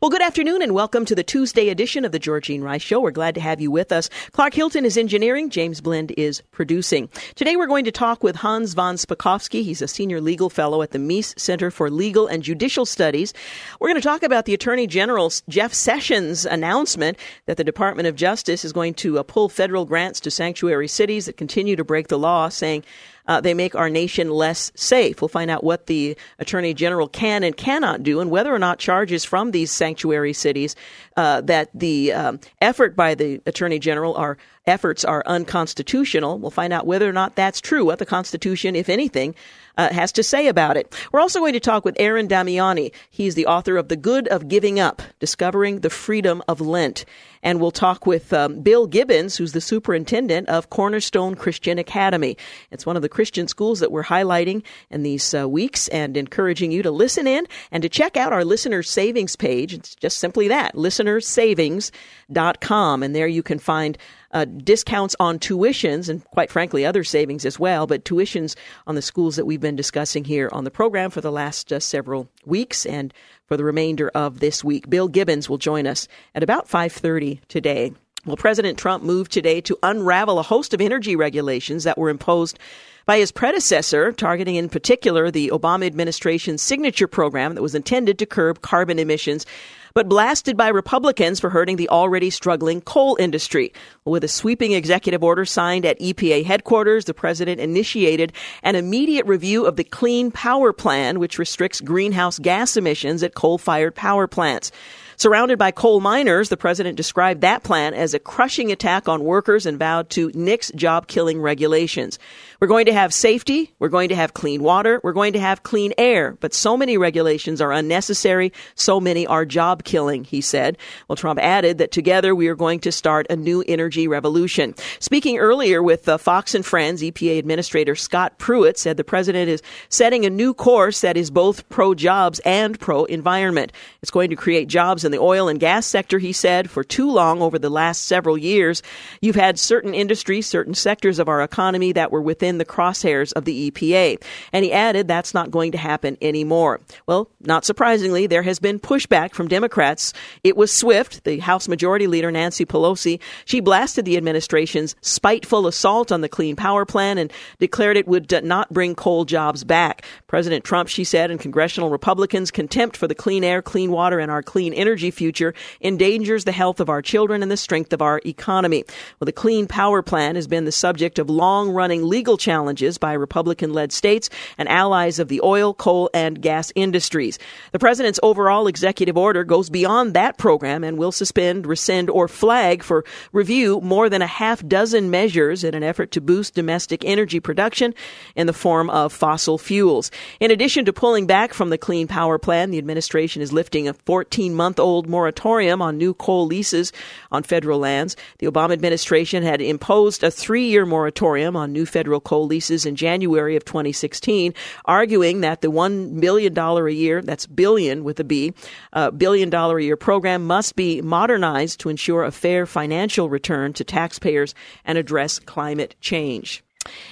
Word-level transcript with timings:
Well, 0.00 0.10
good 0.10 0.22
afternoon 0.22 0.62
and 0.62 0.74
welcome 0.74 1.04
to 1.06 1.14
the 1.14 1.22
Tuesday 1.22 1.68
edition 1.68 2.04
of 2.04 2.12
the 2.12 2.18
Georgene 2.18 2.62
Rice 2.62 2.82
Show. 2.82 3.00
We're 3.00 3.10
glad 3.10 3.34
to 3.36 3.40
have 3.40 3.60
you 3.60 3.70
with 3.70 3.92
us. 3.92 4.10
Clark 4.32 4.54
Hilton 4.54 4.84
is 4.84 4.96
engineering, 4.96 5.50
James 5.50 5.80
Blend 5.80 6.12
is 6.16 6.42
producing. 6.50 7.08
Today 7.34 7.56
we're 7.56 7.66
going 7.66 7.84
to 7.84 7.92
talk 7.92 8.22
with 8.22 8.36
Hans 8.36 8.74
von 8.74 8.96
Spakovsky. 8.96 9.62
He's 9.62 9.82
a 9.82 9.88
senior 9.88 10.20
legal 10.20 10.50
fellow 10.50 10.82
at 10.82 10.90
the 10.90 10.98
Meese 10.98 11.38
Center 11.38 11.70
for 11.70 11.90
Legal 11.90 12.26
and 12.26 12.42
Judicial 12.42 12.84
Studies. 12.84 13.32
We're 13.80 13.88
going 13.88 14.00
to 14.00 14.06
talk 14.06 14.22
about 14.22 14.44
the 14.44 14.54
Attorney 14.54 14.86
General 14.86 15.32
Jeff 15.48 15.72
Sessions' 15.72 16.44
announcement 16.44 17.16
that 17.46 17.56
the 17.56 17.64
Department 17.64 18.08
of 18.08 18.16
Justice 18.16 18.64
is 18.64 18.72
going 18.72 18.94
to 18.94 19.18
uh, 19.18 19.22
pull 19.22 19.48
federal 19.48 19.84
grants 19.84 20.20
to 20.20 20.30
sanctuary 20.30 20.88
cities 20.88 21.26
that 21.26 21.36
continue 21.36 21.76
to 21.76 21.84
break 21.84 22.08
the 22.08 22.18
law, 22.18 22.48
saying 22.48 22.84
uh, 23.26 23.40
they 23.40 23.54
make 23.54 23.74
our 23.74 23.88
nation 23.88 24.30
less 24.30 24.70
safe. 24.74 25.20
We'll 25.20 25.28
find 25.28 25.50
out 25.50 25.64
what 25.64 25.86
the 25.86 26.16
Attorney 26.38 26.74
General 26.74 27.08
can 27.08 27.42
and 27.42 27.56
cannot 27.56 28.02
do, 28.02 28.20
and 28.20 28.30
whether 28.30 28.54
or 28.54 28.58
not 28.58 28.78
charges 28.78 29.24
from 29.24 29.50
these 29.50 29.70
sanctuary 29.70 30.32
cities 30.32 30.76
uh, 31.16 31.40
that 31.42 31.70
the 31.74 32.12
um, 32.12 32.40
effort 32.60 32.94
by 32.96 33.14
the 33.14 33.40
Attorney 33.46 33.78
General 33.78 34.14
are 34.14 34.36
efforts 34.66 35.04
are 35.04 35.22
unconstitutional. 35.26 36.38
We'll 36.38 36.50
find 36.50 36.72
out 36.72 36.86
whether 36.86 37.08
or 37.08 37.12
not 37.12 37.34
that's 37.34 37.60
true, 37.60 37.84
what 37.84 37.98
the 37.98 38.06
Constitution, 38.06 38.76
if 38.76 38.88
anything, 38.88 39.34
uh, 39.76 39.92
has 39.92 40.12
to 40.12 40.22
say 40.22 40.46
about 40.48 40.76
it. 40.76 40.94
We're 41.12 41.20
also 41.20 41.40
going 41.40 41.52
to 41.54 41.60
talk 41.60 41.84
with 41.84 41.96
Aaron 41.98 42.28
Damiani. 42.28 42.92
He's 43.10 43.34
the 43.34 43.46
author 43.46 43.76
of 43.76 43.88
The 43.88 43.96
Good 43.96 44.28
of 44.28 44.46
Giving 44.48 44.78
Up 44.80 45.02
Discovering 45.20 45.80
the 45.80 45.90
Freedom 45.90 46.42
of 46.48 46.60
Lent. 46.60 47.04
And 47.42 47.60
we'll 47.60 47.70
talk 47.70 48.06
with 48.06 48.32
um, 48.32 48.62
Bill 48.62 48.86
Gibbons, 48.86 49.36
who's 49.36 49.52
the 49.52 49.60
superintendent 49.60 50.48
of 50.48 50.70
Cornerstone 50.70 51.34
Christian 51.34 51.78
Academy. 51.78 52.38
It's 52.70 52.86
one 52.86 52.96
of 52.96 53.02
the 53.02 53.08
Christian 53.08 53.48
schools 53.48 53.80
that 53.80 53.92
we're 53.92 54.04
highlighting 54.04 54.62
in 54.90 55.02
these 55.02 55.34
uh, 55.34 55.46
weeks 55.46 55.88
and 55.88 56.16
encouraging 56.16 56.72
you 56.72 56.82
to 56.82 56.90
listen 56.90 57.26
in 57.26 57.46
and 57.70 57.82
to 57.82 57.90
check 57.90 58.16
out 58.16 58.32
our 58.32 58.46
listener 58.46 58.82
savings 58.82 59.36
page. 59.36 59.74
It's 59.74 59.94
just 59.94 60.16
simply 60.18 60.48
that, 60.48 60.74
listenersavings.com. 60.74 63.02
And 63.02 63.14
there 63.14 63.26
you 63.26 63.42
can 63.42 63.58
find 63.58 63.98
uh, 64.34 64.44
discounts 64.44 65.16
on 65.18 65.38
tuitions 65.38 66.08
and, 66.08 66.22
quite 66.24 66.50
frankly, 66.50 66.84
other 66.84 67.04
savings 67.04 67.46
as 67.46 67.58
well, 67.58 67.86
but 67.86 68.04
tuitions 68.04 68.56
on 68.86 68.96
the 68.96 69.02
schools 69.02 69.36
that 69.36 69.46
we've 69.46 69.60
been 69.60 69.76
discussing 69.76 70.24
here 70.24 70.50
on 70.52 70.64
the 70.64 70.70
program 70.70 71.10
for 71.10 71.20
the 71.20 71.32
last 71.32 71.72
uh, 71.72 71.80
several 71.80 72.28
weeks 72.44 72.84
and 72.84 73.14
for 73.46 73.56
the 73.56 73.64
remainder 73.64 74.10
of 74.14 74.40
this 74.40 74.62
week. 74.62 74.90
Bill 74.90 75.08
Gibbons 75.08 75.48
will 75.48 75.58
join 75.58 75.86
us 75.86 76.08
at 76.34 76.42
about 76.42 76.68
5:30 76.68 77.40
today. 77.48 77.92
Well, 78.26 78.36
President 78.36 78.78
Trump 78.78 79.04
moved 79.04 79.32
today 79.32 79.60
to 79.62 79.78
unravel 79.82 80.38
a 80.38 80.42
host 80.42 80.72
of 80.74 80.80
energy 80.80 81.14
regulations 81.14 81.84
that 81.84 81.98
were 81.98 82.08
imposed 82.08 82.58
by 83.06 83.18
his 83.18 83.30
predecessor, 83.30 84.12
targeting 84.12 84.54
in 84.54 84.70
particular 84.70 85.30
the 85.30 85.50
Obama 85.50 85.84
administration's 85.84 86.62
signature 86.62 87.06
program 87.06 87.54
that 87.54 87.62
was 87.62 87.74
intended 87.74 88.18
to 88.18 88.26
curb 88.26 88.62
carbon 88.62 88.98
emissions 88.98 89.44
but 89.94 90.08
blasted 90.08 90.56
by 90.56 90.68
Republicans 90.68 91.38
for 91.38 91.50
hurting 91.50 91.76
the 91.76 91.88
already 91.88 92.28
struggling 92.28 92.80
coal 92.80 93.16
industry. 93.20 93.72
With 94.04 94.24
a 94.24 94.28
sweeping 94.28 94.72
executive 94.72 95.22
order 95.22 95.44
signed 95.44 95.86
at 95.86 96.00
EPA 96.00 96.44
headquarters, 96.44 97.04
the 97.04 97.14
president 97.14 97.60
initiated 97.60 98.32
an 98.64 98.74
immediate 98.74 99.24
review 99.26 99.66
of 99.66 99.76
the 99.76 99.84
Clean 99.84 100.32
Power 100.32 100.72
Plan, 100.72 101.20
which 101.20 101.38
restricts 101.38 101.80
greenhouse 101.80 102.40
gas 102.40 102.76
emissions 102.76 103.22
at 103.22 103.34
coal 103.34 103.56
fired 103.56 103.94
power 103.94 104.26
plants. 104.26 104.72
Surrounded 105.16 105.58
by 105.58 105.70
coal 105.70 106.00
miners, 106.00 106.48
the 106.48 106.56
president 106.56 106.96
described 106.96 107.40
that 107.42 107.62
plan 107.62 107.94
as 107.94 108.14
a 108.14 108.18
crushing 108.18 108.72
attack 108.72 109.08
on 109.08 109.24
workers 109.24 109.66
and 109.66 109.78
vowed 109.78 110.10
to 110.10 110.30
nix 110.34 110.72
job 110.74 111.06
killing 111.06 111.40
regulations. 111.40 112.18
We're 112.60 112.68
going 112.68 112.86
to 112.86 112.92
have 112.92 113.12
safety. 113.12 113.72
We're 113.78 113.88
going 113.88 114.08
to 114.08 114.14
have 114.14 114.34
clean 114.34 114.62
water. 114.62 115.00
We're 115.02 115.12
going 115.12 115.34
to 115.34 115.40
have 115.40 115.62
clean 115.62 115.92
air. 115.98 116.36
But 116.40 116.54
so 116.54 116.76
many 116.76 116.96
regulations 116.96 117.60
are 117.60 117.72
unnecessary. 117.72 118.52
So 118.74 119.00
many 119.00 119.26
are 119.26 119.44
job 119.44 119.84
killing, 119.84 120.24
he 120.24 120.40
said. 120.40 120.78
Well, 121.08 121.16
Trump 121.16 121.40
added 121.40 121.78
that 121.78 121.90
together 121.90 122.34
we 122.34 122.48
are 122.48 122.54
going 122.54 122.80
to 122.80 122.92
start 122.92 123.26
a 123.28 123.36
new 123.36 123.62
energy 123.68 124.08
revolution. 124.08 124.74
Speaking 124.98 125.38
earlier 125.38 125.82
with 125.82 126.08
uh, 126.08 126.16
Fox 126.16 126.54
and 126.54 126.64
Friends, 126.64 127.02
EPA 127.02 127.38
Administrator 127.38 127.94
Scott 127.94 128.38
Pruitt 128.38 128.78
said 128.78 128.96
the 128.96 129.04
president 129.04 129.50
is 129.50 129.62
setting 129.88 130.24
a 130.24 130.30
new 130.30 130.54
course 130.54 131.02
that 131.02 131.16
is 131.16 131.30
both 131.30 131.68
pro 131.68 131.94
jobs 131.94 132.40
and 132.40 132.80
pro 132.80 133.04
environment. 133.04 133.72
It's 134.00 134.10
going 134.10 134.30
to 134.30 134.36
create 134.36 134.68
jobs 134.68 135.03
in 135.04 135.12
the 135.12 135.18
oil 135.18 135.48
and 135.48 135.60
gas 135.60 135.86
sector, 135.86 136.18
he 136.18 136.32
said. 136.32 136.70
For 136.70 136.84
too 136.84 137.10
long 137.10 137.42
over 137.42 137.58
the 137.58 137.70
last 137.70 138.06
several 138.06 138.38
years, 138.38 138.82
you've 139.20 139.34
had 139.36 139.58
certain 139.58 139.94
industries, 139.94 140.46
certain 140.46 140.74
sectors 140.74 141.18
of 141.18 141.28
our 141.28 141.42
economy 141.42 141.92
that 141.92 142.10
were 142.10 142.22
within 142.22 142.58
the 142.58 142.64
crosshairs 142.64 143.32
of 143.34 143.44
the 143.44 143.70
EPA. 143.70 144.22
And 144.52 144.64
he 144.64 144.72
added 144.72 145.06
that's 145.06 145.34
not 145.34 145.50
going 145.50 145.72
to 145.72 145.78
happen 145.78 146.16
anymore. 146.22 146.80
Well, 147.06 147.28
not 147.40 147.64
surprisingly, 147.64 148.26
there 148.26 148.42
has 148.42 148.58
been 148.58 148.80
pushback 148.80 149.34
from 149.34 149.48
Democrats. 149.48 150.12
It 150.42 150.56
was 150.56 150.72
swift. 150.72 151.24
The 151.24 151.38
House 151.38 151.68
Majority 151.68 152.06
Leader, 152.06 152.30
Nancy 152.30 152.64
Pelosi, 152.64 153.20
she 153.44 153.60
blasted 153.60 154.04
the 154.04 154.16
administration's 154.16 154.96
spiteful 155.00 155.66
assault 155.66 156.10
on 156.10 156.20
the 156.20 156.28
Clean 156.28 156.56
Power 156.56 156.84
Plan 156.84 157.18
and 157.18 157.32
declared 157.58 157.96
it 157.96 158.08
would 158.08 158.32
not 158.44 158.72
bring 158.72 158.94
coal 158.94 159.24
jobs 159.24 159.64
back. 159.64 160.04
President 160.26 160.64
Trump, 160.64 160.88
she 160.88 161.04
said, 161.04 161.30
and 161.30 161.38
congressional 161.38 161.90
Republicans' 161.90 162.50
contempt 162.50 162.96
for 162.96 163.06
the 163.06 163.14
clean 163.14 163.44
air, 163.44 163.60
clean 163.60 163.90
water, 163.90 164.18
and 164.18 164.30
our 164.30 164.42
clean 164.42 164.72
energy 164.72 164.93
future 164.98 165.54
endangers 165.80 166.44
the 166.44 166.52
health 166.52 166.80
of 166.80 166.90
our 166.90 167.00
children 167.00 167.42
and 167.42 167.50
the 167.50 167.56
strength 167.56 167.92
of 167.92 168.02
our 168.02 168.20
economy. 168.26 168.84
Well, 169.18 169.26
the 169.26 169.32
Clean 169.32 169.66
Power 169.66 170.02
Plan 170.02 170.34
has 170.34 170.46
been 170.46 170.64
the 170.64 170.72
subject 170.72 171.18
of 171.18 171.30
long 171.30 171.70
running 171.70 172.02
legal 172.02 172.24
legal 172.24 172.38
challenges 172.38 172.96
by 172.98 173.12
Republican 173.12 173.72
led 173.72 173.92
states 173.92 174.30
and 174.56 174.68
allies 174.68 175.18
of 175.18 175.28
the 175.28 175.40
oil, 175.42 175.74
coal, 175.74 176.08
and 176.14 176.40
gas 176.40 176.72
industries. 176.74 177.38
The 177.72 177.78
president's 177.78 178.18
overall 178.22 178.66
executive 178.66 179.16
order 179.18 179.44
goes 179.44 179.68
beyond 179.70 180.14
that 180.14 180.38
program 180.38 180.82
and 180.82 180.98
will 180.98 181.12
suspend, 181.12 181.66
rescind, 181.66 182.08
or 182.08 182.26
flag 182.28 182.82
for 182.82 183.04
review 183.32 183.80
more 183.82 184.08
than 184.08 184.22
a 184.22 184.26
half 184.26 184.66
dozen 184.66 185.10
measures 185.10 185.62
in 185.64 185.74
an 185.74 185.82
effort 185.82 186.10
to 186.12 186.20
boost 186.20 186.54
domestic 186.54 187.04
energy 187.04 187.40
production 187.40 187.94
in 188.34 188.46
the 188.46 188.52
form 188.52 188.88
of 188.88 189.12
fossil 189.12 189.58
fuels. 189.58 190.10
In 190.40 190.50
addition 190.50 190.86
to 190.86 190.92
pulling 190.92 191.26
back 191.26 191.52
from 191.52 191.70
the 191.70 191.78
Clean 191.78 192.08
Power 192.08 192.38
Plan, 192.38 192.70
the 192.70 192.78
administration 192.78 193.42
is 193.42 193.52
lifting 193.52 193.86
a 193.86 193.92
14 193.92 194.54
month 194.54 194.80
old 194.84 195.08
moratorium 195.08 195.82
on 195.82 195.98
new 195.98 196.14
coal 196.14 196.46
leases 196.46 196.92
on 197.32 197.42
federal 197.42 197.78
lands. 197.78 198.16
The 198.38 198.46
Obama 198.46 198.72
administration 198.72 199.42
had 199.42 199.60
imposed 199.60 200.22
a 200.22 200.30
three 200.30 200.66
year 200.66 200.86
moratorium 200.86 201.56
on 201.56 201.72
new 201.72 201.86
federal 201.86 202.20
coal 202.20 202.46
leases 202.46 202.86
in 202.86 202.94
January 202.94 203.56
of 203.56 203.64
2016, 203.64 204.54
arguing 204.84 205.40
that 205.40 205.62
the 205.62 205.70
$1 205.70 206.20
billion 206.20 206.56
a 206.56 206.88
year, 206.90 207.22
that's 207.22 207.46
billion 207.46 208.04
with 208.04 208.20
a 208.20 208.24
B, 208.24 208.52
uh, 208.92 209.10
billion 209.10 209.50
dollar 209.50 209.78
a 209.78 209.82
year 209.82 209.96
program 209.96 210.46
must 210.46 210.76
be 210.76 211.00
modernized 211.00 211.80
to 211.80 211.88
ensure 211.88 212.24
a 212.24 212.30
fair 212.30 212.66
financial 212.66 213.28
return 213.28 213.72
to 213.72 213.84
taxpayers 213.84 214.54
and 214.84 214.98
address 214.98 215.38
climate 215.38 215.96
change. 216.00 216.62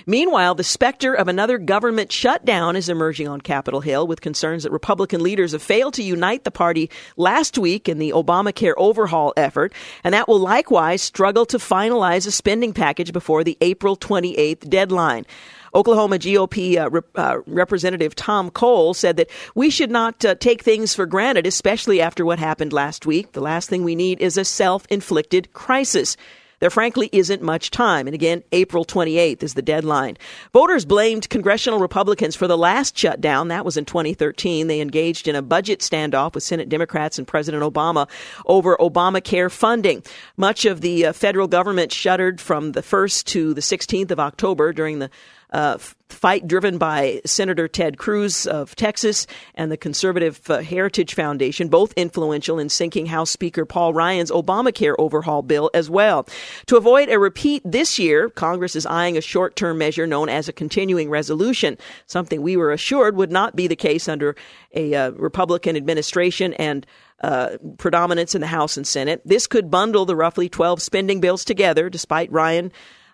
Meanwhile, 0.07 0.55
the 0.57 0.65
specter 0.65 1.15
of 1.15 1.29
another 1.29 1.59
government 1.59 2.13
shutdown 2.13 2.77
is 2.77 2.89
emerging 2.89 3.29
on 3.29 3.41
Capitol 3.41 3.81
Hill 3.81 4.07
with 4.07 4.21
concerns 4.21 4.63
that 4.63 4.73
Republican 4.73 5.23
leaders 5.23 5.53
have 5.53 5.63
failed 5.63 5.95
to 5.95 6.03
unite 6.03 6.45
the 6.45 6.51
party 6.51 6.91
last 7.17 7.59
week 7.59 7.89
in 7.89 7.99
the 7.99 8.11
Obamacare 8.11 8.75
overhaul 8.77 9.33
effort, 9.37 9.73
and 10.05 10.15
that 10.15 10.29
will 10.29 10.39
likewise 10.39 11.03
struggle 11.03 11.47
to 11.47 11.59
finalize 11.59 12.27
a 12.27 12.31
spending 12.31 12.73
package 12.73 13.13
before 13.13 13.45
the 13.45 13.59
April 13.61 13.97
28th 13.97 14.69
deadline. 14.69 15.27
Oklahoma 15.75 16.19
GOP 16.19 16.77
uh, 16.77 16.91
rep, 16.91 17.07
uh, 17.15 17.39
Representative 17.47 18.15
Tom 18.15 18.51
Cole 18.51 18.93
said 18.93 19.17
that 19.17 19.31
we 19.55 19.71
should 19.71 19.91
not 19.91 20.25
uh, 20.25 20.35
take 20.35 20.63
things 20.63 20.95
for 20.95 21.07
granted, 21.07 21.47
especially 21.47 22.01
after 22.01 22.25
what 22.25 22.39
happened 22.39 22.73
last 22.73 23.07
week. 23.07 23.33
The 23.33 23.41
last 23.41 23.71
thing 23.71 23.83
we 23.83 23.95
need 23.95 24.21
is 24.21 24.37
a 24.37 24.45
self 24.45 24.87
inflicted 24.91 25.53
crisis. 25.55 26.17
There 26.63 26.71
frankly 26.71 27.11
isn't 27.11 27.43
much 27.43 27.73
time. 27.73 28.07
And 28.07 28.15
again, 28.15 28.45
April 28.53 28.85
28th 28.85 29.43
is 29.43 29.55
the 29.55 29.63
deadline. 29.63 30.17
Voters 30.53 30.85
blamed 30.85 31.29
congressional 31.29 31.81
Republicans 31.81 32.37
for 32.37 32.47
the 32.47 32.57
last 32.57 32.97
shutdown. 32.97 33.49
That 33.49 33.65
was 33.65 33.77
in 33.77 33.85
2013. 33.85 34.69
They 34.69 34.81
engaged 34.81 35.27
in 35.27 35.35
a 35.35 35.43
budget 35.43 35.81
standoff 35.81 36.37
with 36.37 36.45
Senate 36.45 36.69
Democrats 36.69 37.19
and 37.19 37.27
President 37.27 37.65
Obama 37.65 38.09
over 38.47 38.77
Obamacare 38.77 39.51
funding. 39.51 40.05
Much 40.37 40.65
of 40.65 40.83
the 40.83 41.07
uh, 41.07 41.13
federal 41.13 41.49
government 41.49 41.91
shuttered 41.91 42.41
from 42.41 42.71
the 42.71 42.83
1st 42.83 43.25
to 43.25 43.55
the 43.55 43.61
16th 43.61 44.13
of 44.13 44.21
October 44.21 44.73
during 44.73 45.01
the 45.01 45.11
uh, 45.53 45.79
fight 46.09 46.47
driven 46.47 46.79
by 46.79 47.21
Senator 47.25 47.69
Ted 47.69 47.99
Cruz 47.99 48.47
of 48.47 48.75
Texas 48.77 49.27
and 49.55 49.71
the 49.71 49.77
Conservative 49.77 50.41
uh, 50.51 50.61
Heritage 50.61 51.15
Foundation, 51.15 51.69
both 51.69 51.93
influential 51.95 52.59
in 52.59 52.69
sinking 52.69 53.07
House 53.07 53.31
Speaker 53.31 53.65
Paul 53.65 53.93
Ryan's 53.93 54.31
Obamacare 54.31 54.95
overhaul 54.99 55.43
bill 55.43 55.71
as 55.75 55.91
well. 55.91 56.27
To 56.67 56.77
avoid 56.77 57.09
a 57.09 57.19
repeat 57.19 57.63
this 57.65 57.99
year, 57.99 58.29
Congress 58.31 58.77
is 58.77 58.87
eyeing 58.87 59.17
a 59.17 59.23
short 59.23 59.57
term 59.57 59.79
measure 59.79 60.07
known 60.07 60.29
as 60.29 60.49
a 60.49 60.53
continuing 60.53 61.11
resolution, 61.11 61.79
something 62.07 62.43
we 62.43 62.57
were 62.57 62.73
assured 62.73 63.17
would 63.17 63.33
not 63.33 63.57
be 63.57 63.67
the 63.67 63.77
case 63.77 64.09
under 64.09 64.37
a 64.75 64.95
uh, 64.95 65.11
Republican 65.13 65.77
administration 65.77 66.55
and 66.55 66.87
uh, 67.23 67.57
predominance 67.79 68.35
in 68.35 68.41
the 68.41 68.47
House 68.47 68.77
and 68.77 68.87
Senate. 68.87 69.23
This 69.25 69.47
could 69.47 69.71
bundle 69.71 70.05
the 70.05 70.17
roughly 70.17 70.49
12 70.49 70.83
spending 70.83 71.21
bills 71.21 71.45
together, 71.45 71.89
despite 71.89 72.33
Ryan 72.33 72.73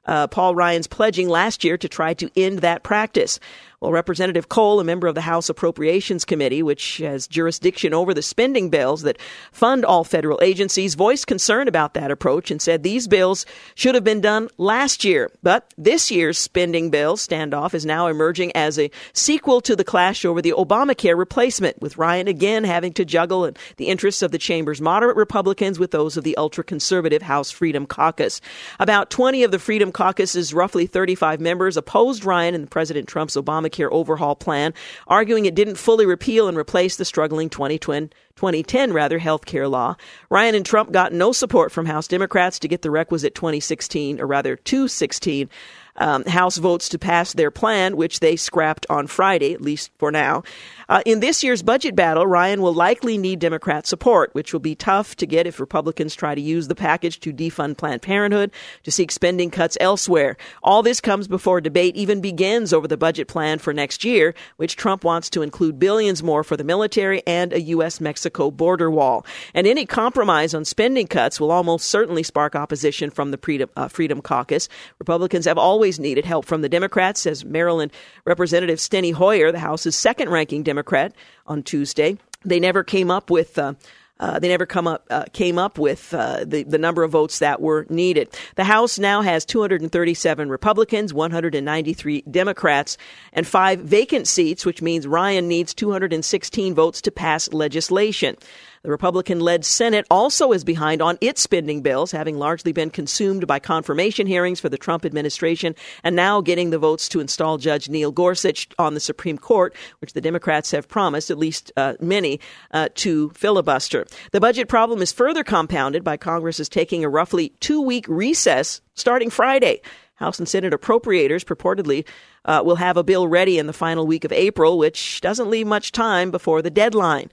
uh, 0.08 0.26
Paul 0.26 0.55
Ryan's 0.55 0.87
pledging 0.87 1.28
last 1.28 1.62
year 1.62 1.78
to 1.78 1.88
try 1.88 2.14
to 2.14 2.31
end 2.34 2.60
that 2.60 2.82
practice. 2.82 3.38
Well, 3.80 3.92
Representative 3.92 4.48
Cole, 4.48 4.80
a 4.80 4.84
member 4.84 5.06
of 5.06 5.14
the 5.14 5.20
House 5.20 5.48
Appropriations 5.48 6.25
Committee, 6.25 6.64
which 6.64 6.96
has 6.96 7.28
jurisdiction 7.28 7.94
over 7.94 8.12
the 8.12 8.22
spending 8.22 8.70
bills 8.70 9.02
that 9.02 9.20
fund 9.52 9.84
all 9.84 10.02
federal 10.02 10.40
agencies, 10.42 10.96
voiced 10.96 11.28
concern 11.28 11.69
about 11.69 11.94
that 11.94 12.10
approach 12.10 12.50
and 12.50 12.60
said 12.60 12.82
these 12.82 13.06
bills 13.06 13.46
should 13.76 13.94
have 13.94 14.02
been 14.02 14.20
done 14.20 14.48
last 14.58 15.04
year. 15.04 15.30
But 15.44 15.72
this 15.78 16.10
year's 16.10 16.38
spending 16.38 16.90
bill 16.90 17.16
standoff 17.16 17.72
is 17.72 17.86
now 17.86 18.08
emerging 18.08 18.50
as 18.56 18.80
a 18.80 18.90
sequel 19.12 19.60
to 19.60 19.76
the 19.76 19.84
clash 19.84 20.24
over 20.24 20.42
the 20.42 20.54
Obamacare 20.58 21.16
replacement, 21.16 21.81
with 21.81 21.98
Ryan 21.98 22.26
again 22.26 22.64
having 22.64 22.92
to 22.94 23.04
juggle 23.04 23.48
the 23.76 23.86
interests 23.86 24.22
of 24.22 24.32
the 24.32 24.38
chamber's 24.38 24.81
moderate 24.81 25.16
Republicans 25.16 25.78
with 25.78 25.92
those 25.92 26.16
of 26.16 26.24
the 26.24 26.36
ultra 26.36 26.64
conservative 26.64 27.22
House 27.22 27.52
Freedom 27.52 27.86
Caucus. 27.86 28.40
About 28.81 29.08
20 29.10 29.44
of 29.44 29.52
the 29.52 29.60
Freedom 29.60 29.92
Caucus's 29.92 30.52
roughly 30.52 30.88
35 30.88 31.40
members 31.40 31.76
opposed 31.76 32.24
Ryan 32.24 32.56
and 32.56 32.69
President 32.69 33.06
Trump's 33.06 33.36
Obamacare 33.36 33.68
Obamacare 33.69 33.88
overhaul 33.91 34.35
plan, 34.35 34.75
arguing 35.06 35.47
it 35.47 35.55
didn't 35.55 35.76
fully 35.76 36.06
repeal 36.06 36.49
and 36.49 36.56
replace 36.56 36.97
the 36.97 37.05
struggling 37.05 37.49
2010, 37.49 38.11
2010 38.37 38.93
rather 38.93 39.19
health 39.19 39.47
care 39.47 39.69
law. 39.69 39.97
Ryan 40.31 40.55
and 40.55 40.67
Trump 40.67 40.93
got 40.93 41.12
no 41.12 41.32
support 41.32 41.73
from 41.73 41.87
House 41.87 42.09
Democrats 42.09 42.59
to 42.61 42.69
get 42.69 42.82
the 42.82 42.91
requisite 42.91 43.35
2016 43.35 44.20
or 44.20 44.26
rather 44.26 44.56
216 44.56 45.49
um, 45.97 46.25
House 46.26 46.59
votes 46.59 46.88
to 46.91 46.99
pass 46.99 47.32
their 47.32 47.50
plan, 47.50 47.97
which 47.97 48.20
they 48.20 48.37
scrapped 48.37 48.87
on 48.88 49.09
Friday, 49.09 49.53
at 49.53 49.61
least 49.61 49.91
for 49.99 50.12
now. 50.12 50.44
Uh, 50.90 51.02
in 51.05 51.20
this 51.20 51.44
year's 51.44 51.62
budget 51.62 51.94
battle, 51.94 52.26
Ryan 52.26 52.62
will 52.62 52.73
likely 52.73 53.19
need 53.19 53.40
Democrat 53.40 53.87
support, 53.87 54.31
which 54.32 54.55
will 54.55 54.61
be 54.61 54.75
tough 54.75 55.14
to 55.17 55.26
get 55.26 55.46
if 55.46 55.61
Republicans 55.61 56.14
try 56.14 56.35
to 56.35 56.40
use 56.40 56.67
the 56.67 56.75
package 56.75 57.20
to 57.20 57.31
defund 57.31 57.76
Planned 57.76 58.00
Parenthood, 58.00 58.50
to 58.85 58.90
seek 58.90 59.11
spending 59.12 59.50
cuts 59.50 59.76
elsewhere. 59.82 60.38
All 60.62 60.82
this 60.82 61.02
comes 61.02 61.29
before 61.29 61.61
debate 61.61 61.94
even 61.94 62.23
begins 62.23 62.73
over 62.73 62.88
the 62.88 62.96
budget 62.96 63.29
plan 63.29 63.58
for 63.58 63.75
next 63.75 64.02
year, 64.02 64.35
which 64.56 64.76
Trump 64.76 65.05
wants 65.05 65.29
to 65.29 65.43
include 65.43 65.79
billions 65.79 66.23
more 66.23 66.43
for 66.43 66.56
the 66.56 66.64
military 66.64 67.23
and 67.26 67.52
a 67.52 67.61
U.S. 67.61 68.00
Mexico 68.00 68.50
border 68.50 68.91
wall. 68.91 69.26
And 69.52 69.67
any 69.67 69.84
compromise 69.84 70.55
on 70.55 70.64
spending 70.64 71.06
cuts 71.06 71.38
will 71.38 71.50
almost 71.50 71.91
certainly 71.91 72.23
spark 72.23 72.56
opposition 72.56 73.11
from 73.11 73.31
the 73.31 73.37
Freedom, 73.37 73.69
uh, 73.76 73.88
Freedom 73.88 74.23
Caucus. 74.23 74.70
Republicans 74.99 75.44
have 75.44 75.58
always 75.58 76.00
needed 76.00 76.25
help 76.25 76.46
from 76.46 76.62
the 76.62 76.69
Democrats, 76.70 77.20
says 77.20 77.44
Maryland 77.44 77.93
Representative 78.25 78.79
Steny 78.79 79.12
Hoyer, 79.12 79.52
the 79.52 79.58
House's 79.58 79.94
second 79.94 80.31
ranking 80.31 80.62
Democrat 80.62 80.77
Democrat 80.78 81.12
on 81.44 81.64
Tuesday. 81.64 82.16
They 82.44 82.60
never 82.60 82.84
came 82.84 83.10
up 83.10 83.30
with. 83.30 83.58
Uh, 83.58 83.75
uh, 84.20 84.38
they 84.38 84.48
never 84.48 84.66
come 84.66 84.86
up 84.86 85.04
uh, 85.10 85.25
came 85.32 85.58
up 85.58 85.76
with 85.76 86.14
uh, 86.14 86.44
the 86.44 86.62
the 86.62 86.78
number 86.78 87.02
of 87.02 87.10
votes 87.10 87.40
that 87.40 87.60
were 87.60 87.84
needed. 87.88 88.28
The 88.54 88.64
House 88.64 88.98
now 88.98 89.22
has 89.22 89.44
237 89.44 90.48
Republicans, 90.48 91.12
193 91.12 92.22
Democrats, 92.22 92.96
and 93.32 93.44
five 93.46 93.80
vacant 93.80 94.28
seats, 94.28 94.64
which 94.64 94.82
means 94.82 95.06
Ryan 95.06 95.48
needs 95.48 95.75
216 95.75 96.75
votes 96.75 97.00
to 97.02 97.10
pass 97.10 97.52
legislation. 97.52 98.36
The 98.82 98.90
Republican 98.90 99.40
led 99.40 99.64
Senate 99.64 100.06
also 100.10 100.52
is 100.52 100.64
behind 100.64 101.02
on 101.02 101.19
its 101.20 101.40
spending 101.40 101.82
bills, 101.82 102.12
having 102.12 102.38
largely 102.38 102.72
been 102.72 102.90
consumed 102.90 103.46
by 103.46 103.58
confirmation 103.58 104.26
hearings 104.26 104.60
for 104.60 104.69
the 104.69 104.78
Trump 104.78 105.04
administration 105.04 105.75
and 106.04 106.14
now 106.14 106.40
getting 106.40 106.70
the 106.70 106.78
votes 106.78 107.08
to 107.08 107.20
install 107.20 107.58
Judge 107.58 107.88
Neil 107.88 108.12
Gorsuch 108.12 108.69
on 108.78 108.94
the 108.94 109.00
Supreme 109.00 109.38
Court, 109.38 109.75
which 110.00 110.12
the 110.12 110.20
Democrats 110.20 110.70
have 110.70 110.88
promised, 110.88 111.30
at 111.30 111.38
least 111.38 111.72
uh, 111.76 111.94
many, 112.00 112.40
uh, 112.70 112.88
to 112.96 113.30
filibuster. 113.30 114.06
The 114.32 114.40
budget 114.40 114.69
problem 114.69 115.02
is 115.02 115.12
further 115.12 115.42
compounded 115.42 116.04
by 116.04 116.16
Congress's 116.16 116.69
taking 116.69 117.04
a 117.04 117.08
roughly 117.08 117.50
two 117.60 117.81
week 117.81 118.06
recess 118.08 118.81
starting 118.94 119.31
Friday. 119.31 119.81
House 120.16 120.38
and 120.40 120.48
Senate 120.48 120.72
appropriators 120.72 121.44
purportedly 121.44 122.04
uh, 122.44 122.62
will 122.64 122.76
have 122.76 122.96
a 122.96 123.04
bill 123.04 123.28
ready 123.28 123.58
in 123.58 123.66
the 123.66 123.72
final 123.72 124.06
week 124.06 124.24
of 124.24 124.32
April, 124.32 124.76
which 124.76 125.20
doesn't 125.20 125.50
leave 125.50 125.66
much 125.66 125.92
time 125.92 126.31
before 126.31 126.60
the 126.60 126.70
deadline. 126.70 127.31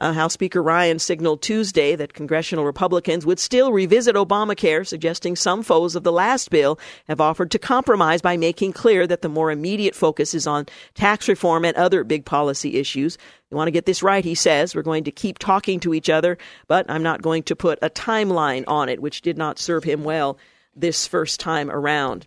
Uh, 0.00 0.14
House 0.14 0.32
Speaker 0.32 0.62
Ryan 0.62 0.98
signaled 0.98 1.42
Tuesday 1.42 1.94
that 1.94 2.14
congressional 2.14 2.64
Republicans 2.64 3.26
would 3.26 3.38
still 3.38 3.70
revisit 3.70 4.16
Obamacare, 4.16 4.86
suggesting 4.86 5.36
some 5.36 5.62
foes 5.62 5.94
of 5.94 6.04
the 6.04 6.10
last 6.10 6.48
bill 6.48 6.78
have 7.06 7.20
offered 7.20 7.50
to 7.50 7.58
compromise 7.58 8.22
by 8.22 8.38
making 8.38 8.72
clear 8.72 9.06
that 9.06 9.20
the 9.20 9.28
more 9.28 9.50
immediate 9.50 9.94
focus 9.94 10.32
is 10.32 10.46
on 10.46 10.64
tax 10.94 11.28
reform 11.28 11.66
and 11.66 11.76
other 11.76 12.02
big 12.02 12.24
policy 12.24 12.78
issues. 12.78 13.18
You 13.50 13.58
want 13.58 13.68
to 13.68 13.72
get 13.72 13.84
this 13.84 14.02
right, 14.02 14.24
he 14.24 14.34
says. 14.34 14.74
We're 14.74 14.80
going 14.80 15.04
to 15.04 15.12
keep 15.12 15.38
talking 15.38 15.78
to 15.80 15.92
each 15.92 16.08
other, 16.08 16.38
but 16.66 16.86
I'm 16.88 17.02
not 17.02 17.20
going 17.20 17.42
to 17.44 17.54
put 17.54 17.78
a 17.82 17.90
timeline 17.90 18.64
on 18.66 18.88
it, 18.88 19.02
which 19.02 19.20
did 19.20 19.36
not 19.36 19.58
serve 19.58 19.84
him 19.84 20.02
well 20.02 20.38
this 20.74 21.06
first 21.06 21.40
time 21.40 21.70
around. 21.70 22.26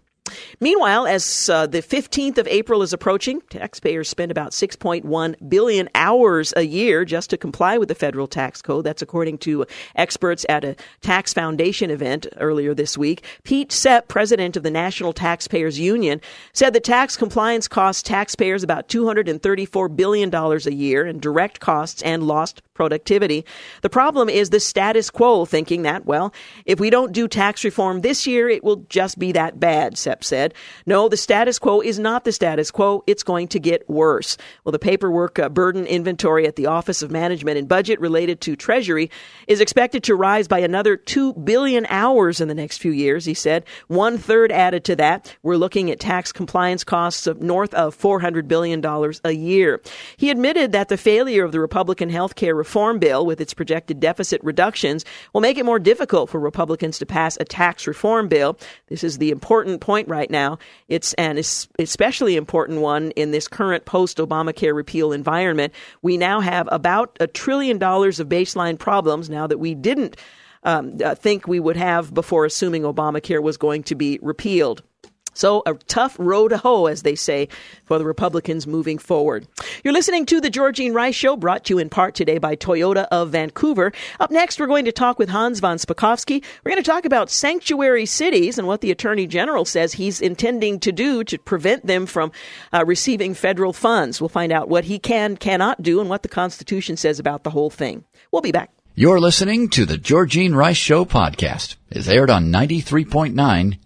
Meanwhile, 0.62 1.08
as 1.08 1.50
uh, 1.50 1.68
the 1.68 1.82
15th 1.82 2.38
of 2.38 2.48
April 2.48 2.82
is 2.82 2.94
approaching, 2.94 3.42
taxpayers 3.50 4.08
spend 4.08 4.32
about 4.32 4.52
6.1 4.52 5.50
billion 5.50 5.90
hours 5.96 6.54
a 6.56 6.66
year 6.66 7.04
just 7.04 7.30
to 7.32 7.38
comply 7.38 7.78
with 7.78 7.90
the 7.90 7.96
federal 7.96 8.28
tax 8.28 8.62
code. 8.62 8.86
That's 8.86 9.02
according 9.02 9.40
to 9.40 9.66
experts 9.96 10.46
at 10.48 10.64
a 10.64 10.78
tax 11.02 11.34
foundation 11.34 11.90
event 11.92 12.28
earlier 12.38 12.74
this 12.74 12.98
week. 12.98 13.24
Pete 13.44 13.72
Sepp, 13.74 14.08
president 14.08 14.56
of 14.56 14.64
the 14.64 14.72
National 14.72 15.12
Taxpayers 15.12 15.78
Union, 15.78 16.22
said 16.54 16.74
that 16.74 16.86
tax 16.86 17.18
compliance 17.18 17.68
costs 17.68 18.02
taxpayers 18.02 18.64
about 18.64 18.88
$234 18.88 19.96
billion 19.96 20.34
a 20.34 20.58
year 20.72 21.06
in 21.06 21.20
direct 21.20 21.60
costs 21.60 22.02
and 22.04 22.24
lost 22.24 22.62
productivity. 22.74 23.46
The 23.82 23.90
problem 23.90 24.30
is 24.30 24.50
the 24.50 24.60
status 24.60 25.10
quo 25.10 25.46
thinking 25.46 25.84
that, 25.84 26.06
well, 26.06 26.34
if 26.66 26.80
we 26.80 26.90
don't 26.90 27.12
do 27.12 27.28
tax 27.28 27.64
reform 27.64 28.02
this 28.02 28.26
year, 28.28 28.50
it 28.50 28.64
will 28.64 28.86
just 28.90 29.20
be 29.20 29.32
that 29.34 29.60
bad, 29.60 29.98
Sepp 29.98 30.24
said. 30.24 30.54
No, 30.86 31.10
the 31.10 31.18
status 31.18 31.60
quo 31.60 31.82
is 31.82 32.00
not 32.00 32.24
the 32.24 32.32
status 32.32 32.72
quo. 32.72 33.04
It's 33.08 33.24
going 33.24 33.48
to 33.50 33.60
get 33.60 33.88
worse. 33.90 34.38
Well, 34.64 34.72
the 34.72 34.80
paperwork 34.80 35.40
uh, 35.40 35.50
burden 35.50 35.86
inventory 35.86 36.48
at 36.48 36.56
the 36.56 36.68
Office 36.68 37.02
of 37.02 37.12
Management 37.12 37.58
and 37.58 37.68
Budget 37.68 38.00
related 38.00 38.42
to 38.42 38.56
Treasury 38.56 39.10
is 39.48 39.62
expected 39.62 40.04
to 40.04 40.16
rise 40.16 40.48
by 40.48 40.60
another 40.60 40.98
2 40.98 41.34
billion 41.34 41.86
hours 41.90 42.42
in 42.42 42.48
the 42.48 42.54
next 42.54 42.78
few 42.80 42.92
years, 42.92 43.26
he 43.26 43.34
said. 43.34 43.66
One 43.88 44.18
third 44.18 44.52
added 44.52 44.84
to 44.86 44.96
that. 44.98 45.36
We're 45.44 45.58
looking 45.58 45.92
at 45.92 46.00
tax 46.00 46.32
compliance 46.32 46.84
costs 46.84 47.28
of 47.28 47.42
north 47.42 47.74
of 47.74 47.98
$400 47.98 48.48
billion 48.48 48.84
a 49.24 49.32
year. 49.32 49.82
He 50.18 50.30
admitted 50.30 50.72
that 50.72 50.90
the 50.90 50.98
failure 50.98 51.44
of 51.44 51.52
the 51.52 51.60
Republican 51.60 52.10
health 52.10 52.36
care 52.36 52.56
reform 52.64 52.98
bill 52.98 53.26
with 53.26 53.42
its 53.42 53.54
projected 53.54 54.00
deficit 54.00 54.42
reductions 54.42 55.04
will 55.34 55.42
make 55.42 55.58
it 55.58 55.66
more 55.66 55.80
difficult 55.80 56.30
for 56.30 56.40
Republicans 56.40 56.98
to 56.98 57.06
pass 57.06 57.38
a 57.42 57.44
tax 57.44 57.86
reform 57.86 58.30
bill. 58.30 58.58
This 58.88 59.04
is 59.04 59.18
the 59.18 59.32
important 59.32 59.82
point 59.82 60.08
right 60.08 60.32
now. 60.32 60.60
It's 60.88 61.14
an 61.16 61.38
especially 61.38 62.38
important 62.38 62.80
one 62.80 63.12
in 63.12 63.32
this 63.32 63.50
current 63.50 63.84
post 63.84 64.18
Obamacare 64.18 64.74
repeal 64.74 65.12
environment. 65.12 65.74
We 66.02 66.16
now 66.16 66.40
have 66.40 66.70
about 66.72 67.18
a 67.20 67.28
trillion 67.28 67.80
dollars 67.80 68.22
of 68.22 68.30
baseline 68.30 68.80
problems 68.80 69.30
now 69.30 69.46
that 69.46 69.58
we 69.58 69.76
didn't 69.76 70.16
um, 70.64 70.98
uh, 71.04 71.16
think 71.16 71.46
we 71.46 71.60
would 71.60 71.76
have 71.76 72.14
before 72.14 72.46
assuming 72.46 72.84
Obamacare 72.84 73.44
was 73.44 73.58
going 73.58 73.84
to 73.84 73.96
be 73.96 74.20
repealed. 74.22 74.84
So, 75.34 75.64
a 75.66 75.74
tough 75.74 76.16
road 76.20 76.50
to 76.50 76.58
hoe, 76.58 76.86
as 76.86 77.04
they 77.04 77.16
say, 77.16 77.48
for 77.86 77.98
the 77.98 78.06
Republicans 78.06 78.68
moving 78.68 78.98
forward. 78.98 79.48
You're 79.84 79.94
listening 79.94 80.26
to 80.28 80.40
The 80.40 80.50
Georgene 80.50 80.94
Rice 80.94 81.16
Show, 81.16 81.36
brought 81.36 81.66
to 81.66 81.74
you 81.74 81.80
in 81.80 81.90
part 81.90 82.16
today 82.16 82.38
by 82.38 82.56
Toyota 82.56 83.08
of 83.12 83.32
Vancouver. 83.32 83.92
Up 84.20 84.32
next, 84.32 84.60
we're 84.60 84.68
going 84.68 84.86
to 84.86 84.92
talk 84.92 85.20
with 85.20 85.30
Hans 85.30 85.60
von 85.60 85.78
Spakovsky. 85.78 86.44
We're 86.64 86.72
going 86.72 86.84
to 86.84 86.90
talk 86.90 87.06
about 87.06 87.30
sanctuary 87.30 88.06
cities 88.06 88.58
and 88.58 88.68
what 88.68 88.82
the 88.82 88.92
Attorney 88.92 89.28
General 89.28 89.66
says 89.66 89.94
he's 89.94 90.22
intending 90.22 90.80
to 90.82 90.92
do 90.92 91.24
to 91.24 91.38
prevent 91.38 91.86
them 91.86 92.06
from 92.06 92.32
uh, 92.72 92.84
receiving 92.86 93.34
federal 93.34 93.74
funds. 93.74 94.22
We'll 94.22 94.30
find 94.30 94.52
out 94.52 94.70
what 94.70 94.86
he 94.86 95.00
can, 95.00 95.38
cannot 95.38 95.82
do, 95.82 96.00
and 96.00 96.10
what 96.10 96.24
the 96.24 96.30
Constitution 96.30 96.98
says 96.98 97.20
about 97.20 97.44
the 97.44 97.50
whole 97.50 97.70
thing. 97.70 98.06
We'll 98.32 98.42
be 98.42 98.52
back. 98.52 98.72
You're 98.96 99.20
listening 99.20 99.70
to 99.70 99.88
the 99.88 99.98
Georgene 99.98 100.54
Rice 100.54 100.78
Show 100.78 101.04
podcast. 101.04 101.78
It's 101.90 102.08
aired 102.08 102.30
on 102.30 102.52
93.9 102.52 103.34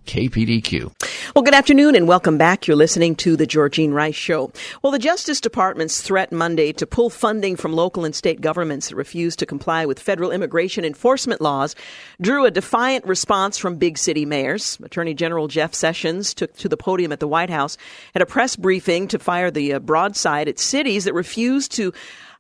KPDQ. 0.05 1.33
Well, 1.33 1.43
good 1.43 1.53
afternoon 1.53 1.95
and 1.95 2.09
welcome 2.09 2.37
back. 2.37 2.67
You're 2.67 2.75
listening 2.75 3.15
to 3.17 3.37
the 3.37 3.47
Georgene 3.47 3.93
Rice 3.93 4.15
Show. 4.15 4.51
Well, 4.81 4.91
the 4.91 4.99
Justice 4.99 5.39
Department's 5.39 6.01
threat 6.01 6.33
Monday 6.33 6.73
to 6.73 6.85
pull 6.85 7.09
funding 7.09 7.55
from 7.55 7.71
local 7.71 8.03
and 8.03 8.13
state 8.13 8.41
governments 8.41 8.89
that 8.89 8.97
refuse 8.97 9.37
to 9.37 9.45
comply 9.45 9.85
with 9.85 9.97
federal 9.97 10.31
immigration 10.31 10.83
enforcement 10.83 11.39
laws 11.39 11.73
drew 12.19 12.43
a 12.43 12.51
defiant 12.51 13.05
response 13.05 13.57
from 13.57 13.77
big 13.77 13.97
city 13.97 14.25
mayors. 14.25 14.77
Attorney 14.83 15.13
General 15.13 15.47
Jeff 15.47 15.73
Sessions 15.73 16.33
took 16.33 16.53
to 16.57 16.67
the 16.67 16.75
podium 16.75 17.13
at 17.13 17.21
the 17.21 17.29
White 17.29 17.49
House 17.49 17.77
at 18.13 18.21
a 18.21 18.25
press 18.25 18.57
briefing 18.57 19.07
to 19.07 19.19
fire 19.19 19.51
the 19.51 19.75
uh, 19.75 19.79
broadside 19.79 20.49
at 20.49 20.59
cities 20.59 21.05
that 21.05 21.13
refuse 21.13 21.69
to 21.69 21.93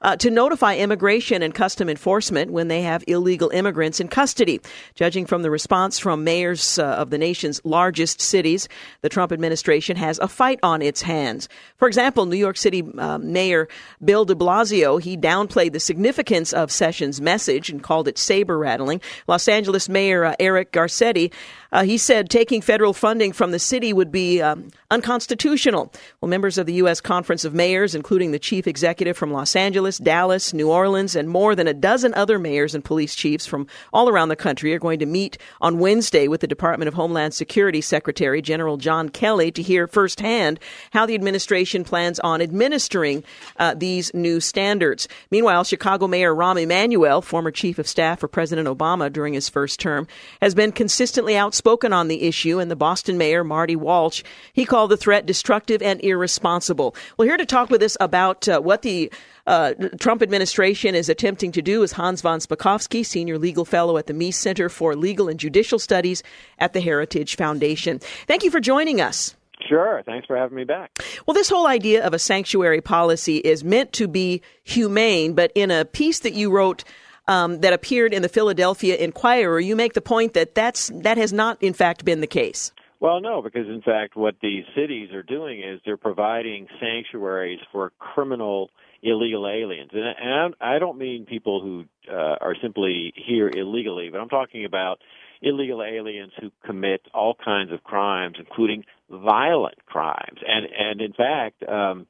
uh, 0.07 0.15
to 0.15 0.31
notify 0.31 0.73
immigration 0.77 1.43
and 1.43 1.53
custom 1.53 1.89
enforcement 1.89 2.49
when 2.49 2.69
they 2.69 2.81
have 2.81 3.03
illegal 3.07 3.49
immigrants 3.49 3.99
in 3.99 4.07
custody. 4.07 4.61
Judging 4.95 5.25
from 5.25 5.41
the 5.41 5.51
response 5.51 5.99
from 5.99 6.23
mayors 6.23 6.79
uh, 6.79 6.85
of 6.85 7.09
the 7.09 7.17
nation's 7.17 7.59
largest 7.65 8.21
cities, 8.21 8.69
the 9.01 9.09
Trump 9.09 9.33
administration 9.33 9.97
has 9.97 10.17
a 10.19 10.27
fight 10.29 10.61
on 10.63 10.81
its 10.81 11.01
hands. 11.01 11.49
For 11.75 11.89
example, 11.89 12.25
New 12.25 12.37
York 12.37 12.55
City 12.55 12.85
uh, 12.97 13.17
Mayor 13.17 13.67
Bill 14.01 14.23
de 14.23 14.33
Blasio, 14.33 15.01
he 15.01 15.17
downplayed 15.17 15.73
the 15.73 15.79
significance 15.81 16.53
of 16.53 16.71
Sessions' 16.71 17.19
message 17.19 17.69
and 17.69 17.83
called 17.83 18.07
it 18.07 18.17
saber 18.17 18.57
rattling. 18.57 19.01
Los 19.27 19.49
Angeles 19.49 19.89
Mayor 19.89 20.23
uh, 20.23 20.35
Eric 20.39 20.71
Garcetti 20.71 21.33
uh, 21.71 21.83
he 21.83 21.97
said 21.97 22.29
taking 22.29 22.61
federal 22.61 22.93
funding 22.93 23.33
from 23.33 23.51
the 23.51 23.59
city 23.59 23.93
would 23.93 24.11
be 24.11 24.41
um, 24.41 24.69
unconstitutional. 24.89 25.91
Well, 26.21 26.29
members 26.29 26.57
of 26.57 26.65
the 26.65 26.73
U.S. 26.73 27.01
Conference 27.01 27.43
of 27.43 27.53
Mayors, 27.53 27.93
including 27.93 28.31
the 28.31 28.39
chief 28.39 28.67
executive 28.67 29.17
from 29.17 29.31
Los 29.31 29.55
Angeles, 29.55 29.97
Dallas, 29.97 30.53
New 30.53 30.71
Orleans, 30.71 31.15
and 31.15 31.29
more 31.29 31.55
than 31.55 31.67
a 31.67 31.73
dozen 31.73 32.13
other 32.13 32.39
mayors 32.39 32.73
and 32.73 32.83
police 32.83 33.15
chiefs 33.15 33.45
from 33.45 33.67
all 33.93 34.09
around 34.09 34.29
the 34.29 34.35
country, 34.35 34.73
are 34.73 34.79
going 34.79 34.99
to 34.99 35.05
meet 35.05 35.37
on 35.61 35.79
Wednesday 35.79 36.27
with 36.27 36.41
the 36.41 36.47
Department 36.47 36.87
of 36.87 36.93
Homeland 36.93 37.33
Security 37.33 37.81
Secretary 37.81 38.41
General 38.41 38.77
John 38.77 39.09
Kelly 39.09 39.51
to 39.51 39.61
hear 39.61 39.87
firsthand 39.87 40.59
how 40.91 41.05
the 41.05 41.15
administration 41.15 41.83
plans 41.83 42.19
on 42.19 42.41
administering 42.41 43.23
uh, 43.57 43.73
these 43.73 44.13
new 44.13 44.39
standards. 44.39 45.07
Meanwhile, 45.31 45.65
Chicago 45.65 46.07
Mayor 46.07 46.33
Rahm 46.33 46.61
Emanuel, 46.61 47.21
former 47.21 47.51
chief 47.51 47.77
of 47.77 47.87
staff 47.87 48.19
for 48.19 48.27
President 48.27 48.67
Obama 48.67 49.11
during 49.11 49.33
his 49.33 49.49
first 49.49 49.79
term, 49.79 50.07
has 50.41 50.55
been 50.55 50.71
consistently 50.71 51.35
outspoken 51.35 51.56
outspoken 51.57 51.91
on 51.91 52.07
the 52.07 52.21
issue, 52.21 52.59
and 52.59 52.69
the 52.69 52.75
Boston 52.75 53.17
mayor, 53.17 53.43
Marty 53.43 53.75
Walsh, 53.75 54.21
he 54.53 54.63
called 54.63 54.91
the 54.91 54.97
threat 54.97 55.25
destructive 55.25 55.81
and 55.81 55.99
irresponsible. 56.03 56.95
Well, 57.17 57.27
here 57.27 57.35
to 57.35 57.47
talk 57.47 57.71
with 57.71 57.81
us 57.81 57.97
about 57.99 58.47
uh, 58.47 58.61
what 58.61 58.83
the 58.83 59.11
uh, 59.47 59.73
Trump 59.99 60.21
administration 60.21 60.93
is 60.93 61.09
attempting 61.09 61.51
to 61.53 61.63
do 61.63 61.81
is 61.81 61.93
Hans 61.93 62.21
von 62.21 62.39
Spakovsky, 62.39 63.03
senior 63.03 63.39
legal 63.39 63.65
fellow 63.65 63.97
at 63.97 64.05
the 64.05 64.13
Meese 64.13 64.35
Center 64.35 64.69
for 64.69 64.95
Legal 64.95 65.29
and 65.29 65.39
Judicial 65.39 65.79
Studies 65.79 66.21
at 66.59 66.73
the 66.73 66.81
Heritage 66.81 67.35
Foundation. 67.37 67.97
Thank 68.27 68.43
you 68.43 68.51
for 68.51 68.59
joining 68.59 69.01
us. 69.01 69.35
Sure. 69.67 70.03
Thanks 70.05 70.27
for 70.27 70.37
having 70.37 70.55
me 70.55 70.63
back. 70.63 70.91
Well, 71.25 71.33
this 71.33 71.49
whole 71.49 71.65
idea 71.65 72.05
of 72.05 72.13
a 72.13 72.19
sanctuary 72.19 72.81
policy 72.81 73.37
is 73.37 73.63
meant 73.63 73.93
to 73.93 74.07
be 74.07 74.43
humane, 74.63 75.33
but 75.33 75.51
in 75.55 75.71
a 75.71 75.85
piece 75.85 76.19
that 76.19 76.33
you 76.33 76.51
wrote 76.51 76.83
um, 77.27 77.61
that 77.61 77.73
appeared 77.73 78.13
in 78.13 78.21
the 78.21 78.29
Philadelphia 78.29 78.95
Inquirer, 78.95 79.59
you 79.59 79.75
make 79.75 79.93
the 79.93 80.01
point 80.01 80.33
that 80.33 80.55
that's 80.55 80.89
that 80.93 81.17
has 81.17 81.33
not, 81.33 81.61
in 81.61 81.73
fact, 81.73 82.05
been 82.05 82.21
the 82.21 82.27
case. 82.27 82.71
Well, 82.99 83.21
no, 83.21 83.41
because 83.41 83.67
in 83.67 83.81
fact, 83.81 84.15
what 84.15 84.35
these 84.41 84.63
cities 84.75 85.11
are 85.13 85.23
doing 85.23 85.61
is 85.61 85.79
they're 85.85 85.97
providing 85.97 86.67
sanctuaries 86.79 87.59
for 87.71 87.91
criminal 87.99 88.71
illegal 89.03 89.47
aliens, 89.47 89.91
and 89.93 90.55
I 90.59 90.79
don't 90.79 90.97
mean 90.97 91.25
people 91.25 91.61
who 91.61 91.85
uh, 92.11 92.37
are 92.41 92.55
simply 92.61 93.13
here 93.15 93.47
illegally, 93.47 94.09
but 94.09 94.19
I'm 94.19 94.29
talking 94.29 94.65
about 94.65 94.99
illegal 95.43 95.83
aliens 95.83 96.31
who 96.41 96.49
commit 96.65 97.01
all 97.13 97.35
kinds 97.35 97.71
of 97.71 97.83
crimes, 97.83 98.37
including 98.39 98.85
violent 99.11 99.85
crimes, 99.85 100.39
and 100.45 100.65
and 100.65 101.01
in 101.01 101.13
fact. 101.13 101.63
Um, 101.67 102.07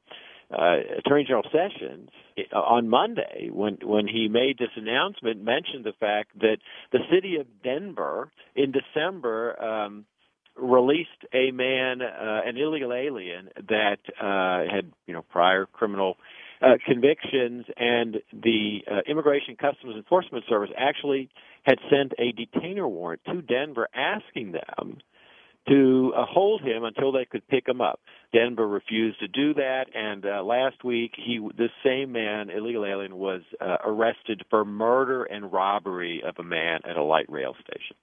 uh, 0.52 0.76
Attorney 0.98 1.24
General 1.24 1.44
Sessions 1.52 2.10
uh, 2.52 2.58
on 2.58 2.88
Monday, 2.88 3.50
when 3.52 3.78
when 3.82 4.06
he 4.06 4.28
made 4.28 4.58
this 4.58 4.70
announcement, 4.76 5.42
mentioned 5.42 5.84
the 5.84 5.92
fact 5.98 6.38
that 6.40 6.58
the 6.92 7.00
city 7.12 7.36
of 7.36 7.46
Denver 7.62 8.30
in 8.54 8.72
December 8.72 9.62
um, 9.62 10.06
released 10.56 11.10
a 11.32 11.50
man, 11.50 12.00
uh, 12.02 12.40
an 12.46 12.56
illegal 12.56 12.92
alien 12.92 13.50
that 13.68 13.98
uh, 14.20 14.72
had 14.72 14.90
you 15.06 15.14
know 15.14 15.22
prior 15.22 15.66
criminal 15.66 16.16
uh, 16.62 16.74
convictions, 16.86 17.66
and 17.76 18.16
the 18.32 18.80
uh, 18.90 19.00
Immigration 19.06 19.56
Customs 19.56 19.96
Enforcement 19.96 20.44
Service 20.48 20.70
actually 20.76 21.28
had 21.64 21.78
sent 21.90 22.12
a 22.18 22.32
detainer 22.32 22.88
warrant 22.88 23.20
to 23.26 23.42
Denver 23.42 23.88
asking 23.94 24.52
them 24.52 24.98
to 25.68 26.12
uh, 26.16 26.24
hold 26.28 26.62
him 26.62 26.84
until 26.84 27.12
they 27.12 27.24
could 27.24 27.46
pick 27.48 27.66
him 27.66 27.80
up. 27.80 28.00
Denver 28.32 28.66
refused 28.66 29.20
to 29.20 29.28
do 29.28 29.54
that, 29.54 29.86
and 29.94 30.24
uh, 30.24 30.42
last 30.42 30.84
week, 30.84 31.12
he 31.16 31.40
this 31.56 31.70
same 31.84 32.12
man, 32.12 32.50
illegal 32.50 32.84
alien, 32.84 33.16
was 33.16 33.42
uh, 33.60 33.76
arrested 33.84 34.42
for 34.50 34.64
murder 34.64 35.24
and 35.24 35.52
robbery 35.52 36.22
of 36.26 36.34
a 36.38 36.42
man 36.42 36.80
at 36.88 36.96
a 36.96 37.02
light 37.02 37.30
rail 37.30 37.54
station. 37.54 37.96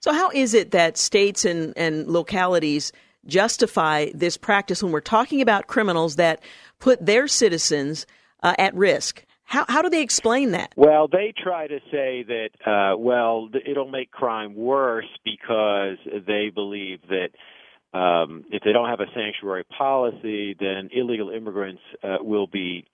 So, 0.00 0.12
how 0.12 0.30
is 0.30 0.54
it 0.54 0.70
that 0.70 0.96
states 0.96 1.44
and, 1.44 1.74
and 1.76 2.08
localities 2.08 2.92
justify 3.26 4.06
this 4.14 4.38
practice 4.38 4.82
when 4.82 4.92
we're 4.92 5.00
talking 5.00 5.42
about 5.42 5.66
criminals 5.66 6.16
that 6.16 6.42
put 6.78 7.04
their 7.04 7.28
citizens 7.28 8.06
uh, 8.42 8.54
at 8.58 8.74
risk? 8.74 9.24
How 9.50 9.64
how 9.68 9.82
do 9.82 9.90
they 9.90 10.00
explain 10.00 10.52
that? 10.52 10.72
Well, 10.76 11.08
they 11.08 11.34
try 11.36 11.66
to 11.66 11.80
say 11.90 12.22
that 12.22 12.50
uh, 12.64 12.96
well, 12.96 13.48
it'll 13.66 13.90
make 13.90 14.12
crime 14.12 14.54
worse 14.54 15.08
because 15.24 15.98
they 16.24 16.52
believe 16.54 17.00
that 17.08 17.98
um, 17.98 18.44
if 18.52 18.62
they 18.62 18.72
don't 18.72 18.88
have 18.88 19.00
a 19.00 19.10
sanctuary 19.12 19.64
policy, 19.76 20.54
then 20.60 20.88
illegal 20.92 21.30
immigrants 21.30 21.82
uh, 22.04 22.18
will 22.20 22.46
be 22.46 22.86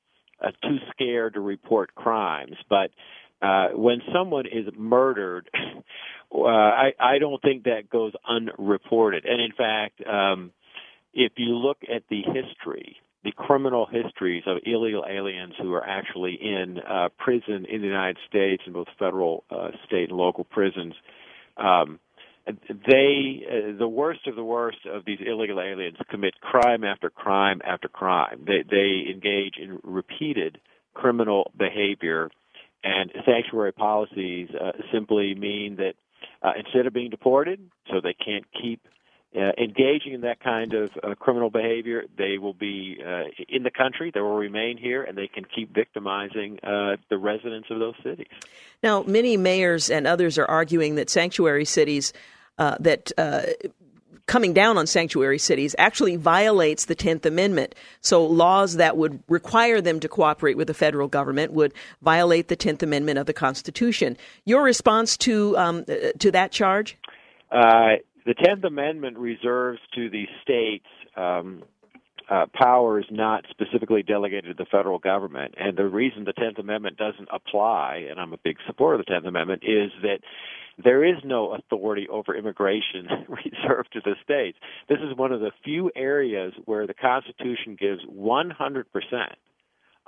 uh, 0.43 0.51
too 0.63 0.79
scared 0.93 1.35
to 1.35 1.41
report 1.41 1.95
crimes. 1.95 2.57
But 2.71 2.91
uh, 3.43 3.69
when 3.75 4.01
someone 4.15 4.47
is 4.47 4.67
murdered, 4.75 5.51
uh, 6.35 6.43
I, 6.43 6.93
I 6.99 7.19
don't 7.19 7.43
think 7.43 7.65
that 7.65 7.91
goes 7.91 8.15
unreported. 8.27 9.27
And 9.27 9.43
in 9.43 9.53
fact, 9.53 10.01
um, 10.07 10.53
if 11.13 11.33
you 11.37 11.55
look 11.55 11.83
at 11.95 12.05
the 12.09 12.23
history 12.23 12.97
the 13.26 13.33
criminal 13.33 13.87
histories 13.90 14.45
of 14.47 14.59
illegal 14.64 15.04
aliens 15.11 15.52
who 15.61 15.75
are 15.75 15.85
actually 15.85 16.38
in 16.40 16.78
uh, 16.78 17.09
prison 17.18 17.66
in 17.68 17.80
the 17.80 17.87
United 17.87 18.18
States 18.28 18.62
in 18.68 18.73
both 18.73 18.87
federal, 19.00 19.42
uh, 19.50 19.71
state, 19.85 20.11
and 20.11 20.16
local 20.16 20.45
prisons. 20.45 20.95
Um, 21.56 21.99
they, 22.47 23.42
uh, 23.50 23.76
the 23.76 23.88
worst 23.88 24.28
of 24.28 24.37
the 24.37 24.45
worst 24.45 24.78
of 24.87 25.04
these 25.04 25.18
illegal 25.26 25.61
aliens, 25.61 25.97
commit 26.09 26.40
crime 26.40 26.85
after 26.85 27.11
crime 27.11 27.61
after 27.66 27.88
crime. 27.88 28.45
They, 28.47 28.62
they 28.71 29.11
engage 29.12 29.54
in 29.61 29.80
repeated 29.83 30.61
criminal 30.95 31.50
behavior, 31.59 32.30
and 32.85 33.11
sanctuary 33.26 33.73
policies 33.73 34.50
uh, 34.54 34.71
simply 34.92 35.35
mean 35.35 35.76
that 35.76 35.95
uh, 36.45 36.52
instead 36.56 36.87
of 36.87 36.92
being 36.92 37.11
deported, 37.11 37.59
so 37.90 38.00
they 38.00 38.14
can't 38.14 38.45
keep 38.52 38.87
uh, 39.37 39.52
engaging 39.59 40.14
in 40.14 40.23
that 40.23 40.40
kind 40.40 40.73
of 40.73 40.90
uh, 41.02 41.14
criminal 41.14 41.50
behavior, 41.50 42.05
they 42.16 42.38
will 42.38 42.55
be 42.55 42.99
uh, 43.05 43.25
in 43.49 43.62
the 43.64 43.71
country. 43.71 44.11
They 44.12 44.21
will 44.21 44.37
remain 44.37 44.78
here, 44.78 45.02
and 45.02 45.16
they 45.16 45.26
can 45.26 45.45
keep 45.45 45.75
victimizing 45.75 46.59
uh, 46.62 46.97
the 47.11 47.19
residents 47.19 47.69
of 47.71 47.78
those 47.78 47.95
cities. 48.02 48.28
Now, 48.83 49.02
many 49.02 49.37
mayors 49.37 49.90
and 49.90 50.07
others 50.07 50.38
are 50.38 50.47
arguing 50.47 50.95
that 50.95 51.11
sanctuary 51.11 51.64
cities 51.64 52.12
uh, 52.59 52.76
that. 52.81 53.12
Uh, 53.19 53.43
coming 54.26 54.52
down 54.52 54.76
on 54.76 54.88
sanctuary 54.88 55.38
cities 55.38 55.73
actually 55.78 56.16
violates 56.16 56.87
the 56.87 56.97
10th 56.97 57.25
Amendment. 57.25 57.76
So 58.00 58.26
laws 58.26 58.75
that 58.75 58.97
would 58.97 59.23
require 59.28 59.81
them 59.81 60.00
to 60.00 60.09
cooperate 60.09 60.57
with 60.57 60.66
the 60.66 60.75
federal 60.75 61.07
government 61.07 61.52
would 61.52 61.73
violate 62.02 62.49
the 62.49 62.57
10th 62.57 62.83
Amendment 62.83 63.21
of 63.21 63.26
the 63.26 63.33
Constitution. 63.33 64.16
Your 64.45 64.64
response 64.64 65.16
to 65.19 65.57
um, 65.57 65.85
to 66.19 66.33
that 66.33 66.50
charge? 66.50 66.99
Uh, 67.52 67.99
the 68.26 68.35
Tenth 68.35 68.64
Amendment 68.64 69.16
reserves 69.16 69.78
to 69.95 70.11
the 70.11 70.26
states 70.42 70.87
um, 71.16 71.62
uh, 72.28 72.47
powers 72.52 73.06
not 73.09 73.45
specifically 73.50 74.02
delegated 74.02 74.56
to 74.56 74.64
the 74.64 74.68
federal 74.68 74.99
government. 74.99 75.54
And 75.56 75.76
the 75.76 75.87
reason 75.87 76.25
the 76.25 76.33
Tenth 76.33 76.59
Amendment 76.59 76.97
doesn't 76.97 77.28
apply, 77.33 78.06
and 78.11 78.18
I'm 78.18 78.33
a 78.33 78.38
big 78.38 78.56
supporter 78.66 78.99
of 78.99 79.06
the 79.06 79.12
Tenth 79.12 79.26
Amendment, 79.26 79.62
is 79.64 79.92
that 80.02 80.18
there 80.83 81.04
is 81.04 81.16
no 81.25 81.54
authority 81.54 82.09
over 82.09 82.35
immigration 82.35 83.06
reserved 83.28 83.92
to 83.92 84.00
the 84.04 84.16
states. 84.25 84.59
This 84.88 84.99
is 84.99 85.16
one 85.16 85.33
of 85.33 85.40
the 85.40 85.52
few 85.64 85.92
areas 85.95 86.52
where 86.64 86.87
the 86.87 86.95
Constitution 86.95 87.76
gives 87.78 88.04
100% 88.04 88.85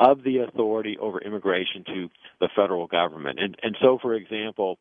of 0.01 0.23
the 0.25 0.39
authority 0.39 0.99
over 1.01 1.21
immigration 1.21 1.85
to 1.87 2.09
the 2.41 2.49
federal 2.55 2.89
government. 2.89 3.39
And, 3.41 3.57
and 3.63 3.77
so, 3.81 3.99
for 4.03 4.15
example, 4.15 4.79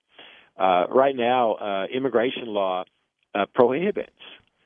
uh, 0.60 0.86
right 0.90 1.16
now, 1.16 1.54
uh, 1.54 1.86
immigration 1.94 2.48
law 2.48 2.84
uh, 3.36 3.46
prohibits 3.54 4.12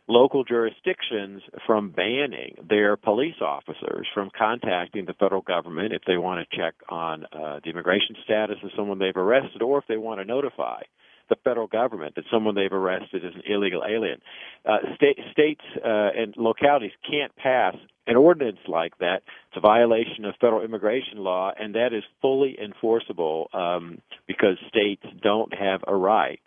local 0.08 0.44
jurisdictions 0.44 1.42
from 1.66 1.90
banning 1.90 2.56
their 2.70 2.98
police 2.98 3.40
officers 3.42 4.08
from 4.14 4.30
contacting 4.38 5.06
the 5.06 5.14
federal 5.14 5.42
government 5.42 5.94
if 5.94 6.02
they 6.06 6.18
want 6.18 6.46
to 6.46 6.58
check 6.58 6.74
on 6.90 7.24
uh, 7.32 7.60
the 7.64 7.70
immigration 7.70 8.16
status 8.24 8.58
of 8.64 8.72
someone 8.76 9.00
they've 9.00 9.16
arrested 9.16 9.62
or 9.62 9.78
if 9.78 9.86
they 9.88 9.98
want 9.98 10.20
to 10.20 10.26
notify 10.26 10.82
the 11.30 11.38
federal 11.46 11.68
government 11.68 12.14
that 12.16 12.26
someone 12.30 12.56
they've 12.56 12.74
arrested 12.74 13.24
is 13.24 13.34
an 13.34 13.44
illegal 13.46 13.84
alien. 13.90 14.20
Uh, 14.66 14.80
state, 14.96 15.18
states 15.32 15.62
uh, 15.78 16.10
and 16.14 16.36
localities 16.36 16.92
can't 17.10 17.34
pass 17.38 17.76
an 18.06 18.18
ordinance 18.18 18.60
like 18.68 18.98
that. 18.98 19.22
It's 19.48 19.58
a 19.58 19.62
violation 19.62 20.26
of 20.26 20.36
federal 20.42 20.62
immigration 20.62 21.20
law, 21.20 21.52
and 21.58 21.76
that 21.76 21.94
is 21.94 22.04
fully 22.22 22.58
enforceable 22.62 23.50
um, 23.54 24.00
because 24.28 24.58
states 24.68 25.04
don't 25.24 25.54
have 25.54 25.82
a 25.88 25.96
right 25.96 26.42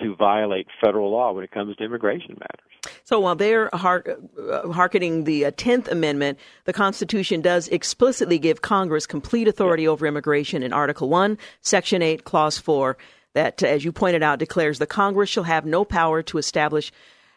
to 0.00 0.14
violate 0.16 0.66
federal 0.82 1.10
law 1.10 1.32
when 1.32 1.44
it 1.44 1.50
comes 1.50 1.76
to 1.76 1.84
immigration 1.84 2.36
matters. 2.38 2.94
So 3.04 3.20
while 3.20 3.36
they're 3.36 3.70
har- 3.72 4.04
uh, 4.50 4.70
harkening 4.72 5.24
the 5.24 5.46
uh, 5.46 5.50
10th 5.52 5.88
Amendment, 5.88 6.38
the 6.64 6.72
Constitution 6.72 7.40
does 7.40 7.68
explicitly 7.68 8.38
give 8.38 8.62
Congress 8.62 9.06
complete 9.06 9.48
authority 9.48 9.86
over 9.86 10.06
immigration 10.06 10.62
in 10.62 10.72
Article 10.72 11.08
1, 11.08 11.38
Section 11.60 12.02
8, 12.02 12.24
Clause 12.24 12.58
4, 12.58 12.96
that, 13.34 13.62
as 13.62 13.84
you 13.84 13.92
pointed 13.92 14.22
out, 14.22 14.38
declares 14.38 14.78
the 14.78 14.86
Congress 14.86 15.30
shall 15.30 15.44
have 15.44 15.64
no 15.64 15.84
power 15.84 16.22
to 16.22 16.38
establish 16.38 16.92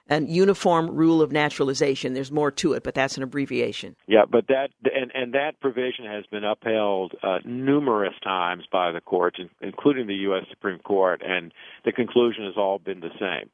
an 0.09 0.27
uniform 0.27 0.89
rule 0.89 1.21
of 1.21 1.31
naturalization. 1.31 2.13
There's 2.13 2.31
more 2.31 2.51
to 2.51 2.73
it, 2.73 2.83
but 2.83 2.93
that's 2.93 3.17
an 3.17 3.23
abbreviation. 3.23 3.95
Yeah, 4.07 4.25
but 4.29 4.47
that 4.47 4.69
and 4.83 5.11
and 5.13 5.33
that 5.33 5.59
provision 5.59 6.05
has 6.05 6.25
been 6.27 6.43
upheld 6.43 7.13
uh, 7.23 7.39
numerous 7.45 8.13
times 8.23 8.63
by 8.71 8.91
the 8.91 9.01
courts, 9.01 9.39
including 9.61 10.07
the 10.07 10.15
U.S. 10.15 10.45
Supreme 10.49 10.79
Court, 10.79 11.21
and 11.25 11.53
the 11.85 11.91
conclusion 11.91 12.45
has 12.45 12.55
all 12.57 12.79
been 12.79 12.99
the 12.99 13.11
same. 13.19 13.49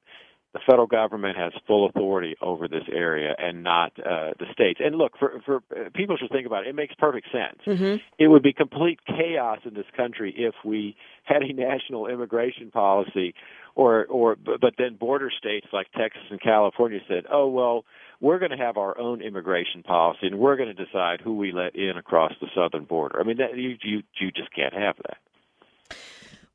The 0.53 0.59
federal 0.67 0.85
government 0.87 1.35
has 1.35 1.51
full 1.65 1.87
authority 1.87 2.35
over 2.39 2.67
this 2.67 2.83
area, 2.91 3.35
and 3.39 3.63
not 3.63 3.91
uh, 3.99 4.31
the 4.37 4.45
states. 4.51 4.79
And 4.83 4.95
look, 4.95 5.13
for 5.17 5.41
for 5.45 5.63
uh, 5.75 5.89
people 5.95 6.15
should 6.15 6.29
think 6.29 6.45
about 6.45 6.65
it. 6.65 6.69
It 6.69 6.75
makes 6.75 6.93
perfect 6.95 7.27
sense. 7.31 7.59
Mm-hmm. 7.65 7.95
It 8.19 8.27
would 8.27 8.43
be 8.43 8.53
complete 8.53 8.99
chaos 9.05 9.59
in 9.65 9.73
this 9.73 9.87
country 9.97 10.33
if 10.37 10.53
we 10.63 10.95
had 11.23 11.41
a 11.41 11.53
national 11.53 12.07
immigration 12.07 12.69
policy 12.69 13.33
or 13.75 14.05
or 14.05 14.35
but 14.35 14.75
then 14.77 14.95
border 14.95 15.31
states 15.35 15.67
like 15.73 15.87
Texas 15.97 16.23
and 16.29 16.39
California 16.39 16.99
said, 17.07 17.23
"Oh 17.31 17.47
well, 17.47 17.85
we're 18.21 18.39
going 18.39 18.51
to 18.51 18.57
have 18.57 18.77
our 18.77 18.97
own 18.99 19.21
immigration 19.21 19.81
policy 19.83 20.27
and 20.27 20.37
we're 20.37 20.55
going 20.55 20.73
to 20.75 20.85
decide 20.85 21.21
who 21.21 21.35
we 21.35 21.51
let 21.51 21.75
in 21.75 21.97
across 21.97 22.33
the 22.39 22.47
southern 22.55 22.85
border." 22.85 23.19
I 23.19 23.23
mean, 23.23 23.37
that, 23.37 23.57
you 23.57 23.75
you 23.81 24.03
you 24.19 24.31
just 24.31 24.53
can't 24.53 24.73
have 24.73 24.97
that. 24.97 25.17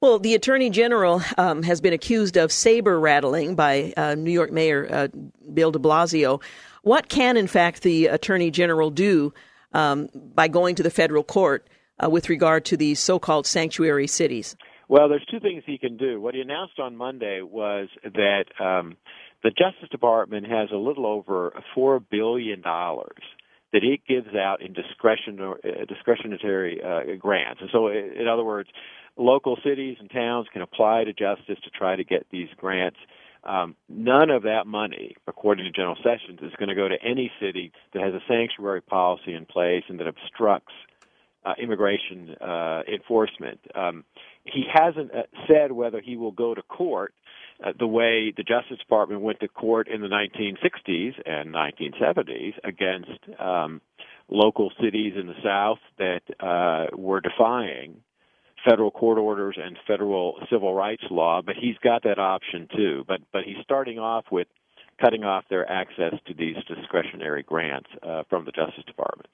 Well, 0.01 0.21
the 0.21 0.37
Attorney 0.37 0.71
General 0.71 1.23
um, 1.39 1.65
has 1.65 1.81
been 1.81 1.93
accused 1.93 2.37
of 2.37 2.53
saber 2.53 3.01
rattling 3.01 3.57
by 3.57 3.93
uh, 3.97 4.15
New 4.15 4.31
York 4.31 4.53
Mayor 4.53 4.87
uh, 4.89 5.09
Bill 5.53 5.73
de 5.73 5.81
Blasio. 5.81 6.41
What 6.83 7.09
can, 7.09 7.37
in 7.37 7.49
fact, 7.49 7.83
the 7.83 8.07
Attorney 8.07 8.53
General 8.53 8.91
do 8.91 9.35
um, 9.73 10.09
by 10.15 10.47
going 10.47 10.77
to 10.77 10.85
the 10.85 10.91
federal 10.91 11.25
court 11.25 11.67
uh, 11.99 12.09
with 12.09 12.29
regard 12.29 12.65
to 12.67 12.77
these 12.77 13.01
so 13.01 13.19
called 13.19 13.45
sanctuary 13.45 14.07
cities? 14.07 14.55
Well, 14.87 15.09
there's 15.09 15.27
two 15.29 15.41
things 15.41 15.65
he 15.67 15.79
can 15.79 15.97
do. 15.97 16.21
What 16.21 16.37
he 16.37 16.43
announced 16.43 16.79
on 16.79 16.97
Monday 16.97 17.43
was 17.43 17.89
that 18.05 18.45
um, 18.61 18.97
the 19.43 19.51
Justice 19.51 19.89
Department 19.91 20.47
has 20.47 20.69
a 20.73 20.77
little 20.77 21.07
over 21.07 21.61
four 21.75 21.99
billion 21.99 22.61
dollars 22.61 23.19
that 23.73 23.85
it 23.85 24.01
gives 24.09 24.35
out 24.35 24.63
in 24.63 24.73
discretionary, 24.73 25.61
uh, 25.65 25.85
discretionary 25.87 26.81
uh, 26.83 27.17
grants. 27.19 27.61
And 27.61 27.71
so, 27.73 27.89
in 27.89 28.27
other 28.31 28.45
words, 28.45 28.71
local 29.17 29.59
cities 29.63 29.97
and 30.01 30.11
towns 30.11 30.47
can 30.53 30.63
apply 30.63 31.05
to 31.05 31.13
justice 31.13 31.59
to 31.65 31.71
try 31.71 31.97
to 31.97 32.05
get 32.05 32.27
these 32.31 32.49
grants. 32.57 32.99
Um, 33.45 33.77
none 33.89 34.31
of 34.31 34.43
that 34.43 34.67
money, 34.67 35.17
according 35.27 35.65
to 35.65 35.71
General 35.71 35.97
Sessions, 35.97 36.41
is 36.43 36.53
going 36.59 36.69
to 36.69 36.75
go 36.75 36.89
to 36.89 36.97
any 37.03 37.31
city 37.41 37.73
that 37.93 38.03
has 38.03 38.15
a 38.15 38.21
sanctuary 38.29 38.81
policy 38.81 39.35
in 39.35 39.47
place 39.47 39.85
and 39.89 40.01
that 40.01 40.07
obstructs 40.07 40.73
uh, 41.45 41.55
immigration 41.61 42.35
uh, 42.41 42.83
enforcement. 42.93 43.61
Um, 43.75 44.05
he 44.45 44.65
hasn't 44.73 45.15
uh, 45.15 45.23
said 45.47 45.73
whether 45.73 46.01
he 46.01 46.17
will 46.17 46.33
go 46.33 46.55
to 46.55 46.63
court 46.63 47.15
uh, 47.65 47.73
the 47.79 47.87
way 47.87 48.33
the 48.37 48.43
Justice 48.43 48.79
Department 48.79 49.21
went 49.21 49.41
to 49.41 49.49
court 49.49 49.89
in 49.89 50.01
the 50.01 50.09
1960s 50.09 51.15
and 51.27 51.55
1970s 51.55 52.55
against 52.65 53.41
um, 53.41 53.81
local 54.29 54.71
cities 54.81 55.15
in 55.19 55.27
the 55.27 55.35
South 55.43 55.79
that 55.99 56.23
uh, 56.41 56.97
were 56.97 57.21
defying 57.21 58.01
federal 58.69 58.91
court 58.91 59.19
orders 59.19 59.57
and 59.63 59.77
federal 59.87 60.39
civil 60.51 60.75
rights 60.75 61.05
law. 61.11 61.41
But 61.45 61.57
he's 61.57 61.77
got 61.83 62.03
that 62.05 62.19
option 62.19 62.69
too. 62.75 63.05
But 63.07 63.21
but 63.33 63.43
he's 63.45 63.57
starting 63.63 63.99
off 63.99 64.27
with 64.31 64.49
cutting 65.01 65.25
off 65.25 65.45
their 65.49 65.71
access 65.71 66.15
to 66.27 66.35
these 66.35 66.57
discretionary 66.67 67.43
grants 67.43 67.89
uh, 68.03 68.25
from 68.29 68.45
the 68.45 68.53
Justice 68.53 68.85
Department. 68.87 69.29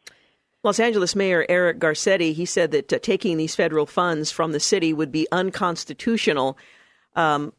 Los 0.62 0.80
Angeles 0.80 1.14
Mayor 1.14 1.44
Eric 1.48 1.78
Garcetti, 1.78 2.32
he 2.32 2.46
said 2.46 2.70
that 2.70 2.92
uh, 2.92 2.98
taking 2.98 3.36
these 3.36 3.54
federal 3.54 3.86
funds 3.86 4.30
from 4.30 4.52
the 4.52 4.60
city 4.60 4.92
would 4.92 5.12
be 5.12 5.26
unconstitutional. 5.30 6.56
Um, 7.16 7.52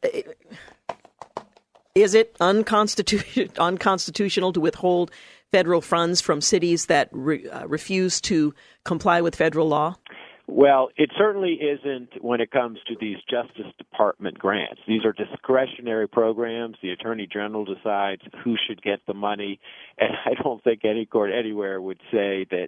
is 1.95 2.13
it 2.13 2.37
unconstitu- 2.39 3.57
unconstitutional 3.59 4.53
to 4.53 4.59
withhold 4.59 5.11
federal 5.51 5.81
funds 5.81 6.19
from 6.21 6.41
cities 6.41 6.87
that 6.87 7.09
re- 7.11 7.47
uh, 7.47 7.67
refuse 7.67 8.19
to 8.21 8.53
comply 8.83 9.21
with 9.21 9.35
federal 9.35 9.67
law? 9.67 9.95
Well, 10.47 10.89
it 10.95 11.09
certainly 11.17 11.53
isn't 11.53 12.23
when 12.23 12.39
it 12.39 12.51
comes 12.51 12.77
to 12.87 12.95
these 12.99 13.17
Justice 13.27 13.71
Department 13.79 14.37
grants. 14.37 14.79
These 14.87 15.03
are 15.03 15.11
discretionary 15.11 16.07
programs. 16.07 16.75
The 16.83 16.91
Attorney 16.91 17.27
General 17.31 17.65
decides 17.65 18.21
who 18.43 18.55
should 18.67 18.81
get 18.83 18.99
the 19.07 19.15
money. 19.15 19.59
And 19.97 20.11
I 20.25 20.41
don't 20.41 20.63
think 20.63 20.81
any 20.85 21.05
court 21.07 21.31
anywhere 21.33 21.81
would 21.81 21.99
say 22.11 22.45
that 22.51 22.67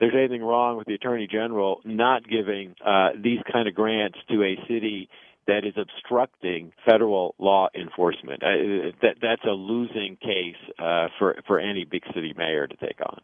there's 0.00 0.14
anything 0.14 0.42
wrong 0.42 0.76
with 0.76 0.86
the 0.86 0.94
Attorney 0.94 1.26
General 1.26 1.80
not 1.84 2.28
giving 2.28 2.74
uh, 2.84 3.10
these 3.16 3.40
kind 3.50 3.68
of 3.68 3.74
grants 3.74 4.18
to 4.28 4.42
a 4.42 4.56
city 4.68 5.08
that 5.46 5.64
is 5.64 5.74
obstructing 5.76 6.72
federal 6.84 7.34
law 7.38 7.68
enforcement. 7.74 8.42
Uh, 8.42 8.92
that, 9.02 9.16
that's 9.20 9.44
a 9.44 9.52
losing 9.52 10.16
case 10.16 10.56
uh, 10.78 11.08
for, 11.18 11.36
for 11.46 11.58
any 11.58 11.84
big 11.84 12.02
city 12.14 12.34
mayor 12.36 12.66
to 12.66 12.76
take 12.76 13.00
on. 13.00 13.20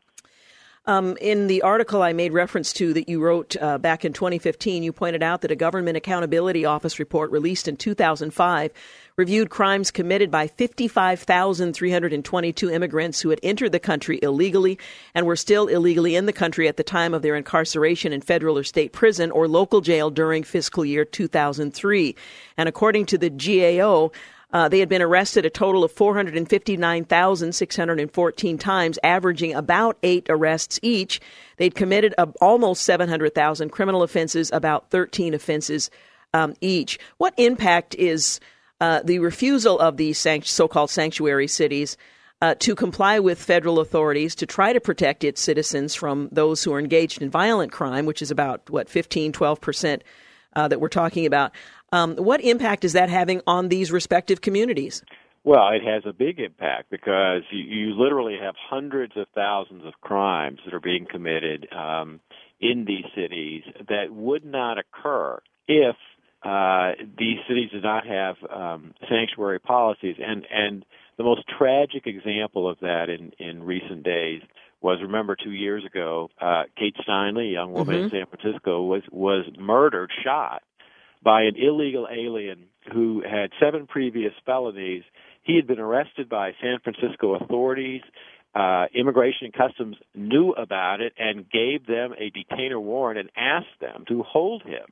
Um, 0.87 1.17
in 1.21 1.47
the 1.47 1.63
article 1.63 2.03
I 2.03 2.15
made 2.15 2.33
reference 2.33 2.73
to 2.75 2.95
that 2.95 3.09
you 3.09 3.21
wrote 3.21 3.55
uh, 3.61 3.77
back 3.77 4.05
in 4.05 4.13
2015, 4.15 4.83
you 4.83 4.93
pointed 4.93 5.23
out 5.23 5.43
that 5.43 5.51
a 5.51 5.57
Government 5.57 5.97
Accountability 5.97 6.65
Office 6.65 6.99
report 6.99 7.31
released 7.31 7.69
in 7.69 7.77
2005 7.77 8.73
reviewed 9.21 9.51
crimes 9.51 9.91
committed 9.91 10.31
by 10.31 10.47
55,322 10.47 12.71
immigrants 12.71 13.21
who 13.21 13.29
had 13.29 13.39
entered 13.43 13.71
the 13.71 13.79
country 13.79 14.19
illegally 14.23 14.79
and 15.15 15.27
were 15.27 15.37
still 15.37 15.67
illegally 15.67 16.17
in 16.17 16.25
the 16.25 16.33
country 16.33 16.67
at 16.67 16.79
the 16.79 16.83
time 16.83 17.13
of 17.13 17.21
their 17.21 17.37
incarceration 17.37 18.15
in 18.15 18.23
federal 18.23 18.57
or 18.57 18.65
state 18.65 18.95
prison 18.95 19.31
or 19.31 19.47
local 19.47 19.83
jail 19.83 20.09
during 20.09 20.43
fiscal 20.43 20.87
year 20.87 21.05
2003. 21.05 22.17
And 22.57 22.67
according 22.67 23.05
to 23.07 23.19
the 23.19 23.29
GAO, 23.29 24.11
uh, 24.55 24.71
they 24.71 24.81
had 24.81 24.89
been 24.89 25.03
arrested 25.03 25.45
a 25.45 25.51
total 25.51 25.85
of 25.85 25.93
459,614 25.93 28.57
times, 28.57 28.99
averaging 29.05 29.53
about 29.53 29.99
eight 30.03 30.25
arrests 30.31 30.81
each. 30.81 31.21
They'd 31.59 31.75
committed 31.75 32.15
uh, 32.17 32.29
almost 32.41 32.85
700,000 32.85 33.69
criminal 33.69 34.03
offenses, 34.03 34.51
about 34.51 34.89
13 34.89 35.35
offenses 35.35 35.91
um, 36.33 36.55
each. 36.63 36.99
What 37.19 37.35
impact 37.37 37.95
is 37.97 38.41
uh, 38.81 39.01
the 39.05 39.19
refusal 39.19 39.79
of 39.79 39.97
these 39.97 40.19
sanct- 40.19 40.47
so-called 40.47 40.91
sanctuary 40.91 41.47
cities 41.47 41.97
uh, 42.43 42.55
to 42.59 42.75
comply 42.75 43.19
with 43.19 43.43
federal 43.43 43.81
authorities 43.81 44.35
to 44.35 44.47
try 44.47 44.73
to 44.73 44.81
protect 44.81 45.25
its 45.25 45.41
citizens 45.41 45.95
from 45.95 46.29
those 46.33 46.65
who 46.65 46.73
are 46.73 46.79
engaged 46.79 47.21
in 47.21 47.31
violent 47.31 47.71
crime, 47.71 48.07
which 48.07 48.23
is 48.23 48.31
about 48.31 48.69
what 48.71 48.89
15, 48.89 49.33
12 49.33 49.61
percent 49.61 50.05
uh, 50.57 50.69
that 50.69 50.81
we're 50.81 50.89
talking 50.89 51.27
about. 51.27 51.53
Um, 51.93 52.17
what 52.17 52.41
impact 52.41 52.85
is 52.85 52.93
that 52.93 53.11
having 53.11 53.43
on 53.47 53.69
these 53.69 53.93
respective 53.93 54.41
communities? 54.41 55.03
Well, 55.43 55.71
it 55.71 55.83
has 55.83 56.03
a 56.07 56.13
big 56.13 56.39
impact 56.39 56.91
because 56.91 57.43
you, 57.51 57.65
you 57.65 57.95
literally 57.95 58.37
have 58.41 58.55
hundreds 58.59 59.17
of 59.17 59.27
thousands 59.35 59.85
of 59.87 59.95
crimes 60.01 60.61
that 60.65 60.75
are 60.75 60.81
being 60.81 61.07
committed 61.11 61.67
um, 61.73 62.21
in 62.61 62.85
these 62.85 63.07
cities 63.15 63.63
that 63.89 64.13
would 64.13 64.45
not 64.45 64.77
occur 64.79 65.41
if 65.67 65.97
uh, 66.43 66.93
these 67.19 67.39
cities 67.49 67.71
do 67.71 67.81
not 67.81 68.07
have 68.07 68.37
um, 68.51 68.95
sanctuary 69.09 69.61
policies. 69.61 70.17
And 70.19 70.47
and 70.51 70.85
the 71.19 71.25
most 71.25 71.43
tragic 71.59 72.07
example 72.07 72.69
of 72.69 72.79
that 72.81 73.09
in 73.09 73.33
in 73.39 73.63
recent 73.63 74.03
days 74.03 74.43
was 74.81 74.99
remember 75.03 75.37
two 75.37 75.53
years 75.53 75.85
ago, 75.85 76.31
uh, 76.41 76.63
Kate 76.79 76.97
Steinle, 77.07 77.47
a 77.47 77.53
young 77.53 77.73
woman 77.73 77.97
mm-hmm. 77.97 78.05
in 78.05 78.11
San 78.11 78.27
Francisco, 78.27 78.83
was 78.83 79.03
was 79.11 79.45
murdered, 79.59 80.11
shot 80.25 80.63
by 81.23 81.43
an 81.43 81.57
illegal 81.57 82.09
alien 82.11 82.65
who 82.93 83.23
had 83.23 83.51
seven 83.61 83.87
previous 83.87 84.33
felonies. 84.47 85.03
He 85.43 85.57
had 85.57 85.67
been 85.67 85.79
arrested 85.81 86.29
by 86.29 86.53
San 86.63 86.79
Francisco 86.83 87.35
authorities. 87.35 88.01
Uh, 88.55 88.87
Immigration 88.95 89.47
and 89.47 89.53
Customs 89.53 89.97
knew 90.15 90.53
about 90.53 91.01
it 91.01 91.13
and 91.19 91.49
gave 91.51 91.87
them 91.87 92.15
a 92.19 92.31
detainer 92.31 92.81
warrant 92.81 93.19
and 93.19 93.31
asked 93.37 93.79
them 93.81 94.05
to 94.09 94.23
hold 94.23 94.63
him 94.63 94.87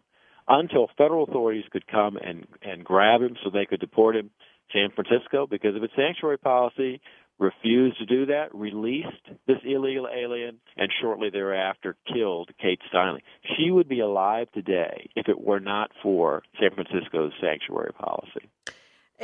until 0.49 0.89
federal 0.97 1.25
authorities 1.25 1.65
could 1.71 1.87
come 1.87 2.17
and, 2.17 2.47
and 2.63 2.85
grab 2.85 3.21
him 3.23 3.37
so 3.43 3.51
they 3.51 3.67
could 3.67 3.81
deport 3.81 4.17
him. 4.17 4.31
San 4.73 4.91
Francisco, 4.95 5.47
because 5.47 5.77
of 5.77 5.83
its 5.83 5.95
sanctuary 5.97 6.39
policy, 6.39 7.01
refused 7.39 7.99
to 7.99 8.07
do 8.07 8.27
that, 8.27 8.55
released 8.55 9.09
this 9.47 9.59
illegal 9.65 10.09
alien, 10.09 10.59
and 10.77 10.91
shortly 11.01 11.31
thereafter 11.31 11.97
killed 12.13 12.51
Kate 12.61 12.81
Steinle. 12.93 13.21
She 13.57 13.71
would 13.71 13.89
be 13.89 14.01
alive 14.01 14.49
today 14.53 15.09
if 15.15 15.29
it 15.29 15.41
were 15.41 15.61
not 15.61 15.91
for 16.03 16.43
San 16.61 16.71
Francisco's 16.75 17.33
sanctuary 17.41 17.93
policy. 17.93 18.49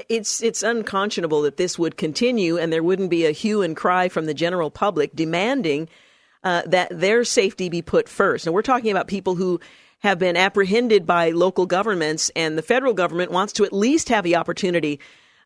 It's 0.09 0.43
it's 0.43 0.63
unconscionable 0.63 1.43
that 1.43 1.57
this 1.57 1.79
would 1.79 1.97
continue, 1.97 2.57
and 2.57 2.73
there 2.73 2.83
wouldn't 2.83 3.11
be 3.11 3.27
a 3.27 3.31
hue 3.31 3.63
and 3.63 3.77
cry 3.77 4.09
from 4.09 4.27
the 4.27 4.35
general 4.35 4.71
public 4.71 5.15
demanding 5.15 5.89
uh, 6.43 6.63
that 6.67 6.89
their 6.91 7.23
safety 7.25 7.69
be 7.69 7.81
put 7.81 8.09
first. 8.09 8.47
And 8.47 8.55
we're 8.55 8.63
talking 8.63 8.91
about 8.91 9.07
people 9.07 9.37
who 9.37 9.61
have 10.05 10.19
been 10.19 10.37
apprehended 10.37 11.07
by 11.07 11.31
local 11.31 11.64
governments, 11.64 12.31
and 12.37 12.59
the 12.59 12.62
federal 12.62 12.93
government 12.93 13.33
wants 13.33 13.55
to 13.55 13.64
at 13.64 13.73
least 13.73 14.11
have 14.11 14.23
the 14.23 14.37
opportunity 14.37 15.01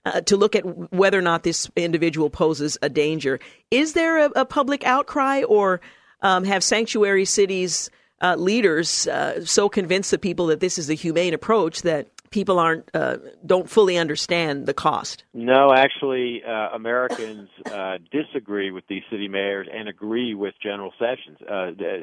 uh, 0.04 0.20
to 0.22 0.36
look 0.36 0.56
at 0.56 0.92
whether 0.92 1.16
or 1.16 1.22
not 1.22 1.44
this 1.44 1.70
individual 1.76 2.28
poses 2.28 2.76
a 2.82 2.88
danger. 2.88 3.38
Is 3.70 3.92
there 3.92 4.18
a, 4.18 4.30
a 4.34 4.44
public 4.44 4.84
outcry, 4.84 5.44
or 5.44 5.80
um, 6.22 6.42
have 6.44 6.64
sanctuary 6.64 7.24
cities 7.24 7.88
uh, 8.20 8.34
leaders 8.34 9.06
uh, 9.06 9.44
so 9.44 9.68
convinced 9.68 10.10
the 10.10 10.18
people 10.18 10.46
that 10.46 10.58
this 10.58 10.76
is 10.76 10.90
a 10.90 10.94
humane 10.94 11.34
approach 11.34 11.82
that 11.82 12.08
people 12.30 12.58
aren't 12.58 12.90
uh, 12.94 13.18
don't 13.46 13.70
fully 13.70 13.96
understand 13.96 14.66
the 14.66 14.74
cost? 14.74 15.22
No, 15.34 15.72
actually, 15.72 16.42
uh, 16.42 16.70
Americans 16.74 17.48
uh, 17.66 17.98
disagree 18.10 18.72
with 18.72 18.84
these 18.88 19.04
city 19.08 19.28
mayors 19.28 19.68
and 19.72 19.88
agree 19.88 20.34
with 20.34 20.54
General 20.60 20.92
Sessions. 20.98 21.38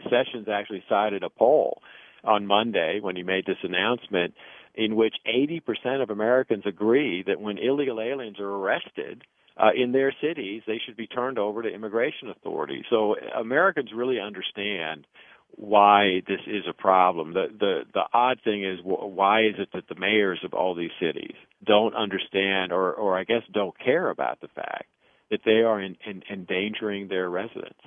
Sessions 0.09 0.47
actually 0.47 0.85
cited 0.87 1.21
a 1.21 1.29
poll 1.29 1.81
on 2.25 2.45
Monday 2.45 2.99
when 3.01 3.15
he 3.15 3.23
made 3.23 3.45
this 3.45 3.57
announcement 3.63 4.33
in 4.73 4.95
which 4.95 5.15
80% 5.27 6.01
of 6.01 6.09
Americans 6.09 6.63
agree 6.65 7.23
that 7.27 7.39
when 7.39 7.57
illegal 7.57 8.01
aliens 8.01 8.39
are 8.39 8.49
arrested 8.49 9.23
uh, 9.57 9.69
in 9.75 9.91
their 9.93 10.13
cities, 10.21 10.63
they 10.67 10.81
should 10.85 10.97
be 10.97 11.07
turned 11.07 11.39
over 11.39 11.61
to 11.61 11.69
immigration 11.69 12.29
authorities. 12.29 12.83
So 12.89 13.15
Americans 13.39 13.91
really 13.95 14.19
understand 14.19 15.05
why 15.51 16.21
this 16.27 16.41
is 16.47 16.63
a 16.69 16.73
problem. 16.73 17.33
The 17.33 17.47
the 17.57 17.81
the 17.93 18.03
odd 18.13 18.41
thing 18.43 18.65
is 18.65 18.79
why 18.83 19.45
is 19.45 19.55
it 19.57 19.69
that 19.73 19.87
the 19.87 19.95
mayors 19.95 20.39
of 20.43 20.53
all 20.53 20.75
these 20.75 20.91
cities 20.99 21.35
don't 21.65 21.95
understand 21.95 22.73
or 22.73 22.93
or 22.93 23.17
I 23.17 23.23
guess 23.23 23.43
don't 23.53 23.77
care 23.79 24.09
about 24.09 24.41
the 24.41 24.49
fact 24.49 24.87
that 25.31 25.39
they 25.45 25.61
are 25.61 25.81
in, 25.81 25.97
in, 26.05 26.23
endangering 26.29 27.07
their 27.07 27.29
residents. 27.29 27.79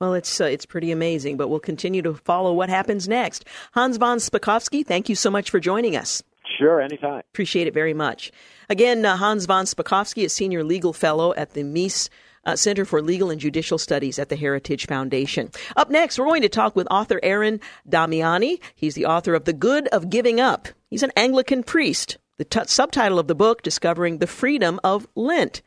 Well, 0.00 0.14
it's 0.14 0.40
uh, 0.40 0.44
it's 0.44 0.66
pretty 0.66 0.92
amazing, 0.92 1.36
but 1.36 1.48
we'll 1.48 1.58
continue 1.58 2.02
to 2.02 2.14
follow 2.14 2.52
what 2.52 2.68
happens 2.68 3.08
next. 3.08 3.44
Hans 3.72 3.96
von 3.96 4.18
Spakovsky, 4.18 4.86
thank 4.86 5.08
you 5.08 5.16
so 5.16 5.30
much 5.30 5.50
for 5.50 5.58
joining 5.58 5.96
us. 5.96 6.22
Sure, 6.56 6.80
anytime. 6.80 7.22
Appreciate 7.32 7.66
it 7.66 7.74
very 7.74 7.94
much. 7.94 8.30
Again, 8.68 9.04
uh, 9.04 9.16
Hans 9.16 9.46
von 9.46 9.64
Spakovsky 9.64 10.24
is 10.24 10.32
senior 10.32 10.62
legal 10.62 10.92
fellow 10.92 11.34
at 11.34 11.54
the 11.54 11.62
Meese 11.62 12.08
uh, 12.44 12.56
Center 12.56 12.84
for 12.84 13.02
Legal 13.02 13.30
and 13.30 13.40
Judicial 13.40 13.76
Studies 13.76 14.18
at 14.18 14.28
the 14.28 14.36
Heritage 14.36 14.86
Foundation. 14.86 15.50
Up 15.76 15.90
next, 15.90 16.18
we're 16.18 16.26
going 16.26 16.42
to 16.42 16.48
talk 16.48 16.76
with 16.76 16.86
author 16.90 17.20
Aaron 17.22 17.60
Damiani. 17.88 18.60
He's 18.74 18.94
the 18.94 19.06
author 19.06 19.34
of 19.34 19.44
The 19.44 19.52
Good 19.52 19.88
of 19.88 20.10
Giving 20.10 20.40
Up. 20.40 20.68
He's 20.88 21.02
an 21.02 21.12
Anglican 21.16 21.62
priest. 21.62 22.18
The 22.38 22.44
t- 22.44 22.60
subtitle 22.66 23.18
of 23.18 23.26
the 23.26 23.34
book, 23.34 23.62
Discovering 23.62 24.18
the 24.18 24.26
Freedom 24.26 24.78
of 24.84 25.06
Lent. 25.16 25.60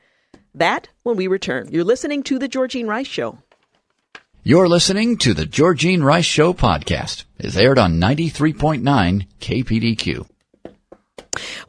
That 0.55 0.89
when 1.03 1.17
we 1.17 1.27
return. 1.27 1.67
You're 1.71 1.83
listening 1.83 2.23
to 2.23 2.39
The 2.39 2.49
Georgene 2.49 2.87
Rice 2.87 3.07
Show. 3.07 3.37
You're 4.43 4.67
listening 4.67 5.17
to 5.17 5.36
the 5.36 5.45
Georgene 5.45 6.04
Rice 6.04 6.25
Show 6.25 6.51
podcast. 6.56 7.25
It's 7.38 7.56
aired 7.56 7.77
on 7.77 7.99
93.9 7.99 9.27
KPDQ. 9.39 10.27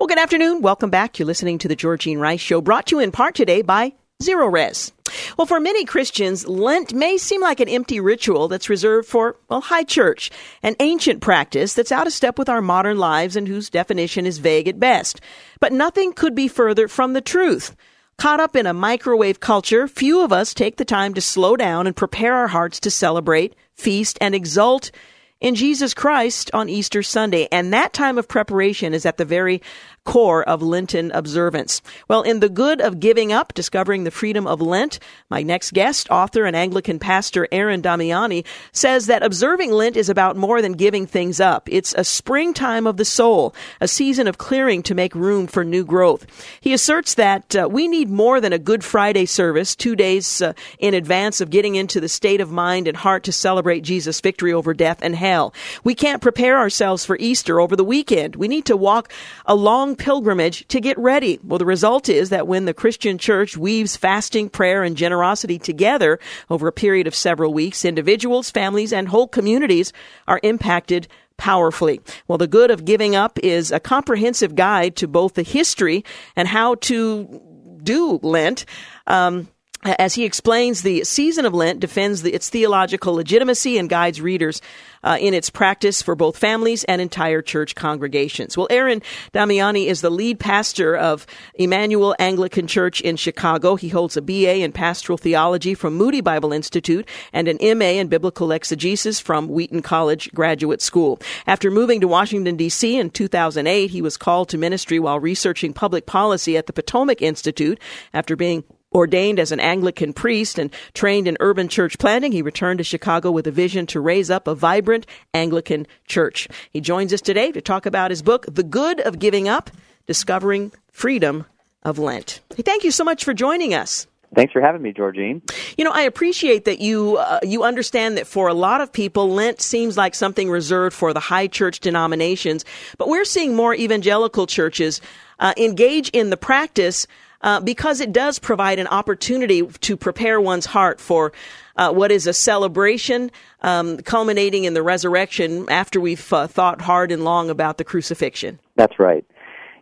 Well, 0.00 0.06
good 0.06 0.16
afternoon. 0.16 0.62
Welcome 0.62 0.88
back. 0.88 1.18
You're 1.18 1.26
listening 1.26 1.58
to 1.58 1.68
the 1.68 1.76
Georgene 1.76 2.18
Rice 2.18 2.40
Show, 2.40 2.62
brought 2.62 2.86
to 2.86 2.96
you 2.96 3.00
in 3.02 3.12
part 3.12 3.34
today 3.34 3.60
by 3.60 3.92
Zerorez. 4.22 4.90
Well, 5.36 5.46
for 5.46 5.60
many 5.60 5.84
Christians, 5.84 6.48
Lent 6.48 6.94
may 6.94 7.18
seem 7.18 7.42
like 7.42 7.60
an 7.60 7.68
empty 7.68 8.00
ritual 8.00 8.48
that's 8.48 8.70
reserved 8.70 9.06
for, 9.06 9.36
well, 9.50 9.60
high 9.60 9.84
church, 9.84 10.30
an 10.62 10.74
ancient 10.80 11.20
practice 11.20 11.74
that's 11.74 11.92
out 11.92 12.06
of 12.06 12.14
step 12.14 12.38
with 12.38 12.48
our 12.48 12.62
modern 12.62 12.96
lives 12.96 13.36
and 13.36 13.48
whose 13.48 13.68
definition 13.68 14.24
is 14.24 14.38
vague 14.38 14.66
at 14.66 14.80
best. 14.80 15.20
But 15.60 15.74
nothing 15.74 16.14
could 16.14 16.34
be 16.34 16.48
further 16.48 16.88
from 16.88 17.12
the 17.12 17.20
truth. 17.20 17.76
Caught 18.22 18.38
up 18.38 18.54
in 18.54 18.66
a 18.66 18.72
microwave 18.72 19.40
culture, 19.40 19.88
few 19.88 20.22
of 20.22 20.32
us 20.32 20.54
take 20.54 20.76
the 20.76 20.84
time 20.84 21.12
to 21.14 21.20
slow 21.20 21.56
down 21.56 21.88
and 21.88 21.96
prepare 21.96 22.36
our 22.36 22.46
hearts 22.46 22.78
to 22.78 22.88
celebrate, 22.88 23.56
feast, 23.74 24.16
and 24.20 24.32
exult 24.32 24.92
in 25.40 25.56
Jesus 25.56 25.92
Christ 25.92 26.48
on 26.54 26.68
Easter 26.68 27.02
Sunday. 27.02 27.48
And 27.50 27.72
that 27.72 27.92
time 27.92 28.18
of 28.18 28.28
preparation 28.28 28.94
is 28.94 29.04
at 29.04 29.16
the 29.16 29.24
very 29.24 29.60
core 30.04 30.42
of 30.42 30.62
Lenten 30.62 31.10
observance. 31.12 31.80
Well, 32.08 32.22
in 32.22 32.40
The 32.40 32.48
Good 32.48 32.80
of 32.80 33.00
Giving 33.00 33.32
Up, 33.32 33.54
Discovering 33.54 34.04
the 34.04 34.10
Freedom 34.10 34.46
of 34.46 34.60
Lent, 34.60 34.98
my 35.30 35.42
next 35.42 35.72
guest, 35.72 36.10
author 36.10 36.44
and 36.44 36.56
Anglican 36.56 36.98
pastor 36.98 37.46
Aaron 37.52 37.82
Damiani, 37.82 38.44
says 38.72 39.06
that 39.06 39.22
observing 39.22 39.70
Lent 39.70 39.96
is 39.96 40.08
about 40.08 40.36
more 40.36 40.60
than 40.60 40.72
giving 40.72 41.06
things 41.06 41.40
up. 41.40 41.68
It's 41.70 41.94
a 41.96 42.04
springtime 42.04 42.86
of 42.86 42.96
the 42.96 43.04
soul, 43.04 43.54
a 43.80 43.86
season 43.86 44.26
of 44.26 44.38
clearing 44.38 44.82
to 44.84 44.94
make 44.94 45.14
room 45.14 45.46
for 45.46 45.64
new 45.64 45.84
growth. 45.84 46.26
He 46.60 46.72
asserts 46.72 47.14
that 47.14 47.54
uh, 47.54 47.68
we 47.70 47.86
need 47.86 48.10
more 48.10 48.40
than 48.40 48.52
a 48.52 48.58
Good 48.58 48.84
Friday 48.84 49.26
service, 49.26 49.76
two 49.76 49.94
days 49.94 50.42
uh, 50.42 50.52
in 50.78 50.94
advance 50.94 51.40
of 51.40 51.50
getting 51.50 51.76
into 51.76 52.00
the 52.00 52.08
state 52.08 52.40
of 52.40 52.50
mind 52.50 52.88
and 52.88 52.96
heart 52.96 53.22
to 53.24 53.32
celebrate 53.32 53.82
Jesus' 53.82 54.20
victory 54.20 54.52
over 54.52 54.74
death 54.74 54.98
and 55.00 55.14
hell. 55.14 55.54
We 55.84 55.94
can't 55.94 56.22
prepare 56.22 56.58
ourselves 56.58 57.04
for 57.04 57.16
Easter 57.20 57.60
over 57.60 57.76
the 57.76 57.84
weekend. 57.84 58.36
We 58.36 58.48
need 58.48 58.66
to 58.66 58.76
walk 58.76 59.12
along 59.46 59.91
long 59.92 59.96
pilgrimage 59.96 60.66
to 60.68 60.80
get 60.80 60.98
ready. 60.98 61.38
Well, 61.44 61.58
the 61.58 61.66
result 61.66 62.08
is 62.08 62.30
that 62.30 62.46
when 62.46 62.64
the 62.64 62.74
Christian 62.74 63.18
church 63.18 63.56
weaves 63.56 63.96
fasting, 63.96 64.48
prayer, 64.48 64.82
and 64.82 64.96
generosity 64.96 65.58
together 65.58 66.18
over 66.48 66.66
a 66.66 66.72
period 66.72 67.06
of 67.06 67.14
several 67.14 67.52
weeks, 67.52 67.84
individuals, 67.84 68.50
families, 68.50 68.92
and 68.92 69.08
whole 69.08 69.28
communities 69.28 69.92
are 70.26 70.40
impacted 70.42 71.08
powerfully. 71.36 72.00
Well, 72.26 72.38
the 72.38 72.46
good 72.46 72.70
of 72.70 72.84
giving 72.84 73.14
up 73.14 73.38
is 73.42 73.70
a 73.70 73.80
comprehensive 73.80 74.54
guide 74.54 74.96
to 74.96 75.08
both 75.08 75.34
the 75.34 75.42
history 75.42 76.04
and 76.36 76.48
how 76.48 76.76
to 76.76 77.78
do 77.82 78.18
Lent. 78.22 78.64
Um, 79.06 79.48
as 79.84 80.14
he 80.14 80.24
explains, 80.24 80.82
the 80.82 81.02
season 81.04 81.44
of 81.44 81.54
Lent 81.54 81.80
defends 81.80 82.22
the, 82.22 82.32
its 82.32 82.48
theological 82.48 83.14
legitimacy 83.14 83.78
and 83.78 83.88
guides 83.88 84.20
readers 84.20 84.60
uh, 85.02 85.18
in 85.20 85.34
its 85.34 85.50
practice 85.50 86.00
for 86.00 86.14
both 86.14 86.38
families 86.38 86.84
and 86.84 87.00
entire 87.00 87.42
church 87.42 87.74
congregations. 87.74 88.56
Well, 88.56 88.68
Aaron 88.70 89.02
Damiani 89.32 89.86
is 89.86 90.00
the 90.00 90.10
lead 90.10 90.38
pastor 90.38 90.96
of 90.96 91.26
Immanuel 91.54 92.14
Anglican 92.20 92.68
Church 92.68 93.00
in 93.00 93.16
Chicago. 93.16 93.74
He 93.74 93.88
holds 93.88 94.16
a 94.16 94.22
BA 94.22 94.58
in 94.58 94.70
pastoral 94.70 95.18
theology 95.18 95.74
from 95.74 95.94
Moody 95.94 96.20
Bible 96.20 96.52
Institute 96.52 97.08
and 97.32 97.48
an 97.48 97.58
MA 97.78 97.86
in 97.86 98.06
biblical 98.06 98.52
exegesis 98.52 99.18
from 99.18 99.48
Wheaton 99.48 99.82
College 99.82 100.32
Graduate 100.32 100.80
School. 100.80 101.20
After 101.46 101.70
moving 101.70 102.00
to 102.00 102.08
Washington, 102.08 102.56
D.C. 102.56 102.96
in 102.96 103.10
2008, 103.10 103.90
he 103.90 104.02
was 104.02 104.16
called 104.16 104.48
to 104.50 104.58
ministry 104.58 105.00
while 105.00 105.18
researching 105.18 105.72
public 105.72 106.06
policy 106.06 106.56
at 106.56 106.66
the 106.66 106.72
Potomac 106.72 107.20
Institute 107.20 107.80
after 108.14 108.36
being 108.36 108.62
Ordained 108.92 109.38
as 109.38 109.52
an 109.52 109.60
Anglican 109.60 110.12
priest 110.12 110.58
and 110.58 110.70
trained 110.94 111.26
in 111.26 111.36
urban 111.40 111.68
church 111.68 111.98
planning, 111.98 112.32
he 112.32 112.42
returned 112.42 112.78
to 112.78 112.84
Chicago 112.84 113.30
with 113.30 113.46
a 113.46 113.50
vision 113.50 113.86
to 113.86 114.00
raise 114.00 114.30
up 114.30 114.46
a 114.46 114.54
vibrant 114.54 115.06
Anglican 115.34 115.86
church. 116.06 116.48
He 116.70 116.80
joins 116.80 117.12
us 117.12 117.20
today 117.20 117.52
to 117.52 117.60
talk 117.60 117.86
about 117.86 118.10
his 118.10 118.22
book, 118.22 118.46
The 118.48 118.62
Good 118.62 119.00
of 119.00 119.18
Giving 119.18 119.48
Up 119.48 119.70
Discovering 120.06 120.72
Freedom 120.90 121.46
of 121.82 121.98
Lent. 121.98 122.40
Hey, 122.56 122.62
thank 122.62 122.84
you 122.84 122.90
so 122.90 123.04
much 123.04 123.24
for 123.24 123.34
joining 123.34 123.74
us. 123.74 124.06
Thanks 124.34 124.52
for 124.52 124.62
having 124.62 124.80
me, 124.80 124.94
Georgene. 124.94 125.42
You 125.76 125.84
know, 125.84 125.90
I 125.92 126.02
appreciate 126.02 126.64
that 126.64 126.80
you 126.80 127.18
uh, 127.18 127.40
you 127.42 127.64
understand 127.64 128.16
that 128.16 128.26
for 128.26 128.48
a 128.48 128.54
lot 128.54 128.80
of 128.80 128.90
people, 128.90 129.30
Lent 129.30 129.60
seems 129.60 129.96
like 129.96 130.14
something 130.14 130.48
reserved 130.48 130.96
for 130.96 131.12
the 131.12 131.20
high 131.20 131.48
church 131.48 131.80
denominations, 131.80 132.64
but 132.96 133.08
we're 133.08 133.26
seeing 133.26 133.54
more 133.54 133.74
evangelical 133.74 134.46
churches 134.46 135.02
uh, 135.38 135.52
engage 135.58 136.08
in 136.10 136.30
the 136.30 136.38
practice 136.38 137.06
uh, 137.42 137.60
because 137.60 138.00
it 138.00 138.12
does 138.12 138.38
provide 138.38 138.78
an 138.78 138.86
opportunity 138.86 139.66
to 139.66 139.96
prepare 139.96 140.40
one's 140.40 140.66
heart 140.66 141.00
for 141.00 141.32
uh, 141.76 141.92
what 141.92 142.12
is 142.12 142.26
a 142.26 142.32
celebration 142.32 143.30
um, 143.62 143.98
culminating 143.98 144.64
in 144.64 144.74
the 144.74 144.82
resurrection 144.82 145.68
after 145.70 146.00
we've 146.00 146.32
uh, 146.32 146.46
thought 146.46 146.80
hard 146.80 147.10
and 147.10 147.24
long 147.24 147.50
about 147.50 147.78
the 147.78 147.84
crucifixion. 147.84 148.58
That's 148.76 148.98
right. 148.98 149.24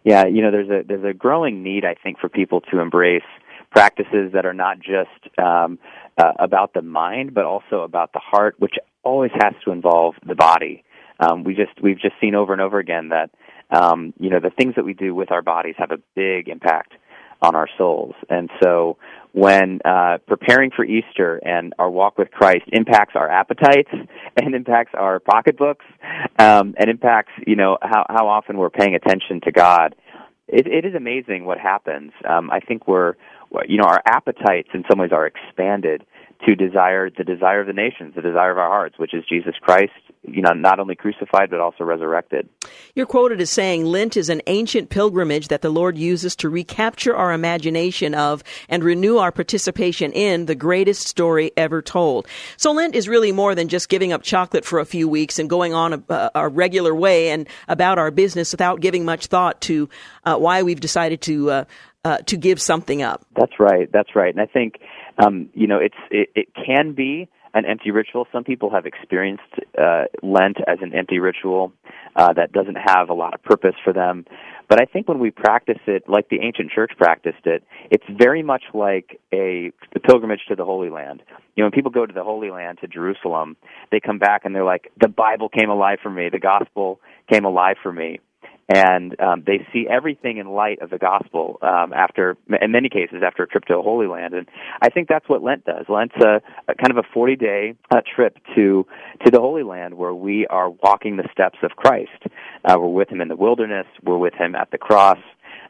Yeah, 0.05 0.27
you 0.27 0.41
know, 0.41 0.51
there's 0.51 0.71
a 0.71 0.83
there's 0.87 1.05
a 1.05 1.13
growing 1.13 1.63
need, 1.63 1.85
I 1.85 1.95
think, 1.95 2.19
for 2.19 2.29
people 2.29 2.63
to 2.73 2.81
embrace 2.81 3.23
practices 3.71 4.33
that 4.33 4.47
are 4.47 4.55
not 4.55 4.79
just 4.79 5.39
um, 5.39 5.79
uh, 6.17 6.33
about 6.39 6.73
the 6.73 6.83
mind, 6.83 7.35
but 7.35 7.45
also 7.45 7.83
about 7.83 8.13
the 8.13 8.19
heart, 8.19 8.57
which 8.59 8.75
always 9.03 9.31
has 9.43 9.53
to 9.65 9.73
involve 9.73 10.15
the 10.27 10.35
body. 10.35 10.85
Um, 11.21 11.45
we 11.45 11.55
just 11.55 11.81
we've 11.83 12.01
just 12.01 12.15
seen 12.21 12.35
over 12.35 12.53
and 12.55 12.63
over 12.63 12.79
again 12.79 13.11
that 13.11 13.31
um, 13.71 14.15
you 14.19 14.31
know 14.31 14.41
the 14.41 14.51
things 14.51 14.75
that 14.77 14.85
we 14.85 14.95
do 14.95 15.15
with 15.15 15.31
our 15.31 15.43
bodies 15.43 15.75
have 15.79 15.91
a 15.91 15.99
big 16.15 16.49
impact 16.49 16.95
on 17.43 17.55
our 17.55 17.69
souls. 17.79 18.15
And 18.29 18.51
so 18.63 18.97
when 19.33 19.81
uh, 19.85 20.19
preparing 20.27 20.71
for 20.71 20.85
Easter 20.85 21.41
and 21.45 21.73
our 21.79 21.91
walk 21.91 22.19
with 22.19 22.31
Christ 22.31 22.65
impacts 22.73 23.15
our 23.15 23.29
appetites 23.29 23.91
and 24.37 24.55
impacts 24.55 24.93
our 24.95 25.21
pocketbooks 25.21 25.85
um, 26.39 26.75
and 26.79 26.91
impacts, 26.91 27.33
you 27.47 27.57
know, 27.57 27.79
how, 27.83 28.05
how 28.09 28.29
often 28.29 28.59
we're 28.59 28.71
paying 28.71 28.95
attention 28.95 29.41
to 29.43 29.53
God, 29.53 29.95
it, 30.49 30.67
it 30.67 30.85
is 30.85 30.95
amazing 30.95 31.45
what 31.45 31.59
happens. 31.59 32.13
Um, 32.29 32.51
I 32.51 32.61
think 32.61 32.89
we're, 32.89 33.15
you 33.69 33.79
know, 33.79 33.85
our 33.85 34.03
appetites 34.07 34.69
in 34.75 34.85
some 34.91 34.99
ways 34.99 35.13
are 35.13 35.27
expanded 35.27 36.05
to 36.47 36.55
desire 36.55 37.11
the 37.11 37.25
desire 37.25 37.61
of 37.61 37.67
the 37.67 37.73
nations, 37.73 38.15
the 38.15 38.23
desire 38.23 38.51
of 38.51 38.59
our 38.59 38.69
hearts, 38.69 38.99
which 38.99 39.13
is 39.13 39.25
Jesus 39.29 39.55
Christ, 39.61 39.93
you 40.23 40.41
know, 40.41 40.53
not 40.53 40.79
only 40.79 40.95
crucified 40.95 41.51
but 41.51 41.61
also 41.61 41.85
resurrected. 41.85 42.49
You're 42.95 43.07
quoted 43.07 43.41
as 43.41 43.51
saying 43.51 43.85
Lent 43.85 44.17
is 44.17 44.29
an 44.29 44.41
ancient 44.47 44.89
pilgrimage 44.89 45.49
that 45.49 45.61
the 45.61 45.71
Lord 45.71 45.99
uses 45.99 46.35
to 46.37 46.49
recapture 46.49 47.15
our 47.15 47.33
imagination 47.33 48.15
of 48.15 48.43
and 48.69 48.83
renew 48.83 49.19
our 49.19 49.33
participation 49.33 50.13
in 50.13 50.47
the 50.47 50.55
greatest 50.55 51.07
story 51.07 51.53
ever 51.57 51.83
told. 51.83 52.27
So 52.57 52.73
Lent 52.73 52.95
is 52.95 53.09
really 53.09 53.33
more 53.33 53.55
than 53.55 53.69
just 53.69 53.89
giving 53.89 54.13
up 54.13 54.23
chocolate 54.23 54.65
for 54.65 54.79
a 54.79 54.87
few 54.87 55.09
weeks 55.09 55.39
and 55.39 55.51
going 55.51 55.75
on 55.75 56.05
a, 56.09 56.31
a 56.35 56.49
regular 56.49 56.95
way 56.95 57.31
and 57.31 57.47
about 57.69 57.99
our 57.99 58.11
business 58.11 58.53
without 58.53 58.81
giving 58.81 59.05
much 59.05 59.27
thought 59.27 59.61
to 59.63 59.89
uh, 60.25 60.37
why 60.37 60.63
we've 60.63 60.81
decided 60.81 61.21
to 61.23 61.51
uh, 61.51 61.65
uh, 62.05 62.19
to 62.27 62.37
give 62.37 62.61
something 62.61 63.03
up. 63.03 63.25
That's 63.37 63.59
right. 63.59 63.91
That's 63.93 64.17
right. 64.17 64.35
And 64.35 64.41
I 64.41 64.47
think 64.47 64.81
um, 65.23 65.49
you 65.55 65.67
know 65.67 65.79
it's 65.79 65.95
it, 66.11 66.31
it 66.35 66.49
can 66.55 66.93
be 66.95 67.29
an 67.53 67.65
empty 67.65 67.91
ritual. 67.91 68.27
Some 68.33 68.45
people 68.45 68.71
have 68.71 68.87
experienced 68.87 69.43
uh, 69.77 70.05
Lent 70.23 70.59
as 70.67 70.79
an 70.83 70.95
empty 70.95 71.19
ritual 71.19 71.73
uh, 72.15 72.33
that 72.35 72.53
doesn't 72.53 72.77
have 72.77 73.09
a 73.09 73.15
lot 73.15 73.35
of 73.35 73.43
purpose 73.43 73.75
for 73.83 73.93
them. 73.93 74.25
But 74.69 74.81
I 74.81 74.85
think 74.85 75.09
when 75.09 75.19
we 75.19 75.33
practice 75.33 75.81
it 75.89 76.09
like 76.09 76.29
the 76.29 76.41
ancient 76.41 76.71
church 76.71 76.93
practiced 76.97 77.45
it, 77.45 77.65
it's 77.91 78.05
very 78.09 78.43
much 78.45 78.63
like 78.73 79.21
a 79.33 79.73
the 79.93 80.01
pilgrimage 80.01 80.43
to 80.49 80.55
the 80.55 80.65
Holy 80.65 80.91
Land. 80.91 81.23
You 81.57 81.63
know, 81.63 81.67
when 81.67 81.73
people 81.73 81.91
go 81.91 82.07
to 82.07 82.13
the 82.13 82.23
Holy 82.23 82.51
Land 82.51 82.79
to 82.83 82.87
Jerusalem, 82.87 83.57
they 83.91 83.99
come 83.99 84.19
back 84.19 84.45
and 84.45 84.55
they're 84.55 84.65
like, 84.65 84.93
"The 85.01 85.09
Bible 85.09 85.49
came 85.49 85.71
alive 85.71 85.99
for 86.03 86.11
me. 86.11 86.29
The 86.31 86.39
gospel 86.39 87.01
came 87.31 87.45
alive 87.45 87.77
for 87.83 87.93
me." 87.93 88.21
And 88.73 89.21
um, 89.21 89.43
they 89.45 89.67
see 89.73 89.87
everything 89.91 90.39
in 90.39 90.49
light 90.49 90.81
of 90.81 90.91
the 90.91 90.99
gospel 90.99 91.59
um, 91.61 91.93
after, 91.93 92.37
in 92.63 92.71
many 92.71 92.89
cases, 92.89 93.17
after 93.27 93.43
a 93.43 93.49
trip 93.49 93.65
to 93.65 93.75
the 93.75 93.83
Holy 93.83 94.07
Land. 94.07 94.33
And 94.33 94.47
I 94.81 94.91
think 94.91 95.09
that's 95.09 95.29
what 95.29 95.43
Lent 95.43 95.65
does. 95.65 95.87
Lent's 95.89 96.15
a, 96.23 96.41
a 96.69 96.75
kind 96.77 96.93
of 96.93 96.97
a 96.97 97.03
40 97.13 97.35
day 97.35 97.75
uh, 97.91 98.01
trip 98.15 98.37
to 98.55 98.87
to 99.25 99.31
the 99.31 99.41
Holy 99.41 99.65
Land 99.65 99.95
where 99.95 100.15
we 100.15 100.47
are 100.47 100.71
walking 100.71 101.17
the 101.17 101.29
steps 101.33 101.59
of 101.65 101.73
Christ. 101.73 102.11
Uh, 102.65 102.77
we're 102.79 102.89
with 102.89 103.11
Him 103.11 103.21
in 103.21 103.27
the 103.27 103.37
wilderness. 103.37 103.87
We're 104.05 104.19
with 104.19 104.35
Him 104.35 104.55
at 104.55 104.71
the 104.71 104.79
cross. 104.79 105.19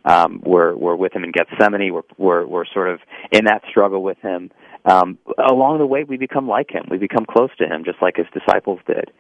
Um, 0.05 0.43
we're 0.45 0.77
we're 0.77 0.97
with 0.97 1.15
Him 1.15 1.25
in 1.25 1.33
Gethsemane. 1.33 1.95
We're 1.95 2.03
we're 2.19 2.47
we're 2.47 2.67
sort 2.67 2.91
of 2.91 3.01
in 3.33 3.47
that 3.47 3.63
struggle 3.71 4.03
with 4.03 4.19
Him. 4.19 4.51
Um, 4.85 5.19
along 5.39 5.79
the 5.79 5.87
way, 5.87 6.05
we 6.05 6.17
become 6.17 6.49
like 6.49 6.71
Him. 6.71 6.85
We 6.91 6.99
become 6.99 7.25
close 7.25 7.51
to 7.59 7.65
Him, 7.67 7.85
just 7.85 7.99
like 8.03 8.17
His 8.17 8.27
disciples 8.33 8.81
did. 8.87 9.11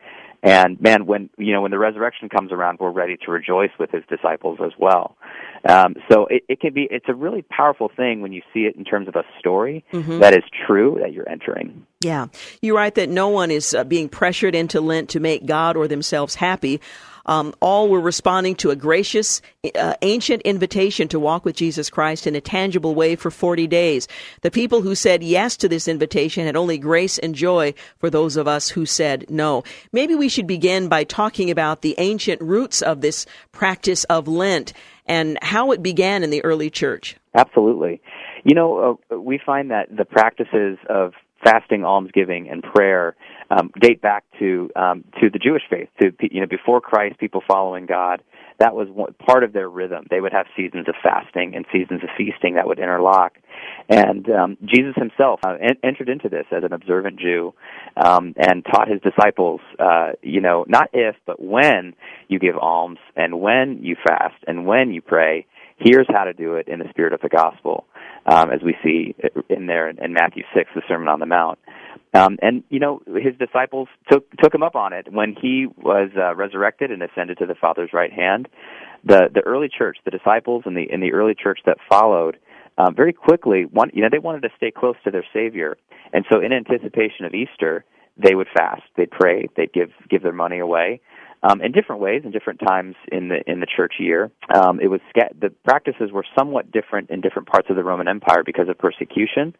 And 0.42 0.80
man, 0.80 1.04
when 1.04 1.28
you 1.36 1.52
know 1.52 1.62
when 1.62 1.70
the 1.70 1.78
resurrection 1.78 2.28
comes 2.28 2.50
around, 2.50 2.78
we're 2.80 2.90
ready 2.90 3.16
to 3.24 3.30
rejoice 3.30 3.70
with 3.78 3.90
his 3.90 4.02
disciples 4.08 4.58
as 4.64 4.72
well. 4.78 5.16
Um, 5.68 5.96
so 6.10 6.26
it, 6.26 6.44
it 6.48 6.60
can 6.60 6.72
be 6.72 6.88
it's 6.90 7.08
a 7.08 7.14
really 7.14 7.42
powerful 7.42 7.90
thing 7.94 8.22
when 8.22 8.32
you 8.32 8.40
see 8.54 8.60
it 8.60 8.76
in 8.76 8.84
terms 8.84 9.08
of 9.08 9.16
a 9.16 9.24
story 9.38 9.84
mm-hmm. 9.92 10.18
that 10.20 10.32
is 10.32 10.42
true 10.66 10.98
that 11.02 11.12
you're 11.12 11.28
entering. 11.28 11.84
Yeah, 12.00 12.28
you 12.62 12.74
write 12.74 12.94
that 12.94 13.10
no 13.10 13.28
one 13.28 13.50
is 13.50 13.74
uh, 13.74 13.84
being 13.84 14.08
pressured 14.08 14.54
into 14.54 14.80
Lent 14.80 15.10
to 15.10 15.20
make 15.20 15.44
God 15.44 15.76
or 15.76 15.86
themselves 15.86 16.34
happy. 16.34 16.80
Um, 17.30 17.54
all 17.60 17.88
were 17.88 18.00
responding 18.00 18.56
to 18.56 18.70
a 18.70 18.76
gracious, 18.76 19.40
uh, 19.76 19.94
ancient 20.02 20.42
invitation 20.42 21.06
to 21.08 21.20
walk 21.20 21.44
with 21.44 21.54
Jesus 21.54 21.88
Christ 21.88 22.26
in 22.26 22.34
a 22.34 22.40
tangible 22.40 22.96
way 22.96 23.14
for 23.14 23.30
40 23.30 23.68
days. 23.68 24.08
The 24.40 24.50
people 24.50 24.80
who 24.80 24.96
said 24.96 25.22
yes 25.22 25.56
to 25.58 25.68
this 25.68 25.86
invitation 25.86 26.44
had 26.44 26.56
only 26.56 26.76
grace 26.76 27.18
and 27.18 27.32
joy 27.32 27.74
for 27.98 28.10
those 28.10 28.36
of 28.36 28.48
us 28.48 28.68
who 28.68 28.84
said 28.84 29.26
no. 29.30 29.62
Maybe 29.92 30.16
we 30.16 30.28
should 30.28 30.48
begin 30.48 30.88
by 30.88 31.04
talking 31.04 31.52
about 31.52 31.82
the 31.82 31.94
ancient 31.98 32.42
roots 32.42 32.82
of 32.82 33.00
this 33.00 33.26
practice 33.52 34.02
of 34.04 34.26
Lent 34.26 34.72
and 35.06 35.38
how 35.40 35.70
it 35.70 35.84
began 35.84 36.24
in 36.24 36.30
the 36.30 36.42
early 36.42 36.68
church. 36.68 37.16
Absolutely. 37.34 38.02
You 38.42 38.56
know, 38.56 38.98
uh, 39.08 39.18
we 39.20 39.38
find 39.38 39.70
that 39.70 39.96
the 39.96 40.04
practices 40.04 40.78
of 40.88 41.12
fasting, 41.44 41.84
almsgiving, 41.84 42.48
and 42.50 42.60
prayer 42.60 43.14
um, 43.50 43.70
date 43.80 44.00
back 44.00 44.24
to 44.38 44.70
um, 44.76 45.04
to 45.20 45.30
the 45.30 45.38
Jewish 45.38 45.62
faith. 45.68 45.88
To 46.00 46.12
you 46.20 46.40
know, 46.40 46.46
before 46.46 46.80
Christ, 46.80 47.18
people 47.18 47.42
following 47.46 47.86
God, 47.86 48.22
that 48.60 48.74
was 48.74 48.88
part 49.26 49.42
of 49.42 49.52
their 49.52 49.68
rhythm. 49.68 50.06
They 50.10 50.20
would 50.20 50.32
have 50.32 50.46
seasons 50.56 50.86
of 50.88 50.94
fasting 51.02 51.54
and 51.56 51.64
seasons 51.72 52.02
of 52.02 52.10
feasting 52.16 52.54
that 52.54 52.66
would 52.66 52.78
interlock. 52.78 53.38
And 53.88 54.28
um, 54.30 54.56
Jesus 54.64 54.94
himself 54.96 55.40
uh, 55.44 55.56
en- 55.60 55.78
entered 55.82 56.08
into 56.08 56.28
this 56.28 56.44
as 56.52 56.62
an 56.62 56.72
observant 56.72 57.18
Jew 57.18 57.54
um, 57.96 58.34
and 58.36 58.64
taught 58.64 58.88
his 58.88 59.00
disciples, 59.00 59.60
uh, 59.78 60.12
you 60.22 60.40
know, 60.40 60.64
not 60.68 60.90
if, 60.92 61.16
but 61.26 61.42
when 61.42 61.94
you 62.28 62.38
give 62.38 62.56
alms 62.56 62.98
and 63.16 63.40
when 63.40 63.80
you 63.82 63.96
fast 64.06 64.36
and 64.46 64.66
when 64.66 64.92
you 64.92 65.02
pray. 65.02 65.46
Here's 65.78 66.06
how 66.10 66.24
to 66.24 66.34
do 66.34 66.56
it 66.56 66.68
in 66.68 66.78
the 66.78 66.88
spirit 66.90 67.14
of 67.14 67.22
the 67.22 67.30
gospel 67.30 67.86
um, 68.26 68.50
as 68.50 68.60
we 68.62 68.76
see 68.82 69.14
in 69.48 69.66
there 69.66 69.88
in 69.88 70.12
Matthew 70.12 70.42
6, 70.54 70.70
the 70.74 70.82
Sermon 70.88 71.08
on 71.08 71.20
the 71.20 71.26
Mount. 71.26 71.58
Um, 72.12 72.38
and 72.42 72.64
you 72.70 72.80
know 72.80 73.00
his 73.06 73.36
disciples 73.38 73.88
took 74.10 74.28
took 74.38 74.52
him 74.52 74.64
up 74.64 74.74
on 74.74 74.92
it 74.92 75.06
when 75.12 75.36
he 75.40 75.66
was 75.76 76.10
uh, 76.16 76.34
resurrected 76.34 76.90
and 76.90 77.02
ascended 77.02 77.38
to 77.38 77.46
the 77.46 77.54
Father's 77.54 77.90
right 77.92 78.12
hand. 78.12 78.48
The 79.04 79.28
the 79.32 79.42
early 79.46 79.68
church, 79.68 79.98
the 80.04 80.10
disciples 80.10 80.64
and 80.66 80.76
the 80.76 80.92
in 80.92 81.00
the 81.00 81.12
early 81.12 81.36
church 81.40 81.60
that 81.66 81.76
followed, 81.88 82.36
uh, 82.78 82.90
very 82.90 83.12
quickly, 83.12 83.64
one, 83.64 83.90
you 83.94 84.02
know, 84.02 84.08
they 84.10 84.18
wanted 84.18 84.42
to 84.42 84.48
stay 84.56 84.72
close 84.72 84.96
to 85.04 85.12
their 85.12 85.24
Savior, 85.32 85.76
and 86.12 86.24
so 86.32 86.40
in 86.40 86.52
anticipation 86.52 87.26
of 87.26 87.34
Easter, 87.34 87.84
they 88.16 88.34
would 88.34 88.48
fast, 88.56 88.82
they'd 88.96 89.10
pray, 89.10 89.48
they'd 89.56 89.72
give 89.72 89.90
give 90.08 90.22
their 90.22 90.32
money 90.32 90.58
away, 90.58 91.00
um, 91.42 91.60
in 91.60 91.72
different 91.72 92.00
ways 92.00 92.22
in 92.24 92.30
different 92.30 92.60
times 92.60 92.94
in 93.10 93.28
the 93.28 93.40
in 93.50 93.60
the 93.60 93.66
church 93.66 93.94
year. 93.98 94.30
Um, 94.54 94.80
it 94.80 94.88
was 94.88 95.00
the 95.14 95.50
practices 95.64 96.10
were 96.12 96.24
somewhat 96.38 96.70
different 96.70 97.10
in 97.10 97.20
different 97.20 97.48
parts 97.48 97.68
of 97.70 97.76
the 97.76 97.84
Roman 97.84 98.08
Empire 98.08 98.42
because 98.44 98.68
of 98.68 98.78
persecution, 98.78 99.54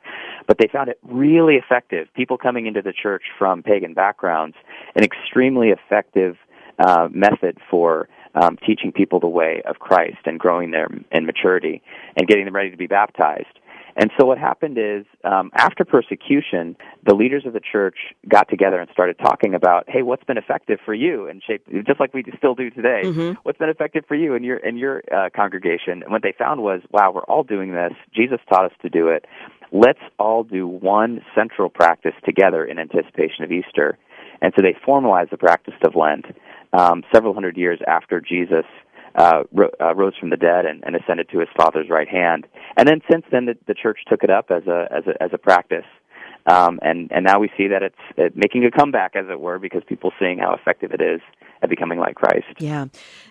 but 0.46 0.58
they 0.58 0.68
found 0.72 0.88
it 0.88 0.98
really 1.02 1.54
effective. 1.54 2.08
People 2.14 2.38
coming 2.38 2.66
into 2.66 2.82
the 2.82 2.92
church 2.92 3.22
from 3.38 3.62
pagan 3.62 3.94
backgrounds, 3.94 4.56
an 4.94 5.04
extremely 5.04 5.68
effective 5.68 6.36
uh, 6.78 7.08
method 7.10 7.58
for 7.70 8.08
um, 8.34 8.56
teaching 8.66 8.92
people 8.92 9.20
the 9.20 9.28
way 9.28 9.62
of 9.66 9.78
Christ 9.78 10.18
and 10.24 10.38
growing 10.38 10.70
them 10.70 11.04
in 11.10 11.26
maturity 11.26 11.82
and 12.16 12.28
getting 12.28 12.44
them 12.44 12.54
ready 12.54 12.70
to 12.70 12.76
be 12.76 12.86
baptized. 12.86 13.58
And 13.96 14.10
so 14.18 14.26
what 14.26 14.38
happened 14.38 14.78
is, 14.78 15.04
um, 15.24 15.50
after 15.54 15.84
persecution, 15.84 16.76
the 17.04 17.14
leaders 17.14 17.44
of 17.46 17.52
the 17.52 17.60
church 17.60 17.96
got 18.28 18.48
together 18.48 18.80
and 18.80 18.88
started 18.92 19.18
talking 19.18 19.54
about, 19.54 19.84
hey, 19.88 20.02
what's 20.02 20.24
been 20.24 20.38
effective 20.38 20.78
for 20.84 20.94
you, 20.94 21.28
and 21.28 21.42
shape 21.46 21.66
just 21.86 22.00
like 22.00 22.14
we 22.14 22.24
still 22.38 22.54
do 22.54 22.70
today. 22.70 23.02
Mm-hmm. 23.04 23.32
What's 23.42 23.58
been 23.58 23.68
effective 23.68 24.04
for 24.06 24.14
you 24.14 24.34
in 24.34 24.44
your 24.44 24.56
in 24.58 24.76
your 24.76 25.02
uh, 25.12 25.28
congregation? 25.34 26.02
And 26.02 26.10
what 26.10 26.22
they 26.22 26.34
found 26.38 26.62
was, 26.62 26.80
wow, 26.90 27.12
we're 27.12 27.22
all 27.22 27.42
doing 27.42 27.72
this. 27.72 27.92
Jesus 28.14 28.38
taught 28.48 28.64
us 28.64 28.72
to 28.82 28.88
do 28.88 29.08
it. 29.08 29.26
Let's 29.72 30.00
all 30.18 30.42
do 30.44 30.66
one 30.66 31.20
central 31.34 31.68
practice 31.68 32.14
together 32.24 32.64
in 32.64 32.78
anticipation 32.78 33.44
of 33.44 33.52
Easter. 33.52 33.98
And 34.42 34.52
so 34.56 34.62
they 34.62 34.74
formalized 34.84 35.30
the 35.30 35.36
practice 35.36 35.74
of 35.84 35.94
Lent 35.94 36.26
um, 36.72 37.02
several 37.12 37.34
hundred 37.34 37.56
years 37.56 37.78
after 37.86 38.20
Jesus 38.20 38.64
uh, 39.14 39.42
ro- 39.52 39.70
uh, 39.80 39.94
rose 39.94 40.14
from 40.18 40.30
the 40.30 40.36
dead 40.36 40.66
and, 40.66 40.82
and 40.84 40.96
ascended 40.96 41.28
to 41.30 41.38
his 41.38 41.48
Father's 41.56 41.88
right 41.88 42.08
hand. 42.08 42.46
And 42.76 42.88
then 42.88 43.00
since 43.10 43.24
then, 43.30 43.46
the, 43.46 43.56
the 43.66 43.74
church 43.74 44.00
took 44.08 44.22
it 44.22 44.30
up 44.30 44.50
as 44.50 44.66
a 44.66 44.88
as 44.90 45.04
a 45.06 45.22
as 45.22 45.30
a 45.32 45.38
practice. 45.38 45.84
Um, 46.46 46.78
and 46.82 47.10
and 47.12 47.24
now 47.24 47.38
we 47.38 47.50
see 47.56 47.68
that 47.68 47.82
it's 47.82 47.94
it 48.16 48.36
making 48.36 48.64
a 48.64 48.70
comeback, 48.70 49.14
as 49.14 49.26
it 49.30 49.38
were, 49.38 49.58
because 49.58 49.82
people 49.86 50.10
seeing 50.18 50.38
how 50.38 50.54
effective 50.54 50.92
it 50.92 51.02
is 51.02 51.20
at 51.62 51.68
becoming 51.68 51.98
like 51.98 52.14
Christ. 52.14 52.46
Yeah, 52.58 52.86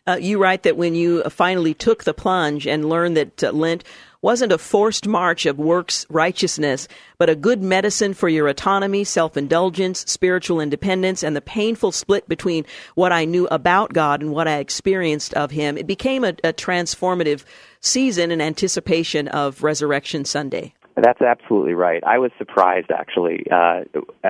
uh, 0.05 0.17
you 0.21 0.39
write 0.39 0.63
that 0.63 0.77
when 0.77 0.93
you 0.93 1.23
finally 1.23 1.73
took 1.73 2.03
the 2.03 2.13
plunge 2.13 2.67
and 2.67 2.87
learned 2.87 3.17
that 3.17 3.43
uh, 3.43 3.51
Lent 3.51 3.83
wasn't 4.21 4.51
a 4.51 4.57
forced 4.57 5.07
march 5.07 5.45
of 5.45 5.57
works 5.57 6.05
righteousness, 6.09 6.87
but 7.17 7.29
a 7.29 7.35
good 7.35 7.61
medicine 7.61 8.13
for 8.13 8.29
your 8.29 8.47
autonomy, 8.47 9.03
self 9.03 9.37
indulgence, 9.37 10.01
spiritual 10.07 10.59
independence, 10.59 11.23
and 11.23 11.35
the 11.35 11.41
painful 11.41 11.91
split 11.91 12.27
between 12.27 12.65
what 12.95 13.11
I 13.11 13.25
knew 13.25 13.47
about 13.47 13.93
God 13.93 14.21
and 14.21 14.31
what 14.31 14.47
I 14.47 14.57
experienced 14.57 15.33
of 15.35 15.51
Him. 15.51 15.77
It 15.77 15.87
became 15.87 16.23
a, 16.23 16.35
a 16.43 16.53
transformative 16.53 17.43
season 17.81 18.31
in 18.31 18.41
anticipation 18.41 19.27
of 19.29 19.63
Resurrection 19.63 20.25
Sunday. 20.25 20.73
That's 21.01 21.21
absolutely 21.21 21.73
right. 21.73 22.03
I 22.03 22.17
was 22.17 22.31
surprised 22.37 22.91
actually 22.91 23.45
uh, 23.51 23.83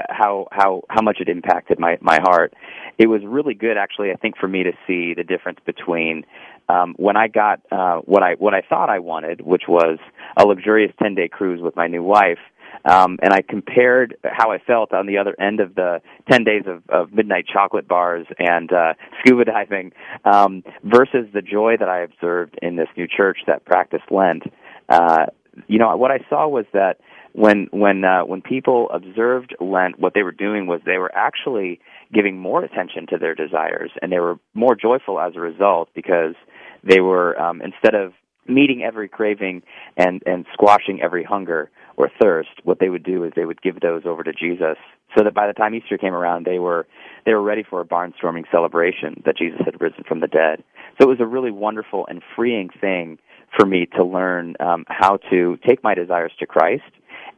how 0.10 0.48
how 0.52 0.84
how 0.90 1.02
much 1.02 1.18
it 1.20 1.30
impacted 1.30 1.80
my 1.80 1.98
my 2.02 2.20
heart. 2.22 2.54
It 2.98 3.08
was 3.08 3.22
really 3.26 3.54
good 3.54 3.78
actually. 3.78 4.12
I 4.12 4.16
think 4.16 4.38
for 4.38 4.48
me 4.48 4.64
to 4.64 4.72
see 4.86 5.14
the 5.14 5.24
difference 5.24 5.60
between 5.66 6.26
um, 6.68 6.96
when 6.98 7.18
I 7.18 7.28
got 7.28 7.62
uh, 7.72 8.00
what 8.00 8.24
I 8.24 8.34
what 8.34 8.54
I 8.54 8.62
thought 8.62 8.90
I 8.90 9.00
wanted, 9.00 9.42
which 9.42 9.64
was 9.68 9.98
a 10.38 10.46
luxurious 10.46 10.94
ten 11.02 11.16
day 11.16 11.28
cruise 11.28 11.62
with 11.62 11.76
my 11.76 11.88
new 11.88 12.04
wife. 12.04 12.40
Um, 12.86 13.18
and 13.22 13.34
I 13.34 13.42
compared 13.42 14.16
how 14.24 14.52
I 14.52 14.60
felt 14.60 14.94
on 14.94 15.06
the 15.06 15.18
other 15.18 15.36
end 15.40 15.60
of 15.60 15.76
the 15.76 16.02
10 16.32 16.44
days 16.46 16.64
of, 16.66 16.84
of 16.90 17.12
midnight 17.12 17.46
chocolate 17.52 17.88
bars 17.88 18.26
and 18.38 18.72
uh, 18.72 18.94
scuba 19.20 19.44
diving 19.44 19.92
um, 20.24 20.64
versus 20.84 21.28
the 21.34 21.42
joy 21.42 21.76
that 21.78 21.90
I 21.90 22.04
observed 22.04 22.58
in 22.62 22.78
this 22.78 22.88
new 22.96 23.08
church 23.08 23.40
that 23.48 23.66
practiced 23.66 24.10
Lent. 24.12 24.44
Uh, 24.88 25.26
you 25.68 25.80
know, 25.80 25.96
what 25.98 26.12
I 26.12 26.20
saw 26.30 26.48
was 26.48 26.66
that 26.74 26.98
when 27.34 27.68
when 27.72 28.04
uh, 28.04 28.22
when 28.22 28.42
people 28.42 28.90
observed 28.94 29.56
Lent, 29.60 30.00
what 30.00 30.14
they 30.14 30.24
were 30.24 30.32
doing 30.32 30.68
was 30.68 30.82
they 30.86 30.98
were 30.98 31.14
actually 31.14 31.80
giving 32.14 32.38
more 32.40 32.64
attention 32.64 33.06
to 33.10 33.18
their 33.18 33.36
desires, 33.36 33.92
and 34.02 34.12
they 34.12 34.20
were 34.20 34.38
more 34.54 34.76
joyful 34.76 35.20
as 35.20 35.34
a 35.36 35.40
result 35.40 35.90
because 35.94 36.36
they 36.84 37.00
were 37.02 37.40
um, 37.40 37.62
instead 37.62 37.96
of 37.96 38.14
meeting 38.48 38.82
every 38.84 39.08
craving 39.08 39.62
and 39.96 40.24
and 40.26 40.46
squashing 40.54 41.02
every 41.02 41.24
hunger 41.24 41.70
or 41.98 42.10
thirst, 42.22 42.50
what 42.64 42.80
they 42.80 42.90
would 42.90 43.04
do 43.04 43.24
is 43.26 43.34
they 43.36 43.46
would 43.46 43.62
give 43.62 43.82
those 43.82 44.04
over 44.06 44.24
to 44.24 44.32
Jesus, 44.32 44.78
so 45.16 45.24
that 45.24 45.34
by 45.36 45.48
the 45.48 45.54
time 45.54 45.76
Easter 45.76 45.98
came 45.98 46.14
around, 46.14 46.46
they 46.46 46.58
were 46.58 46.88
they 47.26 47.34
were 47.34 47.44
ready 47.44 47.64
for 47.70 47.82
a 47.82 47.86
barnstorming 47.86 48.46
celebration 48.52 49.22
that 49.26 49.38
Jesus 49.38 49.60
had 49.64 49.80
risen 49.80 50.04
from 50.08 50.22
the 50.22 50.28
dead. 50.28 50.64
So 50.98 51.06
it 51.06 51.10
was 51.10 51.20
a 51.20 51.26
really 51.26 51.52
wonderful 51.52 52.08
and 52.10 52.24
freeing 52.36 52.70
thing 52.82 53.20
for 53.58 53.66
me 53.66 53.88
to 53.98 54.04
learn 54.04 54.56
um, 54.60 54.86
how 54.88 55.18
to 55.30 55.58
take 55.68 55.84
my 55.84 55.94
desires 55.94 56.32
to 56.40 56.46
Christ 56.46 56.84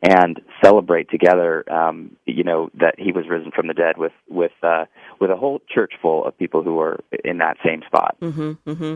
and 0.01 0.41
celebrate 0.63 1.09
together. 1.09 1.63
Um, 1.71 2.15
you 2.25 2.43
know 2.43 2.69
that 2.79 2.95
He 2.97 3.11
was 3.11 3.25
risen 3.29 3.51
from 3.51 3.67
the 3.67 3.73
dead 3.73 3.97
with 3.97 4.13
with 4.29 4.51
uh, 4.63 4.85
with 5.19 5.31
a 5.31 5.35
whole 5.35 5.61
church 5.69 5.93
full 6.01 6.25
of 6.25 6.37
people 6.37 6.63
who 6.63 6.75
were 6.75 6.99
in 7.23 7.37
that 7.39 7.57
same 7.65 7.81
spot. 7.87 8.17
Mm-hmm, 8.21 8.51
mm-hmm. 8.69 8.95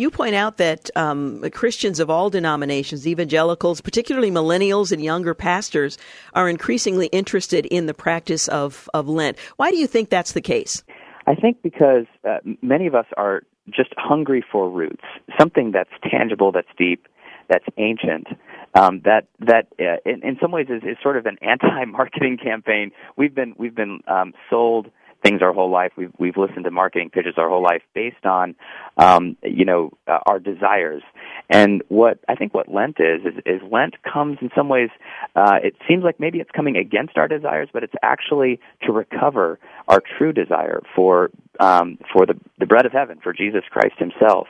You 0.00 0.12
point 0.12 0.36
out 0.36 0.58
that 0.58 0.90
um, 0.94 1.42
Christians 1.50 1.98
of 1.98 2.08
all 2.08 2.30
denominations, 2.30 3.04
evangelicals, 3.04 3.80
particularly 3.80 4.30
millennials 4.30 4.92
and 4.92 5.02
younger 5.02 5.34
pastors, 5.34 5.98
are 6.34 6.48
increasingly 6.48 7.08
interested 7.08 7.66
in 7.66 7.86
the 7.86 7.94
practice 7.94 8.46
of, 8.46 8.88
of 8.94 9.08
Lent. 9.08 9.36
Why 9.56 9.72
do 9.72 9.76
you 9.76 9.88
think 9.88 10.08
that's 10.08 10.34
the 10.34 10.40
case? 10.40 10.84
I 11.28 11.34
think 11.34 11.62
because 11.62 12.06
uh, 12.26 12.38
many 12.62 12.86
of 12.86 12.94
us 12.94 13.04
are 13.18 13.42
just 13.68 13.90
hungry 13.98 14.42
for 14.50 14.70
roots, 14.70 15.04
something 15.38 15.72
that's 15.72 15.90
tangible, 16.10 16.52
that's 16.52 16.68
deep, 16.78 17.06
that's 17.50 17.66
ancient. 17.76 18.28
Um, 18.74 19.02
that 19.04 19.26
that 19.40 19.66
uh, 19.78 19.98
in, 20.06 20.22
in 20.22 20.38
some 20.40 20.52
ways 20.52 20.68
is, 20.70 20.82
is 20.84 20.96
sort 21.02 21.18
of 21.18 21.26
an 21.26 21.36
anti-marketing 21.42 22.38
campaign. 22.42 22.92
We've 23.16 23.34
been 23.34 23.54
we've 23.58 23.74
been 23.74 24.00
um, 24.06 24.32
sold 24.48 24.90
things 25.28 25.42
our 25.42 25.52
whole 25.52 25.70
life. 25.70 25.92
We've 25.96 26.12
we've 26.18 26.36
listened 26.36 26.64
to 26.64 26.70
marketing 26.70 27.10
pitches 27.10 27.34
our 27.36 27.48
whole 27.48 27.62
life 27.62 27.82
based 27.94 28.24
on, 28.24 28.54
um, 28.96 29.36
you 29.42 29.64
know, 29.64 29.92
uh, 30.06 30.18
our 30.26 30.38
desires. 30.38 31.02
And 31.50 31.82
what 31.88 32.18
I 32.28 32.34
think 32.34 32.54
what 32.54 32.68
Lent 32.68 32.96
is 32.98 33.20
is, 33.24 33.42
is 33.46 33.60
Lent 33.70 33.94
comes 34.02 34.38
in 34.40 34.50
some 34.54 34.68
ways. 34.68 34.90
Uh, 35.34 35.58
it 35.62 35.74
seems 35.88 36.04
like 36.04 36.20
maybe 36.20 36.38
it's 36.38 36.50
coming 36.50 36.76
against 36.76 37.16
our 37.16 37.28
desires, 37.28 37.68
but 37.72 37.82
it's 37.82 37.94
actually 38.02 38.60
to 38.86 38.92
recover 38.92 39.58
our 39.86 40.02
true 40.18 40.32
desire 40.32 40.82
for 40.94 41.30
um, 41.60 41.98
for 42.12 42.26
the 42.26 42.34
the 42.58 42.66
bread 42.66 42.86
of 42.86 42.92
heaven, 42.92 43.18
for 43.22 43.32
Jesus 43.32 43.62
Christ 43.70 43.94
Himself. 43.98 44.48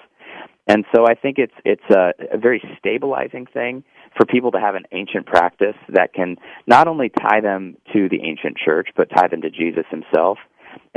And 0.66 0.84
so 0.94 1.06
I 1.06 1.14
think 1.14 1.38
it's 1.38 1.54
it's 1.64 1.90
a, 1.90 2.12
a 2.32 2.38
very 2.38 2.62
stabilizing 2.78 3.46
thing 3.46 3.84
for 4.16 4.26
people 4.26 4.50
to 4.52 4.60
have 4.60 4.74
an 4.74 4.84
ancient 4.92 5.26
practice 5.26 5.76
that 5.88 6.12
can 6.12 6.36
not 6.66 6.88
only 6.88 7.08
tie 7.08 7.40
them 7.40 7.76
to 7.92 8.08
the 8.08 8.22
ancient 8.22 8.56
church, 8.56 8.88
but 8.96 9.08
tie 9.10 9.28
them 9.28 9.42
to 9.42 9.50
Jesus 9.50 9.84
himself 9.90 10.38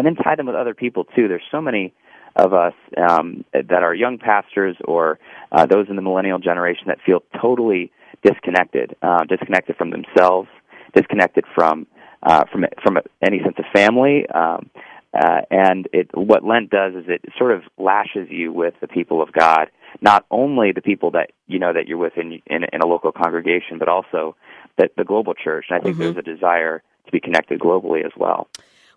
and 0.02 0.08
then 0.08 0.24
tie 0.24 0.36
them 0.36 0.48
with 0.48 0.56
other 0.56 0.74
people 0.74 1.04
too. 1.04 1.28
There's 1.28 1.44
so 1.52 1.62
many 1.62 1.94
of 2.36 2.56
us 2.56 2.74
um, 2.98 3.46
that 3.54 3.84
are 3.84 3.94
young 3.94 4.18
pastors 4.18 4.76
or 4.86 5.20
uh, 5.52 5.68
those 5.68 5.90
in 5.90 5.96
the 5.96 6.02
millennial 6.02 6.40
generation 6.40 6.86
that 6.88 6.98
feel 7.06 7.22
totally 7.40 7.92
disconnected, 8.24 8.96
uh, 9.04 9.26
disconnected 9.26 9.76
from 9.76 9.92
themselves, 9.92 10.50
disconnected 10.96 11.46
from 11.54 11.86
uh, 12.24 12.46
from 12.52 12.66
from 12.84 12.98
any 13.22 13.44
sense 13.44 13.58
of 13.60 13.66
family. 13.76 14.26
Um, 14.34 14.72
uh, 15.14 15.42
and 15.52 15.88
it, 15.94 16.10
what 16.16 16.44
Lent 16.44 16.72
does 16.72 16.96
is 16.96 17.06
it 17.08 17.24
sort 17.38 17.52
of 17.52 17.62
lashes 17.78 18.28
you 18.32 18.52
with 18.52 18.74
the 18.82 18.88
people 18.88 19.22
of 19.22 19.32
God, 19.34 19.68
not 20.02 20.26
only 20.32 20.72
the 20.72 20.82
people 20.82 21.12
that 21.12 21.30
you 21.46 21.60
know 21.60 21.74
that 21.74 21.88
you're 21.88 22.00
with 22.00 22.18
in 22.18 22.42
in, 22.48 22.64
in 22.74 22.82
a 22.82 22.88
local 22.88 23.12
congregation, 23.12 23.78
but 23.78 23.88
also 23.88 24.36
the, 24.80 24.90
the 24.98 25.04
global 25.04 25.36
church. 25.36 25.66
And 25.70 25.80
I 25.80 25.84
think 25.84 25.98
mm-hmm. 25.98 26.14
there's 26.14 26.18
a 26.18 26.24
desire 26.24 26.82
to 27.06 27.12
be 27.12 27.20
connected 27.20 27.60
globally 27.60 28.04
as 28.04 28.14
well. 28.18 28.48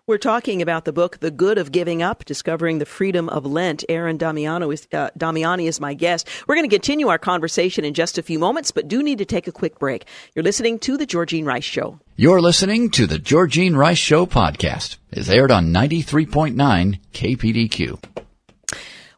We're 0.07 0.19
talking 0.19 0.61
about 0.61 0.85
the 0.85 0.93
book, 0.93 1.17
The 1.19 1.31
Good 1.31 1.57
of 1.57 1.71
Giving 1.71 2.03
Up, 2.03 2.25
Discovering 2.25 2.77
the 2.77 2.85
Freedom 2.85 3.27
of 3.27 3.43
Lent. 3.43 3.83
Aaron 3.89 4.17
Damiano 4.17 4.69
is, 4.69 4.87
uh, 4.93 5.09
Damiani 5.17 5.67
is 5.67 5.79
my 5.79 5.95
guest. 5.95 6.27
We're 6.45 6.53
going 6.53 6.69
to 6.69 6.75
continue 6.75 7.07
our 7.07 7.17
conversation 7.17 7.83
in 7.83 7.95
just 7.95 8.19
a 8.19 8.21
few 8.21 8.37
moments, 8.37 8.69
but 8.69 8.87
do 8.87 9.01
need 9.01 9.17
to 9.17 9.25
take 9.25 9.47
a 9.47 9.51
quick 9.51 9.79
break. 9.79 10.05
You're 10.35 10.43
listening 10.43 10.77
to 10.81 10.95
The 10.95 11.07
Georgene 11.07 11.43
Rice 11.43 11.63
Show. 11.63 11.99
You're 12.17 12.39
listening 12.39 12.91
to 12.91 13.07
The 13.07 13.17
Georgene 13.17 13.75
Rice 13.75 13.97
Show 13.97 14.27
podcast. 14.27 14.97
It's 15.09 15.27
aired 15.27 15.49
on 15.49 15.73
93.9 15.73 16.99
KPDQ. 17.11 17.99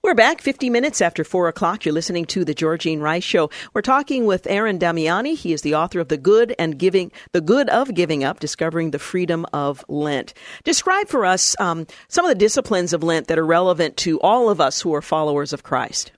We're 0.08 0.14
back 0.14 0.40
50 0.40 0.70
minutes 0.70 1.02
after 1.02 1.26
4 1.26 1.50
o'clock. 1.50 1.84
You're 1.84 1.94
listening 1.94 2.24
to 2.28 2.46
The 2.46 2.56
Georgene 2.56 3.02
Rice 3.02 3.26
Show. 3.26 3.50
We're 3.74 3.82
talking 3.82 4.26
with 4.26 4.48
Aaron 4.48 4.80
Damiani. 4.80 5.36
He 5.36 5.52
is 5.52 5.64
the 5.64 5.76
author 5.76 6.00
of 6.00 6.08
The 6.08 6.16
Good 6.16 6.56
and 6.58 6.80
Giving, 6.80 7.12
The 7.34 7.42
Good 7.42 7.68
of 7.68 7.94
Giving 7.94 8.24
Up, 8.24 8.40
Discovering 8.40 8.92
the 8.92 9.00
Freedom 9.00 9.46
of 9.52 9.84
Lent. 9.90 10.34
Describe 10.64 11.10
for 11.10 11.26
us 11.26 11.60
um, 11.60 11.88
some 12.08 12.24
of 12.24 12.30
the 12.30 12.36
disciplines 12.36 12.94
of 12.94 13.04
Lent 13.04 13.28
that 13.28 13.38
are 13.38 13.46
relevant 13.46 13.98
to 13.98 14.18
all 14.22 14.50
of 14.50 14.62
us 14.62 14.80
who 14.80 14.96
are 14.96 15.02
followers 15.02 15.52
of 15.52 15.64
Christ. 15.64 16.14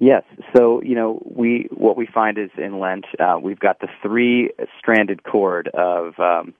Yes. 0.00 0.24
So 0.56 0.82
you 0.82 0.96
know, 0.96 1.22
we 1.24 1.68
what 1.70 1.96
we 1.96 2.06
find 2.12 2.36
is 2.36 2.50
in 2.58 2.80
Lent 2.80 3.04
uh, 3.20 3.38
we've 3.40 3.60
got 3.60 3.78
the 3.78 3.86
three 4.02 4.50
stranded 4.76 5.22
cord 5.22 5.68
of 5.68 6.18
um, 6.18 6.52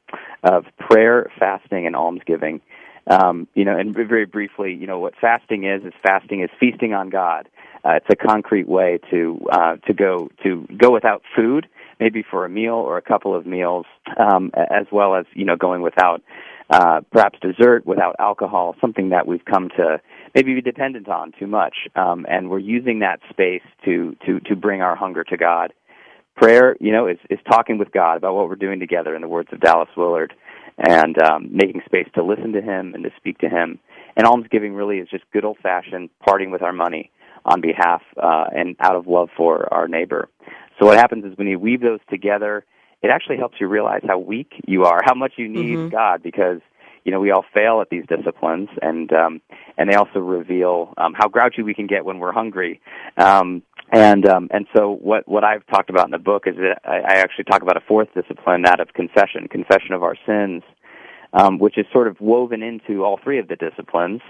of 0.44 0.66
prayer, 0.78 1.33
fasting, 1.37 1.88
and 1.88 1.96
almsgiving. 1.96 2.61
Um, 3.11 3.49
you 3.55 3.64
know, 3.64 3.77
and 3.77 3.92
very 3.92 4.25
briefly, 4.25 4.73
you 4.73 4.87
know, 4.87 5.01
what 5.01 5.14
fasting 5.20 5.64
is 5.64 5.85
is 5.85 5.92
fasting 6.01 6.42
is 6.42 6.51
feasting 6.61 6.94
on 6.94 7.11
God. 7.11 7.49
Uh, 7.85 7.92
it's 7.94 8.07
a 8.09 8.14
concrete 8.14 8.68
way 8.68 9.01
to 9.11 9.40
uh, 9.51 9.77
to 9.87 9.92
go 9.92 10.31
to 10.44 10.66
go 10.77 10.92
without 10.92 11.23
food, 11.35 11.66
maybe 11.99 12.23
for 12.23 12.44
a 12.44 12.49
meal 12.49 12.75
or 12.75 12.99
a 12.99 13.03
couple 13.03 13.35
of 13.35 13.46
meals, 13.46 13.87
um, 14.16 14.53
as 14.55 14.87
well 14.92 15.16
as 15.16 15.27
you 15.35 15.44
know 15.44 15.57
going 15.57 15.83
without 15.83 16.23
uh, 16.70 17.01
perhaps 17.11 17.37
dessert, 17.40 17.85
without 17.85 18.14
alcohol, 18.20 18.77
something 18.81 19.09
that 19.09 19.27
we've 19.27 19.44
come 19.44 19.70
to 19.70 20.01
maybe 20.35 20.55
be 20.55 20.61
dependent 20.61 21.09
on 21.09 21.33
too 21.37 21.49
much, 21.49 21.88
um, 21.96 22.25
and 22.29 22.49
we're 22.49 22.61
using 22.61 23.01
that 23.01 23.18
space 23.29 23.62
to 23.85 24.16
to 24.25 24.38
to 24.40 24.55
bring 24.55 24.83
our 24.83 24.94
hunger 24.94 25.25
to 25.25 25.37
God. 25.37 25.73
Prayer, 26.37 26.77
you 26.79 26.92
know, 26.92 27.09
is 27.09 27.18
is 27.29 27.40
talking 27.51 27.77
with 27.77 27.90
God 27.90 28.16
about 28.18 28.37
what 28.37 28.49
we're 28.49 28.55
doing 28.55 28.79
together. 28.79 29.16
In 29.16 29.20
the 29.20 29.29
words 29.29 29.49
of 29.53 29.61
Dallas 29.61 29.88
Willard 29.96 30.33
and 30.81 31.21
um, 31.23 31.49
making 31.51 31.83
space 31.85 32.09
to 32.14 32.25
listen 32.25 32.53
to 32.53 32.62
him 32.62 32.95
and 32.95 33.05
to 33.05 33.11
speak 33.16 33.38
to 33.38 33.49
him. 33.49 33.79
And 34.16 34.27
almsgiving 34.27 34.75
really 34.75 34.99
is 34.99 35.09
just 35.09 35.25
good 35.33 35.45
old 35.45 35.59
fashioned 35.62 36.11
parting 36.25 36.51
with 36.51 36.62
our 36.62 36.73
money 36.73 37.11
on 37.45 37.61
behalf 37.61 38.03
uh, 38.16 38.45
and 38.53 38.77
out 38.81 38.97
of 38.97 39.07
love 39.07 39.29
for 39.37 39.73
our 39.73 39.88
neighbor. 39.88 40.29
So 40.79 40.87
what 40.87 40.99
happens 40.99 41.25
is 41.25 41.37
when 41.37 41.47
you 41.47 41.59
weave 41.59 41.81
those 41.81 42.01
together, 42.09 42.64
it 43.03 43.09
actually 43.09 43.37
helps 43.37 43.57
you 43.61 43.66
realize 43.66 44.03
how 44.07 44.19
weak 44.19 44.53
you 44.66 44.85
are, 44.85 45.01
how 45.05 45.14
much 45.14 45.33
you 45.37 45.49
need 45.49 45.77
mm-hmm. 45.77 45.88
God, 45.88 46.23
because 46.23 46.61
you 47.05 47.12
know 47.12 47.21
we 47.21 47.31
all 47.31 47.45
fail 47.55 47.81
at 47.81 47.88
these 47.90 48.05
disciplines, 48.07 48.69
and 48.83 49.11
um, 49.12 49.40
and 49.79 49.90
they 49.90 49.95
also 49.95 50.19
reveal 50.19 50.93
um, 50.99 51.14
how 51.16 51.29
grouchy 51.29 51.62
we 51.62 51.75
can 51.75 51.87
get 51.87 52.05
when 52.05 52.19
we're 52.19 52.33
hungry. 52.33 52.81
Um, 53.16 53.62
and 53.92 54.26
um, 54.29 54.48
and 54.53 54.66
so 54.76 54.98
what 55.03 55.26
what 55.29 55.44
I've 55.44 55.66
talked 55.66 55.90
about 55.90 56.05
in 56.05 56.12
the 56.12 56.18
book 56.18 56.44
is 56.46 56.57
that 56.57 56.81
I, 56.85 56.98
I 56.98 57.18
actually 57.18 57.44
talk 57.44 57.62
about 57.62 57.76
a 57.76 57.81
fourth 57.81 58.09
discipline, 58.14 58.62
that 58.62 58.81
of 58.81 58.88
confession, 58.94 59.48
confession 59.50 59.92
of 59.92 60.03
our 60.03 60.14
sins, 60.26 60.62
um, 61.33 61.59
which 61.59 61.76
is 61.76 61.87
sort 61.92 62.07
of 62.07 62.20
woven 62.20 62.62
into 62.62 63.05
all 63.05 63.18
three 63.22 63.38
of 63.40 63.48
the 63.48 63.57
disciplines, 63.57 64.20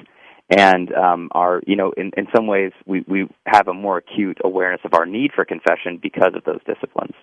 and 0.49 0.94
um, 0.94 1.29
are 1.33 1.61
you 1.66 1.77
know 1.77 1.92
in 1.99 2.11
in 2.16 2.27
some 2.35 2.46
ways 2.46 2.73
we 2.87 3.05
we 3.07 3.29
have 3.44 3.68
a 3.68 3.75
more 3.75 3.99
acute 3.99 4.38
awareness 4.42 4.81
of 4.85 4.94
our 4.94 5.05
need 5.05 5.31
for 5.35 5.44
confession 5.44 5.99
because 6.01 6.33
of 6.35 6.42
those 6.44 6.61
disciplines. 6.64 7.14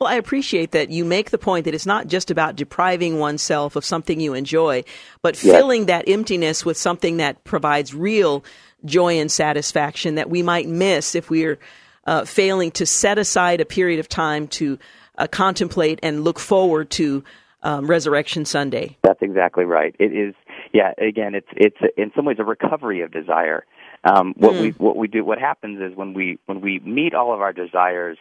Well, 0.00 0.10
I 0.10 0.16
appreciate 0.16 0.72
that 0.72 0.90
you 0.90 1.04
make 1.04 1.30
the 1.30 1.38
point 1.38 1.64
that 1.64 1.74
it's 1.74 1.86
not 1.86 2.08
just 2.08 2.28
about 2.28 2.56
depriving 2.56 3.20
oneself 3.20 3.76
of 3.76 3.84
something 3.84 4.18
you 4.18 4.34
enjoy, 4.34 4.82
but 5.22 5.40
yes. 5.42 5.54
filling 5.54 5.86
that 5.86 6.08
emptiness 6.08 6.64
with 6.64 6.76
something 6.76 7.18
that 7.18 7.44
provides 7.44 7.94
real 7.94 8.44
joy 8.84 9.18
and 9.18 9.30
satisfaction 9.30 10.16
that 10.16 10.28
we 10.28 10.42
might 10.42 10.68
miss 10.68 11.14
if 11.14 11.30
we're 11.30 11.58
uh, 12.06 12.24
failing 12.24 12.70
to 12.72 12.86
set 12.86 13.18
aside 13.18 13.60
a 13.60 13.64
period 13.64 14.00
of 14.00 14.08
time 14.08 14.48
to 14.48 14.78
uh, 15.16 15.26
contemplate 15.26 15.98
and 16.02 16.24
look 16.24 16.38
forward 16.38 16.90
to 16.90 17.24
um, 17.62 17.86
Resurrection 17.86 18.44
Sunday. 18.44 18.96
That's 19.02 19.22
exactly 19.22 19.64
right. 19.64 19.94
It 19.98 20.12
is, 20.12 20.34
yeah. 20.72 20.92
Again, 20.98 21.34
it's 21.34 21.48
it's 21.56 21.78
in 21.96 22.12
some 22.14 22.26
ways 22.26 22.36
a 22.38 22.44
recovery 22.44 23.00
of 23.00 23.10
desire. 23.10 23.64
Um, 24.04 24.34
what 24.36 24.54
mm. 24.54 24.60
we 24.60 24.70
what 24.72 24.96
we 24.96 25.08
do, 25.08 25.24
what 25.24 25.38
happens 25.38 25.80
is 25.80 25.96
when 25.96 26.12
we 26.12 26.38
when 26.46 26.60
we 26.60 26.78
meet 26.80 27.14
all 27.14 27.32
of 27.32 27.40
our 27.40 27.54
desires, 27.54 28.18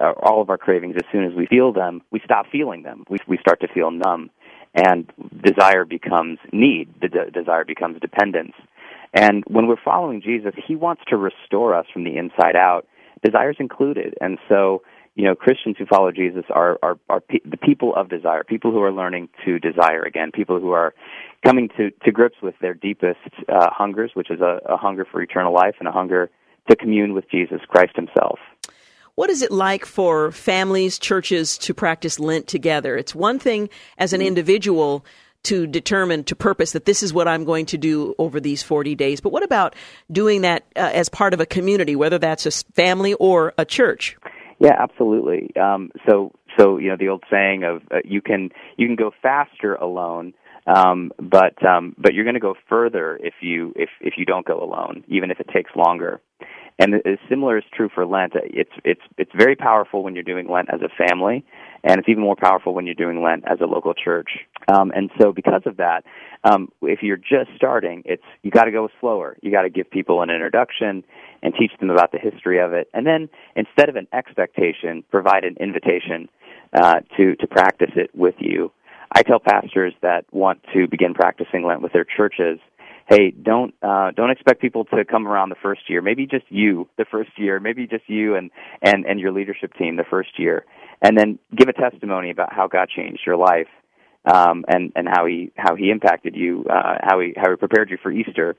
uh, 0.00 0.12
all 0.22 0.40
of 0.40 0.48
our 0.48 0.56
cravings, 0.56 0.96
as 0.96 1.04
soon 1.12 1.24
as 1.24 1.34
we 1.34 1.46
feel 1.46 1.72
them, 1.72 2.02
we 2.10 2.20
stop 2.24 2.46
feeling 2.50 2.82
them. 2.84 3.04
We 3.10 3.18
we 3.28 3.36
start 3.38 3.60
to 3.60 3.68
feel 3.68 3.90
numb, 3.90 4.30
and 4.74 5.12
desire 5.42 5.84
becomes 5.84 6.38
need. 6.52 6.88
The 7.02 7.08
de- 7.08 7.30
desire 7.30 7.64
becomes 7.66 8.00
dependence. 8.00 8.54
And 9.12 9.44
when 9.46 9.66
we're 9.66 9.76
following 9.82 10.22
Jesus, 10.22 10.54
He 10.66 10.74
wants 10.74 11.02
to 11.08 11.16
restore 11.16 11.74
us 11.74 11.86
from 11.92 12.04
the 12.04 12.16
inside 12.16 12.56
out 12.56 12.86
desires 13.24 13.56
included. 13.58 14.14
And 14.20 14.38
so, 14.48 14.82
you 15.14 15.24
know, 15.24 15.34
Christians 15.34 15.76
who 15.78 15.86
follow 15.86 16.12
Jesus 16.12 16.44
are 16.50 16.78
are, 16.82 16.98
are 17.08 17.20
pe- 17.20 17.40
the 17.44 17.56
people 17.56 17.94
of 17.94 18.08
desire, 18.08 18.44
people 18.44 18.70
who 18.70 18.82
are 18.82 18.92
learning 18.92 19.28
to 19.44 19.58
desire 19.58 20.02
again, 20.02 20.30
people 20.32 20.60
who 20.60 20.72
are 20.72 20.94
coming 21.44 21.68
to 21.76 21.90
to 22.04 22.12
grips 22.12 22.36
with 22.42 22.54
their 22.60 22.74
deepest 22.74 23.18
uh, 23.48 23.70
hungers, 23.70 24.10
which 24.14 24.30
is 24.30 24.40
a, 24.40 24.60
a 24.66 24.76
hunger 24.76 25.06
for 25.10 25.22
eternal 25.22 25.52
life 25.52 25.76
and 25.78 25.88
a 25.88 25.92
hunger 25.92 26.30
to 26.68 26.76
commune 26.76 27.14
with 27.14 27.30
Jesus 27.30 27.60
Christ 27.68 27.96
Himself. 27.96 28.38
What 29.14 29.30
is 29.30 29.40
it 29.40 29.50
like 29.50 29.86
for 29.86 30.30
families, 30.30 30.98
churches 30.98 31.56
to 31.58 31.72
practice 31.72 32.20
Lent 32.20 32.46
together? 32.46 32.98
It's 32.98 33.14
one 33.14 33.38
thing 33.38 33.70
as 33.96 34.12
an 34.12 34.20
mm-hmm. 34.20 34.28
individual 34.28 35.06
to 35.46 35.66
determine 35.66 36.24
to 36.24 36.36
purpose 36.36 36.72
that 36.72 36.84
this 36.84 37.02
is 37.02 37.12
what 37.12 37.28
I'm 37.28 37.44
going 37.44 37.66
to 37.66 37.78
do 37.78 38.14
over 38.18 38.40
these 38.40 38.62
40 38.62 38.94
days. 38.94 39.20
But 39.20 39.30
what 39.30 39.42
about 39.42 39.74
doing 40.10 40.42
that 40.42 40.64
uh, 40.74 40.90
as 40.92 41.08
part 41.08 41.34
of 41.34 41.40
a 41.40 41.46
community, 41.46 41.96
whether 41.96 42.18
that's 42.18 42.46
a 42.46 42.50
family 42.74 43.14
or 43.14 43.54
a 43.56 43.64
church? 43.64 44.16
Yeah, 44.58 44.74
absolutely. 44.78 45.54
Um, 45.56 45.90
so, 46.08 46.32
so 46.58 46.78
you 46.78 46.88
know 46.88 46.96
the 46.98 47.08
old 47.08 47.24
saying 47.30 47.64
of 47.64 47.82
uh, 47.90 47.98
you 48.04 48.22
can 48.22 48.50
you 48.76 48.86
can 48.86 48.96
go 48.96 49.10
faster 49.22 49.74
alone, 49.74 50.32
um, 50.66 51.12
but 51.18 51.62
um, 51.64 51.94
but 51.98 52.14
you're 52.14 52.24
going 52.24 52.34
to 52.34 52.40
go 52.40 52.54
further 52.68 53.18
if 53.22 53.34
you 53.42 53.72
if 53.76 53.90
if 54.00 54.14
you 54.16 54.24
don't 54.24 54.46
go 54.46 54.60
alone, 54.62 55.04
even 55.08 55.30
if 55.30 55.40
it 55.40 55.48
takes 55.52 55.70
longer. 55.76 56.20
And 56.78 56.94
similar 57.30 57.56
is 57.56 57.64
true 57.72 57.88
for 57.94 58.04
Lent. 58.04 58.34
It's 58.34 58.70
it's 58.84 59.00
it's 59.16 59.30
very 59.34 59.56
powerful 59.56 60.02
when 60.02 60.14
you're 60.14 60.22
doing 60.22 60.46
Lent 60.46 60.68
as 60.70 60.80
a 60.82 60.90
family, 61.06 61.42
and 61.82 61.98
it's 61.98 62.08
even 62.08 62.22
more 62.22 62.36
powerful 62.36 62.74
when 62.74 62.84
you're 62.84 62.94
doing 62.94 63.22
Lent 63.22 63.44
as 63.46 63.60
a 63.62 63.64
local 63.64 63.94
church. 63.94 64.28
Um, 64.68 64.92
and 64.94 65.10
so, 65.18 65.32
because 65.32 65.62
of 65.64 65.78
that, 65.78 66.04
um, 66.44 66.70
if 66.82 67.02
you're 67.02 67.16
just 67.16 67.48
starting, 67.56 68.02
it's 68.04 68.22
you 68.42 68.50
got 68.50 68.64
to 68.64 68.72
go 68.72 68.90
slower. 69.00 69.38
You 69.40 69.50
got 69.50 69.62
to 69.62 69.70
give 69.70 69.90
people 69.90 70.20
an 70.20 70.28
introduction 70.28 71.02
and 71.42 71.54
teach 71.58 71.72
them 71.80 71.88
about 71.88 72.12
the 72.12 72.18
history 72.18 72.60
of 72.60 72.74
it, 72.74 72.90
and 72.92 73.06
then 73.06 73.30
instead 73.54 73.88
of 73.88 73.96
an 73.96 74.06
expectation, 74.12 75.02
provide 75.10 75.44
an 75.44 75.56
invitation 75.58 76.28
uh, 76.74 77.00
to 77.16 77.36
to 77.36 77.46
practice 77.46 77.92
it 77.96 78.10
with 78.14 78.34
you. 78.38 78.70
I 79.12 79.22
tell 79.22 79.40
pastors 79.40 79.94
that 80.02 80.26
want 80.30 80.60
to 80.74 80.86
begin 80.88 81.14
practicing 81.14 81.64
Lent 81.64 81.80
with 81.80 81.92
their 81.94 82.04
churches 82.04 82.58
hey, 83.08 83.30
don't 83.30 83.74
uh, 83.82 84.10
don't 84.12 84.30
expect 84.30 84.60
people 84.60 84.84
to 84.86 85.04
come 85.04 85.26
around 85.26 85.48
the 85.48 85.56
first 85.62 85.82
year. 85.88 86.02
Maybe 86.02 86.26
just 86.26 86.44
you 86.48 86.88
the 86.98 87.04
first 87.10 87.30
year. 87.36 87.60
Maybe 87.60 87.86
just 87.86 88.08
you 88.08 88.34
and 88.34 88.50
and 88.82 89.04
and 89.06 89.20
your 89.20 89.32
leadership 89.32 89.72
team 89.74 89.96
the 89.96 90.04
first 90.08 90.38
year, 90.38 90.64
and 91.02 91.16
then 91.16 91.38
give 91.56 91.68
a 91.68 91.72
testimony 91.72 92.30
about 92.30 92.52
how 92.52 92.66
God 92.68 92.88
changed 92.88 93.20
your 93.26 93.36
life, 93.36 93.68
um, 94.24 94.64
and 94.68 94.92
and 94.96 95.08
how 95.08 95.26
he 95.26 95.52
how 95.56 95.76
he 95.76 95.90
impacted 95.90 96.34
you, 96.34 96.64
uh, 96.70 96.98
how 97.02 97.20
he 97.20 97.32
how 97.36 97.50
he 97.50 97.56
prepared 97.56 97.90
you 97.90 97.98
for 98.02 98.10
Easter, 98.10 98.56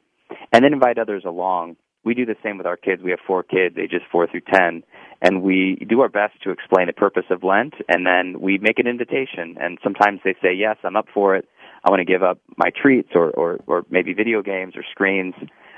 and 0.51 0.63
then 0.63 0.73
invite 0.73 0.97
others 0.97 1.23
along. 1.25 1.75
We 2.03 2.13
do 2.13 2.25
the 2.25 2.35
same 2.41 2.57
with 2.57 2.67
our 2.67 2.77
kids. 2.77 3.01
We 3.03 3.09
have 3.09 3.19
four 3.27 3.43
kids, 3.43 3.75
ages 3.77 4.01
four 4.09 4.27
through 4.27 4.41
ten, 4.53 4.83
and 5.21 5.43
we 5.43 5.85
do 5.89 5.99
our 6.01 6.09
best 6.09 6.41
to 6.43 6.51
explain 6.51 6.87
the 6.87 6.93
purpose 6.93 7.25
of 7.29 7.43
Lent, 7.43 7.73
and 7.89 8.05
then 8.05 8.39
we 8.39 8.59
make 8.59 8.79
an 8.79 8.87
invitation. 8.87 9.57
And 9.59 9.77
sometimes 9.83 10.21
they 10.23 10.35
say, 10.41 10.53
"Yes, 10.53 10.77
I'm 10.83 10.95
up 10.95 11.07
for 11.13 11.35
it." 11.35 11.49
I 11.83 11.89
want 11.89 11.99
to 11.99 12.05
give 12.05 12.23
up 12.23 12.39
my 12.57 12.69
treats 12.69 13.09
or, 13.15 13.29
or, 13.31 13.59
or 13.67 13.85
maybe 13.89 14.13
video 14.13 14.41
games 14.41 14.73
or 14.75 14.83
screens 14.91 15.33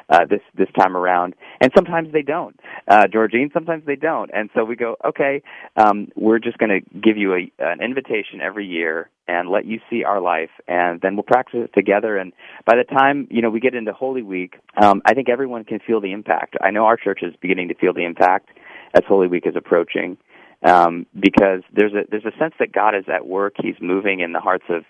uh, 0.10 0.26
this 0.26 0.42
this 0.56 0.68
time 0.78 0.98
around. 0.98 1.36
And 1.62 1.72
sometimes 1.76 2.12
they 2.12 2.22
don't, 2.22 2.60
uh, 2.88 3.04
Georgene. 3.14 3.54
Sometimes 3.54 3.86
they 3.86 3.96
don't. 3.96 4.32
And 4.34 4.50
so 4.56 4.64
we 4.66 4.76
go, 4.76 4.96
okay, 5.06 5.42
um, 5.76 6.08
we're 6.16 6.40
just 6.40 6.58
going 6.58 6.82
to 6.82 7.00
give 7.00 7.18
you 7.18 7.34
a, 7.34 7.52
an 7.60 7.82
invitation 7.82 8.42
every 8.42 8.66
year 8.66 9.10
and 9.28 9.50
let 9.50 9.66
you 9.66 9.80
see 9.90 10.04
our 10.04 10.20
life, 10.20 10.50
and 10.68 11.00
then 11.02 11.16
we'll 11.16 11.24
practice 11.24 11.60
it 11.66 11.74
together. 11.76 12.18
And 12.18 12.34
by 12.66 12.76
the 12.76 12.84
time 12.84 13.28
you 13.30 13.42
know 13.42 13.52
we 13.52 13.60
get 13.60 13.76
into 13.76 13.94
Holy 13.94 14.24
Week, 14.24 14.56
um, 14.82 15.02
I 15.06 15.14
think 15.14 15.30
everyone 15.30 15.64
can 15.64 15.80
feel 15.80 16.02
the 16.02 16.12
impact. 16.12 16.56
I 16.62 16.72
know 16.72 16.86
our 16.86 16.98
church 16.98 17.20
is 17.22 17.36
beginning 17.40 17.68
to 17.68 17.76
feel 17.76 17.94
the 17.94 18.06
impact 18.06 18.50
as 18.96 19.04
Holy 19.08 19.28
Week 19.28 19.44
is 19.46 19.56
approaching. 19.56 20.18
Um, 20.62 21.06
because 21.18 21.62
there's 21.72 21.94
a 21.94 22.02
there's 22.12 22.26
a 22.26 22.38
sense 22.38 22.54
that 22.60 22.74
God 22.74 22.94
is 22.94 23.06
at 23.08 23.26
work. 23.26 23.54
He's 23.62 23.78
moving 23.80 24.20
in 24.20 24.34
the 24.34 24.42
hearts 24.42 24.66
of 24.68 24.84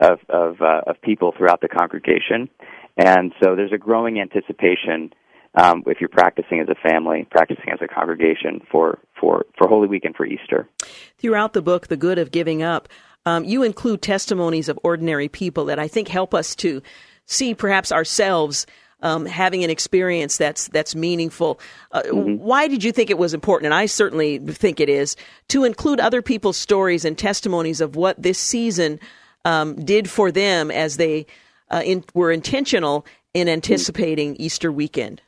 of 0.00 0.18
of, 0.28 0.60
uh, 0.60 0.82
of 0.86 1.00
people 1.02 1.32
throughout 1.36 1.60
the 1.60 1.68
congregation, 1.68 2.48
and 2.96 3.32
so 3.42 3.56
there's 3.56 3.72
a 3.72 3.78
growing 3.78 4.20
anticipation. 4.20 5.12
Um, 5.58 5.84
if 5.86 6.02
you're 6.02 6.10
practicing 6.10 6.60
as 6.60 6.68
a 6.68 6.74
family, 6.86 7.26
practicing 7.30 7.70
as 7.72 7.78
a 7.80 7.88
congregation 7.88 8.60
for, 8.70 8.98
for, 9.18 9.46
for 9.56 9.66
Holy 9.68 9.88
Week 9.88 10.04
and 10.04 10.14
for 10.14 10.26
Easter. 10.26 10.68
Throughout 11.16 11.54
the 11.54 11.62
book, 11.62 11.86
The 11.86 11.96
Good 11.96 12.18
of 12.18 12.30
Giving 12.30 12.62
Up, 12.62 12.90
um, 13.24 13.42
you 13.42 13.62
include 13.62 14.02
testimonies 14.02 14.68
of 14.68 14.78
ordinary 14.84 15.28
people 15.28 15.64
that 15.66 15.78
I 15.78 15.88
think 15.88 16.08
help 16.08 16.34
us 16.34 16.54
to 16.56 16.82
see 17.24 17.54
perhaps 17.54 17.90
ourselves 17.90 18.66
um, 19.02 19.26
having 19.26 19.64
an 19.64 19.70
experience 19.70 20.36
that's 20.36 20.68
that's 20.68 20.94
meaningful. 20.94 21.60
Uh, 21.92 22.02
mm-hmm. 22.02 22.42
Why 22.42 22.68
did 22.68 22.82
you 22.82 22.92
think 22.92 23.10
it 23.10 23.18
was 23.18 23.34
important? 23.34 23.66
And 23.66 23.74
I 23.74 23.86
certainly 23.86 24.38
think 24.38 24.80
it 24.80 24.88
is 24.88 25.16
to 25.48 25.64
include 25.64 26.00
other 26.00 26.22
people's 26.22 26.56
stories 26.56 27.04
and 27.04 27.18
testimonies 27.18 27.80
of 27.80 27.96
what 27.96 28.20
this 28.22 28.38
season 28.38 29.00
um, 29.46 29.76
did 29.76 30.10
for 30.10 30.32
them 30.32 30.70
as 30.70 30.96
they 30.96 31.24
uh, 31.70 31.82
in, 31.84 32.04
were 32.14 32.32
intentional 32.32 33.06
in 33.32 33.48
anticipating 33.48 34.36
Easter 34.36 34.72
weekend? 34.72 35.22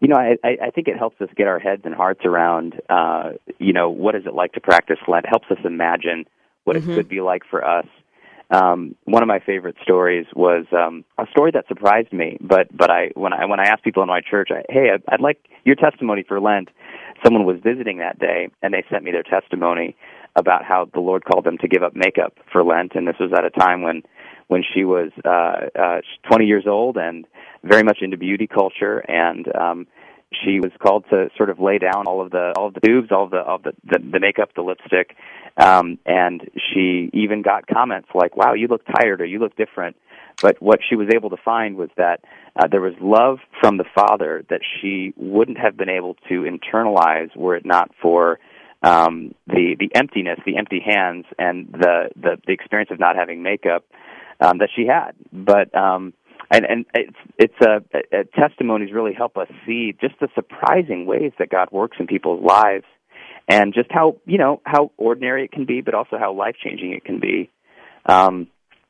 You 0.00 0.08
know, 0.08 0.16
I, 0.16 0.36
I 0.44 0.70
think 0.70 0.86
it 0.88 0.96
helps 0.96 1.20
us 1.20 1.28
get 1.36 1.48
our 1.48 1.58
heads 1.58 1.82
and 1.84 1.94
hearts 1.94 2.20
around, 2.24 2.80
uh, 2.88 3.32
you 3.58 3.72
know, 3.72 3.90
what 3.90 4.14
is 4.14 4.26
it 4.26 4.34
like 4.34 4.52
to 4.52 4.60
practice 4.60 4.98
Lent? 5.08 5.24
It 5.24 5.28
helps 5.28 5.50
us 5.50 5.58
imagine 5.64 6.24
what 6.64 6.76
mm-hmm. 6.76 6.92
it 6.92 6.94
could 6.94 7.08
be 7.08 7.20
like 7.20 7.42
for 7.50 7.64
us. 7.64 7.86
Um, 8.50 8.94
one 9.04 9.22
of 9.22 9.26
my 9.26 9.40
favorite 9.40 9.76
stories 9.82 10.24
was 10.34 10.64
um, 10.72 11.04
a 11.18 11.26
story 11.30 11.50
that 11.50 11.66
surprised 11.68 12.12
me. 12.12 12.38
But 12.40 12.74
but 12.74 12.90
I 12.90 13.10
when 13.14 13.32
I 13.34 13.44
when 13.44 13.60
I 13.60 13.64
asked 13.64 13.82
people 13.82 14.02
in 14.02 14.08
my 14.08 14.22
church, 14.22 14.48
I, 14.50 14.62
hey, 14.70 14.90
I'd, 14.94 15.02
I'd 15.08 15.20
like 15.20 15.38
your 15.64 15.74
testimony 15.74 16.24
for 16.26 16.40
Lent. 16.40 16.70
Someone 17.22 17.44
was 17.44 17.58
visiting 17.62 17.98
that 17.98 18.18
day, 18.18 18.48
and 18.62 18.72
they 18.72 18.84
sent 18.88 19.04
me 19.04 19.10
their 19.10 19.24
testimony 19.24 19.96
about 20.38 20.64
how 20.64 20.88
the 20.92 21.00
Lord 21.00 21.24
called 21.24 21.44
them 21.44 21.58
to 21.58 21.68
give 21.68 21.82
up 21.82 21.94
makeup 21.94 22.34
for 22.52 22.62
Lent, 22.62 22.92
and 22.94 23.06
this 23.06 23.16
was 23.20 23.32
at 23.36 23.44
a 23.44 23.50
time 23.50 23.82
when 23.82 24.02
when 24.48 24.62
she 24.74 24.84
was 24.84 25.10
uh, 25.26 25.68
uh, 25.78 26.00
20 26.26 26.46
years 26.46 26.64
old 26.66 26.96
and 26.96 27.26
very 27.62 27.82
much 27.82 27.98
into 28.00 28.16
beauty 28.16 28.46
culture, 28.46 28.98
and 29.00 29.54
um, 29.54 29.86
she 30.42 30.58
was 30.60 30.72
called 30.82 31.04
to 31.10 31.28
sort 31.36 31.50
of 31.50 31.60
lay 31.60 31.78
down 31.78 32.06
all 32.06 32.20
of 32.20 32.30
the 32.30 32.52
all 32.56 32.68
of 32.68 32.74
the 32.74 32.80
tubes, 32.80 33.08
all 33.10 33.24
of 33.24 33.30
the 33.30 33.42
all 33.42 33.56
of 33.56 33.62
the, 33.62 33.72
the, 33.84 33.98
the 34.12 34.20
makeup, 34.20 34.50
the 34.54 34.62
lipstick, 34.62 35.16
um, 35.56 35.98
and 36.06 36.48
she 36.54 37.10
even 37.12 37.42
got 37.42 37.66
comments 37.66 38.08
like, 38.14 38.36
"Wow, 38.36 38.54
you 38.54 38.68
look 38.68 38.82
tired," 38.98 39.20
or 39.20 39.24
"You 39.24 39.38
look 39.38 39.56
different." 39.56 39.96
But 40.40 40.62
what 40.62 40.80
she 40.88 40.94
was 40.94 41.08
able 41.12 41.30
to 41.30 41.36
find 41.36 41.76
was 41.76 41.90
that 41.96 42.20
uh, 42.54 42.68
there 42.68 42.80
was 42.80 42.94
love 43.00 43.38
from 43.60 43.76
the 43.76 43.84
father 43.94 44.44
that 44.50 44.60
she 44.80 45.12
wouldn't 45.16 45.58
have 45.58 45.76
been 45.76 45.88
able 45.88 46.14
to 46.28 46.42
internalize 46.42 47.34
were 47.34 47.56
it 47.56 47.66
not 47.66 47.90
for 48.00 48.38
um, 48.82 49.34
the 49.46 49.76
the 49.78 49.90
emptiness, 49.94 50.38
the 50.46 50.56
empty 50.56 50.80
hands, 50.84 51.26
and 51.38 51.68
the 51.72 52.10
the, 52.16 52.36
the 52.46 52.52
experience 52.52 52.90
of 52.90 53.00
not 53.00 53.16
having 53.16 53.42
makeup 53.42 53.84
um, 54.40 54.58
that 54.58 54.70
she 54.74 54.86
had. 54.86 55.12
But 55.32 55.74
um, 55.76 56.12
and 56.50 56.64
and 56.64 56.86
it's 56.94 57.16
it's 57.38 57.60
a, 57.60 57.82
a 58.16 58.24
testimonies 58.24 58.92
really 58.92 59.14
help 59.14 59.36
us 59.36 59.48
see 59.66 59.94
just 60.00 60.14
the 60.20 60.28
surprising 60.34 61.06
ways 61.06 61.32
that 61.38 61.50
God 61.50 61.68
works 61.72 61.96
in 61.98 62.06
people's 62.06 62.44
lives, 62.44 62.84
and 63.48 63.74
just 63.74 63.90
how 63.90 64.16
you 64.26 64.38
know 64.38 64.60
how 64.64 64.92
ordinary 64.96 65.44
it 65.44 65.52
can 65.52 65.64
be, 65.64 65.80
but 65.80 65.94
also 65.94 66.16
how 66.18 66.32
life 66.32 66.56
changing 66.62 66.92
it 66.92 67.04
can 67.04 67.20
be. 67.20 67.50
Um, 68.06 68.46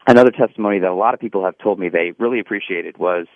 another 0.07 0.31
testimony 0.31 0.79
that 0.81 0.91
a 0.91 0.95
lot 0.95 1.15
of 1.15 1.21
people 1.21 1.45
have 1.45 1.57
told 1.59 1.79
me 1.79 1.89
they 1.89 2.13
really 2.19 2.41
appreciated 2.41 2.99
was 2.99 3.27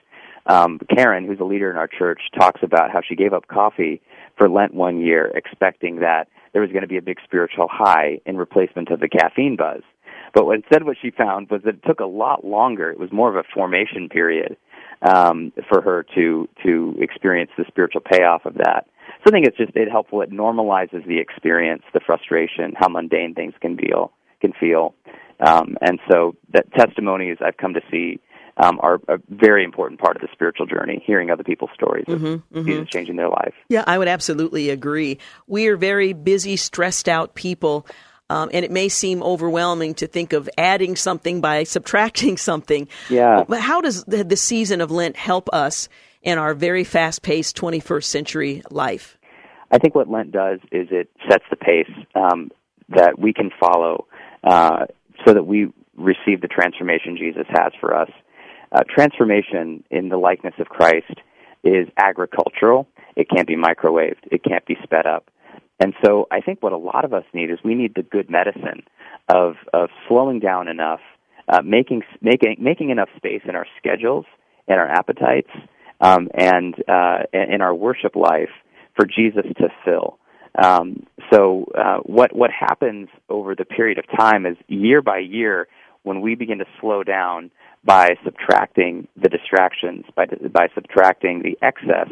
um, 0.47 0.81
Karen, 0.95 1.27
who's 1.27 1.41
a 1.41 1.45
leader 1.45 1.71
in 1.71 1.77
our 1.77 1.89
church, 1.89 2.21
talks 2.39 2.61
about 2.63 2.91
how 2.91 3.01
she 3.07 3.15
gave 3.15 3.33
up 3.33 3.47
coffee 3.47 4.03
for 4.37 4.49
Lent 4.49 4.75
one 4.75 5.01
year, 5.01 5.31
expecting 5.35 6.01
that 6.01 6.29
there 6.53 6.63
was 6.63 6.71
going 6.71 6.83
to 6.83 6.89
be 6.89 6.97
a 6.97 7.03
big 7.03 7.19
spiritual 7.25 7.69
high 7.71 8.21
in 8.27 8.37
replacement 8.37 8.91
of 8.91 9.01
the 9.01 9.09
caffeine 9.09 9.57
buzz. 9.57 9.83
But 10.35 10.49
instead, 10.51 10.85
what 10.85 10.97
she 11.01 11.11
found 11.11 11.51
was 11.51 11.63
that 11.65 11.75
it 11.77 11.83
took 11.87 12.01
a 12.01 12.07
lot 12.07 12.45
longer. 12.45 12.91
It 12.91 12.99
was 12.99 13.13
more 13.13 13.29
of 13.29 13.37
a 13.37 13.47
formation 13.55 14.09
period 14.09 14.57
um, 15.03 15.53
for 15.69 15.83
her 15.83 16.07
to 16.15 16.49
to 16.65 16.97
experience 17.01 17.51
the 17.57 17.65
spiritual 17.69 18.01
payoff 18.01 18.47
of 18.47 18.55
that. 18.55 18.87
So 19.25 19.29
I 19.29 19.31
think 19.31 19.47
it's 19.47 19.57
just 19.57 19.73
it 19.75 19.91
helpful. 19.91 20.23
It 20.23 20.31
normalizes 20.31 21.07
the 21.07 21.19
experience, 21.19 21.83
the 21.93 22.01
frustration, 22.01 22.75
how 22.77 22.89
mundane 22.89 23.35
things 23.35 23.55
can 23.61 23.77
feel 23.77 24.13
can 24.41 24.53
feel, 24.59 24.95
um, 25.41 25.77
and 25.81 26.01
so 26.11 26.35
that 26.53 26.73
testimonies 26.73 27.39
I've 27.45 27.57
come 27.57 27.75
to 27.75 27.81
see 27.91 28.21
um, 28.57 28.79
are 28.83 29.01
a 29.09 29.19
very 29.29 29.65
important 29.65 30.01
part 30.01 30.17
of 30.17 30.23
the 30.23 30.29
spiritual 30.33 30.67
journey, 30.67 31.03
hearing 31.07 31.31
other 31.31 31.45
people's 31.45 31.71
stories 31.75 32.05
mm-hmm, 32.07 32.27
of 32.27 32.41
mm-hmm. 32.41 32.67
Jesus 32.67 32.89
changing 32.89 33.17
their 33.17 33.29
life. 33.29 33.55
Yeah, 33.69 33.85
I 33.87 33.99
would 33.99 34.09
absolutely 34.09 34.71
agree. 34.71 35.19
We 35.47 35.69
are 35.69 35.77
very 35.77 36.13
busy, 36.13 36.57
stressed 36.57 37.09
out 37.09 37.35
people. 37.35 37.87
Um, 38.31 38.49
and 38.55 38.65
it 38.65 38.71
may 38.71 38.89
seem 38.89 39.23
overwhelming 39.23 39.95
to 39.97 40.07
think 40.07 40.33
of 40.33 40.49
adding 40.57 40.97
something 40.97 41.43
by 41.43 41.65
subtracting 41.65 42.39
something. 42.39 42.89
Yeah. 43.11 43.45
But 43.47 43.61
how 43.61 43.83
does 43.83 44.05
the, 44.05 44.25
the 44.25 44.37
season 44.37 44.81
of 44.81 44.91
Lent 44.91 45.17
help 45.17 45.51
us 45.53 45.89
in 46.23 46.39
our 46.39 46.55
very 46.55 46.85
fast 46.85 47.21
paced 47.23 47.57
21st 47.57 48.05
century 48.05 48.63
life? 48.71 49.19
I 49.71 49.79
think 49.79 49.95
what 49.95 50.09
Lent 50.09 50.33
does 50.33 50.61
is 50.71 50.89
it 50.91 51.11
sets 51.29 51.45
the 51.51 51.57
pace 51.57 51.91
um, 52.15 52.51
that 52.91 53.19
we 53.19 53.33
can 53.33 53.51
follow 53.61 54.07
uh, 54.45 54.87
so 55.27 55.35
that 55.35 55.45
we 55.45 55.73
receive 55.97 56.41
the 56.41 56.49
transformation 56.49 57.17
Jesus 57.17 57.47
has 57.49 57.73
for 57.81 57.95
us. 57.95 58.11
Uh, 58.73 58.81
transformation 58.89 59.85
in 59.91 60.09
the 60.09 60.17
likeness 60.17 60.55
of 60.59 60.67
Christ 60.69 61.21
is 61.63 61.89
agricultural. 61.99 62.89
It 63.17 63.29
can't 63.29 63.47
be 63.47 63.57
microwaved. 63.57 64.25
It 64.31 64.43
can't 64.43 64.65
be 64.65 64.77
sped 64.83 65.07
up. 65.07 65.31
And 65.79 65.95
so 66.05 66.27
I 66.31 66.41
think 66.41 66.63
what 66.63 66.73
a 66.73 66.79
lot 66.79 67.05
of 67.05 67.13
us 67.13 67.25
need 67.35 67.51
is 67.51 67.59
we 67.65 67.75
need 67.75 67.95
the 67.95 68.03
good 68.03 68.31
medicine 68.31 68.83
of, 69.29 69.55
of 69.75 69.91
slowing 70.09 70.39
down 70.39 70.69
enough, 70.69 71.01
uh, 71.49 71.61
making, 71.63 72.03
making, 72.21 72.57
making 72.61 72.91
enough 72.91 73.09
space 73.17 73.43
in 73.47 73.57
our 73.57 73.67
schedules 73.79 74.25
and 74.69 74.79
our 74.79 74.89
appetites 74.89 75.51
um, 76.01 76.29
and 76.35 76.75
uh, 76.89 77.19
in 77.33 77.61
our 77.61 77.75
worship 77.75 78.17
life 78.17 78.51
for 78.97 79.07
Jesus 79.07 79.45
to 79.59 79.69
fill. 79.85 80.19
Um, 80.63 81.07
so 81.33 81.65
uh, 81.79 81.99
what 82.05 82.37
what 82.37 82.51
happens 82.51 83.09
over 83.31 83.55
the 83.55 83.65
period 83.65 83.99
of 83.99 84.05
time 84.19 84.45
is 84.45 84.57
year 84.69 85.01
by 85.01 85.19
year 85.19 85.67
when 86.03 86.21
we 86.21 86.35
begin 86.35 86.59
to 86.59 86.65
slow 86.81 87.03
down 87.03 87.51
by 87.85 88.11
subtracting 88.25 89.09
the 89.21 89.29
distractions, 89.29 90.05
by 90.15 90.27
by 90.27 90.69
subtracting 90.75 91.43
the 91.43 91.59
excess, 91.63 92.09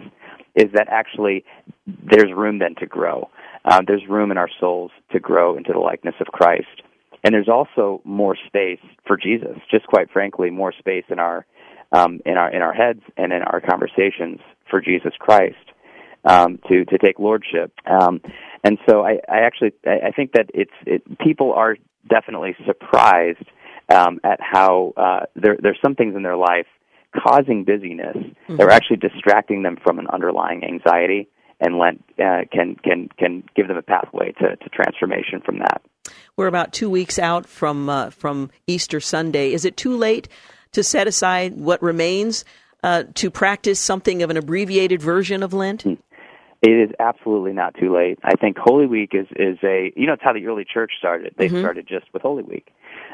is 0.54 0.72
that 0.74 0.88
actually 0.88 1.44
there's 1.86 2.32
room 2.34 2.58
then 2.58 2.74
to 2.76 2.86
grow. 2.86 3.30
Uh, 3.64 3.80
there's 3.86 4.02
room 4.08 4.30
in 4.30 4.38
our 4.38 4.48
souls 4.58 4.90
to 5.12 5.20
grow 5.20 5.56
into 5.56 5.72
the 5.72 5.78
likeness 5.78 6.14
of 6.20 6.26
Christ, 6.28 6.82
and 7.22 7.34
there's 7.34 7.48
also 7.48 8.00
more 8.04 8.36
space 8.46 8.80
for 9.06 9.16
Jesus. 9.16 9.58
Just 9.70 9.86
quite 9.86 10.10
frankly, 10.10 10.50
more 10.50 10.72
space 10.72 11.04
in 11.08 11.18
our 11.18 11.46
um, 11.92 12.20
in 12.24 12.36
our 12.36 12.52
in 12.52 12.62
our 12.62 12.72
heads 12.72 13.02
and 13.16 13.32
in 13.32 13.42
our 13.42 13.60
conversations 13.60 14.40
for 14.68 14.80
Jesus 14.80 15.12
Christ 15.18 15.56
um, 16.24 16.58
to 16.68 16.84
to 16.84 16.98
take 16.98 17.18
lordship. 17.18 17.72
Um, 17.86 18.20
and 18.64 18.78
so 18.88 19.02
I, 19.02 19.18
I 19.28 19.40
actually 19.40 19.72
I, 19.86 20.08
I 20.08 20.10
think 20.10 20.32
that 20.32 20.50
it's 20.54 20.70
it, 20.86 21.18
people 21.18 21.52
are 21.52 21.76
definitely 22.08 22.56
surprised 22.66 23.44
um, 23.90 24.20
at 24.24 24.40
how 24.40 24.92
uh, 24.96 25.26
there 25.34 25.56
there's 25.60 25.78
some 25.82 25.94
things 25.94 26.14
in 26.16 26.22
their 26.22 26.36
life 26.36 26.66
causing 27.16 27.64
busyness 27.64 28.16
mm-hmm. 28.16 28.56
that 28.56 28.64
are 28.64 28.70
actually 28.70 28.96
distracting 28.96 29.62
them 29.62 29.76
from 29.82 29.98
an 29.98 30.06
underlying 30.12 30.64
anxiety 30.64 31.28
and 31.60 31.78
lent, 31.78 32.02
uh, 32.18 32.42
can 32.52 32.76
can 32.76 33.08
can 33.18 33.44
give 33.54 33.68
them 33.68 33.76
a 33.76 33.82
pathway 33.82 34.32
to, 34.32 34.56
to 34.56 34.68
transformation 34.70 35.40
from 35.44 35.58
that. 35.58 35.82
We're 36.36 36.46
about 36.46 36.72
two 36.72 36.88
weeks 36.88 37.18
out 37.18 37.46
from 37.46 37.88
uh, 37.88 38.10
from 38.10 38.50
Easter 38.66 39.00
Sunday. 39.00 39.52
Is 39.52 39.64
it 39.64 39.76
too 39.76 39.96
late 39.96 40.28
to 40.72 40.82
set 40.82 41.06
aside 41.06 41.56
what 41.56 41.82
remains 41.82 42.44
uh, 42.82 43.04
to 43.14 43.30
practice 43.30 43.78
something 43.78 44.22
of 44.22 44.30
an 44.30 44.36
abbreviated 44.36 45.02
version 45.02 45.42
of 45.42 45.52
Lent? 45.52 45.82
Hmm. 45.82 45.94
It 46.62 46.72
is 46.72 46.90
absolutely 46.98 47.54
not 47.54 47.74
too 47.74 47.94
late. 47.94 48.18
I 48.22 48.34
think 48.36 48.58
Holy 48.58 48.86
Week 48.86 49.10
is 49.12 49.26
is 49.36 49.58
a 49.62 49.92
you 49.96 50.06
know 50.06 50.14
it's 50.14 50.22
how 50.22 50.32
the 50.32 50.46
early 50.46 50.64
church 50.64 50.92
started. 50.98 51.34
They 51.36 51.48
mm-hmm. 51.48 51.60
started 51.60 51.86
just 51.86 52.06
with 52.12 52.22
Holy 52.22 52.42
Week. 52.42 52.68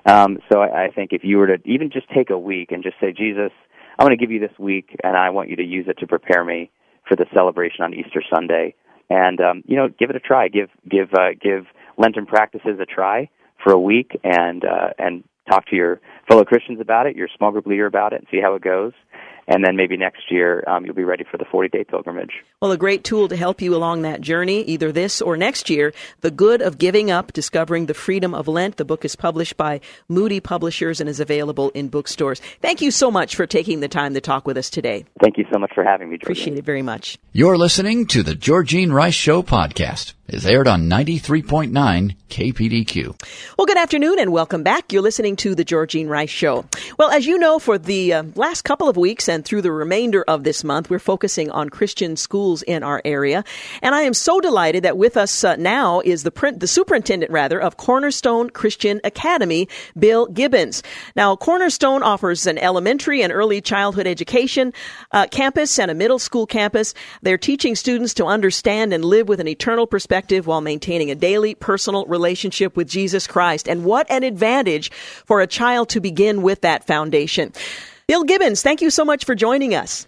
Um, 0.06 0.38
so 0.50 0.60
I, 0.60 0.84
I 0.84 0.90
think 0.90 1.12
if 1.12 1.22
you 1.24 1.38
were 1.38 1.48
to 1.48 1.58
even 1.64 1.90
just 1.90 2.08
take 2.14 2.30
a 2.30 2.38
week 2.38 2.70
and 2.70 2.82
just 2.82 2.96
say, 3.00 3.12
Jesus, 3.12 3.50
I'm 3.98 4.06
going 4.06 4.16
to 4.16 4.22
give 4.22 4.30
you 4.30 4.40
this 4.40 4.56
week, 4.58 4.96
and 5.02 5.16
I 5.16 5.30
want 5.30 5.50
you 5.50 5.56
to 5.56 5.64
use 5.64 5.86
it 5.88 5.98
to 5.98 6.06
prepare 6.06 6.44
me 6.44 6.70
for 7.08 7.16
the 7.16 7.26
celebration 7.32 7.82
on 7.82 7.94
Easter 7.94 8.22
Sunday, 8.32 8.74
and 9.10 9.40
um, 9.40 9.62
you 9.66 9.76
know, 9.76 9.88
give 9.88 10.10
it 10.10 10.16
a 10.16 10.20
try. 10.20 10.48
Give 10.48 10.68
give 10.88 11.12
uh, 11.14 11.30
give 11.40 11.66
Lenten 11.96 12.26
practices 12.26 12.78
a 12.80 12.86
try 12.86 13.30
for 13.62 13.72
a 13.72 13.80
week, 13.80 14.18
and 14.22 14.64
uh, 14.64 14.90
and 14.98 15.24
talk 15.50 15.66
to 15.66 15.76
your 15.76 16.00
fellow 16.28 16.44
Christians 16.44 16.80
about 16.80 17.06
it, 17.06 17.16
your 17.16 17.28
small 17.36 17.52
group 17.52 17.66
leader 17.66 17.86
about 17.86 18.12
it, 18.12 18.20
and 18.20 18.26
see 18.30 18.40
how 18.42 18.54
it 18.54 18.62
goes 18.62 18.92
and 19.48 19.64
then 19.64 19.76
maybe 19.76 19.96
next 19.96 20.30
year 20.30 20.64
um, 20.68 20.84
you'll 20.84 20.94
be 20.94 21.04
ready 21.04 21.24
for 21.30 21.36
the 21.38 21.44
40 21.50 21.68
day 21.68 21.84
pilgrimage. 21.84 22.32
Well, 22.60 22.72
a 22.72 22.76
great 22.76 23.04
tool 23.04 23.28
to 23.28 23.36
help 23.36 23.60
you 23.60 23.74
along 23.74 24.02
that 24.02 24.20
journey, 24.20 24.62
either 24.62 24.92
this 24.92 25.20
or 25.20 25.36
next 25.36 25.70
year, 25.70 25.92
The 26.20 26.30
Good 26.30 26.62
of 26.62 26.78
Giving 26.78 27.10
Up 27.10 27.32
Discovering 27.32 27.86
the 27.86 27.94
Freedom 27.94 28.34
of 28.34 28.48
Lent. 28.48 28.76
The 28.76 28.84
book 28.84 29.04
is 29.04 29.16
published 29.16 29.56
by 29.56 29.80
Moody 30.08 30.40
Publishers 30.40 31.00
and 31.00 31.08
is 31.08 31.20
available 31.20 31.70
in 31.70 31.88
bookstores. 31.88 32.40
Thank 32.60 32.80
you 32.80 32.90
so 32.90 33.10
much 33.10 33.36
for 33.36 33.46
taking 33.46 33.80
the 33.80 33.88
time 33.88 34.14
to 34.14 34.20
talk 34.20 34.46
with 34.46 34.56
us 34.56 34.70
today. 34.70 35.04
Thank 35.20 35.38
you 35.38 35.44
so 35.52 35.58
much 35.58 35.72
for 35.74 35.84
having 35.84 36.10
me, 36.10 36.16
Georgene. 36.16 36.22
Appreciate 36.22 36.58
it 36.58 36.64
very 36.64 36.82
much. 36.82 37.18
You're 37.32 37.58
listening 37.58 38.06
to 38.06 38.22
the 38.22 38.34
Georgene 38.34 38.92
Rice 38.92 39.14
Show 39.14 39.42
podcast 39.42 40.14
is 40.28 40.44
aired 40.44 40.66
on 40.66 40.88
93.9 40.88 42.16
KPDQ. 42.28 43.22
Well, 43.56 43.66
good 43.66 43.76
afternoon 43.76 44.18
and 44.18 44.32
welcome 44.32 44.64
back. 44.64 44.92
You're 44.92 45.02
listening 45.02 45.36
to 45.36 45.54
the 45.54 45.64
Georgene 45.64 46.08
Rice 46.08 46.30
Show. 46.30 46.64
Well, 46.98 47.10
as 47.10 47.26
you 47.26 47.38
know, 47.38 47.60
for 47.60 47.78
the 47.78 48.12
uh, 48.12 48.24
last 48.34 48.62
couple 48.62 48.88
of 48.88 48.96
weeks 48.96 49.28
and 49.28 49.44
through 49.44 49.62
the 49.62 49.70
remainder 49.70 50.24
of 50.26 50.42
this 50.42 50.64
month, 50.64 50.90
we're 50.90 50.98
focusing 50.98 51.50
on 51.52 51.68
Christian 51.68 52.16
schools 52.16 52.62
in 52.62 52.82
our 52.82 53.00
area. 53.04 53.44
And 53.82 53.94
I 53.94 54.02
am 54.02 54.14
so 54.14 54.40
delighted 54.40 54.82
that 54.82 54.98
with 54.98 55.16
us 55.16 55.44
uh, 55.44 55.54
now 55.56 56.00
is 56.00 56.24
the 56.24 56.32
print, 56.32 56.58
the 56.58 56.66
superintendent 56.66 57.30
rather 57.30 57.60
of 57.60 57.76
Cornerstone 57.76 58.50
Christian 58.50 59.00
Academy, 59.04 59.68
Bill 59.96 60.26
Gibbons. 60.26 60.82
Now, 61.14 61.36
Cornerstone 61.36 62.02
offers 62.02 62.46
an 62.46 62.58
elementary 62.58 63.22
and 63.22 63.32
early 63.32 63.60
childhood 63.60 64.08
education 64.08 64.72
uh, 65.12 65.26
campus 65.30 65.78
and 65.78 65.90
a 65.90 65.94
middle 65.94 66.18
school 66.18 66.46
campus. 66.46 66.94
They're 67.22 67.38
teaching 67.38 67.76
students 67.76 68.14
to 68.14 68.26
understand 68.26 68.92
and 68.92 69.04
live 69.04 69.28
with 69.28 69.38
an 69.38 69.48
eternal 69.48 69.86
perspective 69.86 70.15
perspective 70.16 70.46
while 70.46 70.62
maintaining 70.62 71.10
a 71.10 71.14
daily 71.14 71.54
personal 71.54 72.06
relationship 72.06 72.74
with 72.74 72.88
Jesus 72.88 73.26
Christ. 73.26 73.68
And 73.68 73.84
what 73.84 74.10
an 74.10 74.22
advantage 74.22 74.90
for 75.26 75.42
a 75.42 75.46
child 75.46 75.90
to 75.90 76.00
begin 76.00 76.40
with 76.40 76.62
that 76.62 76.86
foundation. 76.86 77.52
Bill 78.06 78.24
Gibbons, 78.24 78.62
thank 78.62 78.80
you 78.80 78.88
so 78.88 79.04
much 79.04 79.26
for 79.26 79.34
joining 79.34 79.74
us. 79.74 80.06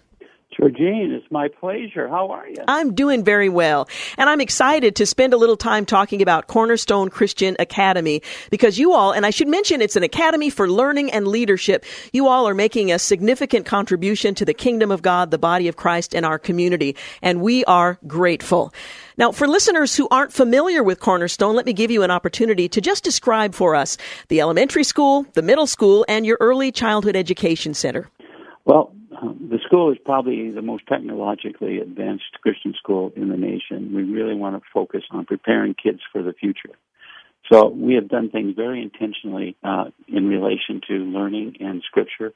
Georgene, 0.59 1.11
it's 1.11 1.31
my 1.31 1.47
pleasure. 1.47 2.09
How 2.09 2.31
are 2.31 2.47
you? 2.47 2.55
I'm 2.67 2.93
doing 2.93 3.23
very 3.23 3.49
well. 3.49 3.87
And 4.17 4.29
I'm 4.29 4.41
excited 4.41 4.95
to 4.97 5.05
spend 5.05 5.33
a 5.33 5.37
little 5.37 5.55
time 5.55 5.85
talking 5.85 6.21
about 6.21 6.47
Cornerstone 6.47 7.09
Christian 7.09 7.55
Academy 7.59 8.21
because 8.49 8.77
you 8.77 8.93
all, 8.93 9.13
and 9.13 9.25
I 9.25 9.29
should 9.29 9.47
mention 9.47 9.81
it's 9.81 9.95
an 9.95 10.03
academy 10.03 10.49
for 10.49 10.69
learning 10.69 11.11
and 11.11 11.27
leadership. 11.27 11.85
You 12.11 12.27
all 12.27 12.47
are 12.47 12.55
making 12.55 12.91
a 12.91 12.99
significant 12.99 13.65
contribution 13.65 14.35
to 14.35 14.43
the 14.43 14.53
kingdom 14.53 14.91
of 14.91 15.01
God, 15.01 15.31
the 15.31 15.37
body 15.37 15.67
of 15.67 15.77
Christ, 15.77 16.13
and 16.13 16.25
our 16.25 16.39
community. 16.39 16.95
And 17.21 17.41
we 17.41 17.63
are 17.65 17.99
grateful. 18.07 18.73
Now, 19.19 19.33
for 19.33 19.49
listeners 19.49 19.97
who 19.97 20.07
aren't 20.09 20.31
familiar 20.31 20.81
with 20.81 21.01
Cornerstone, 21.01 21.53
let 21.53 21.65
me 21.65 21.73
give 21.73 21.91
you 21.91 22.03
an 22.03 22.09
opportunity 22.09 22.69
to 22.69 22.79
just 22.79 23.03
describe 23.03 23.53
for 23.53 23.75
us 23.75 23.97
the 24.29 24.39
elementary 24.39 24.85
school, 24.85 25.25
the 25.33 25.41
middle 25.41 25.67
school, 25.67 26.05
and 26.07 26.25
your 26.25 26.37
early 26.39 26.71
childhood 26.71 27.17
education 27.17 27.73
center. 27.73 28.09
Well, 28.63 28.93
the 29.11 29.59
school 29.67 29.91
is 29.91 29.97
probably 30.05 30.51
the 30.51 30.61
most 30.61 30.87
technologically 30.87 31.79
advanced 31.79 32.39
Christian 32.41 32.73
school 32.81 33.11
in 33.17 33.27
the 33.27 33.35
nation. 33.35 33.93
We 33.93 34.03
really 34.03 34.35
want 34.35 34.55
to 34.55 34.61
focus 34.73 35.03
on 35.11 35.25
preparing 35.25 35.73
kids 35.75 35.99
for 36.13 36.23
the 36.23 36.31
future. 36.31 36.77
So 37.51 37.67
we 37.67 37.95
have 37.95 38.07
done 38.07 38.29
things 38.29 38.55
very 38.55 38.81
intentionally 38.81 39.57
uh, 39.65 39.85
in 40.07 40.27
relation 40.27 40.79
to 40.87 40.93
learning 40.93 41.57
and 41.59 41.83
scripture. 41.85 42.31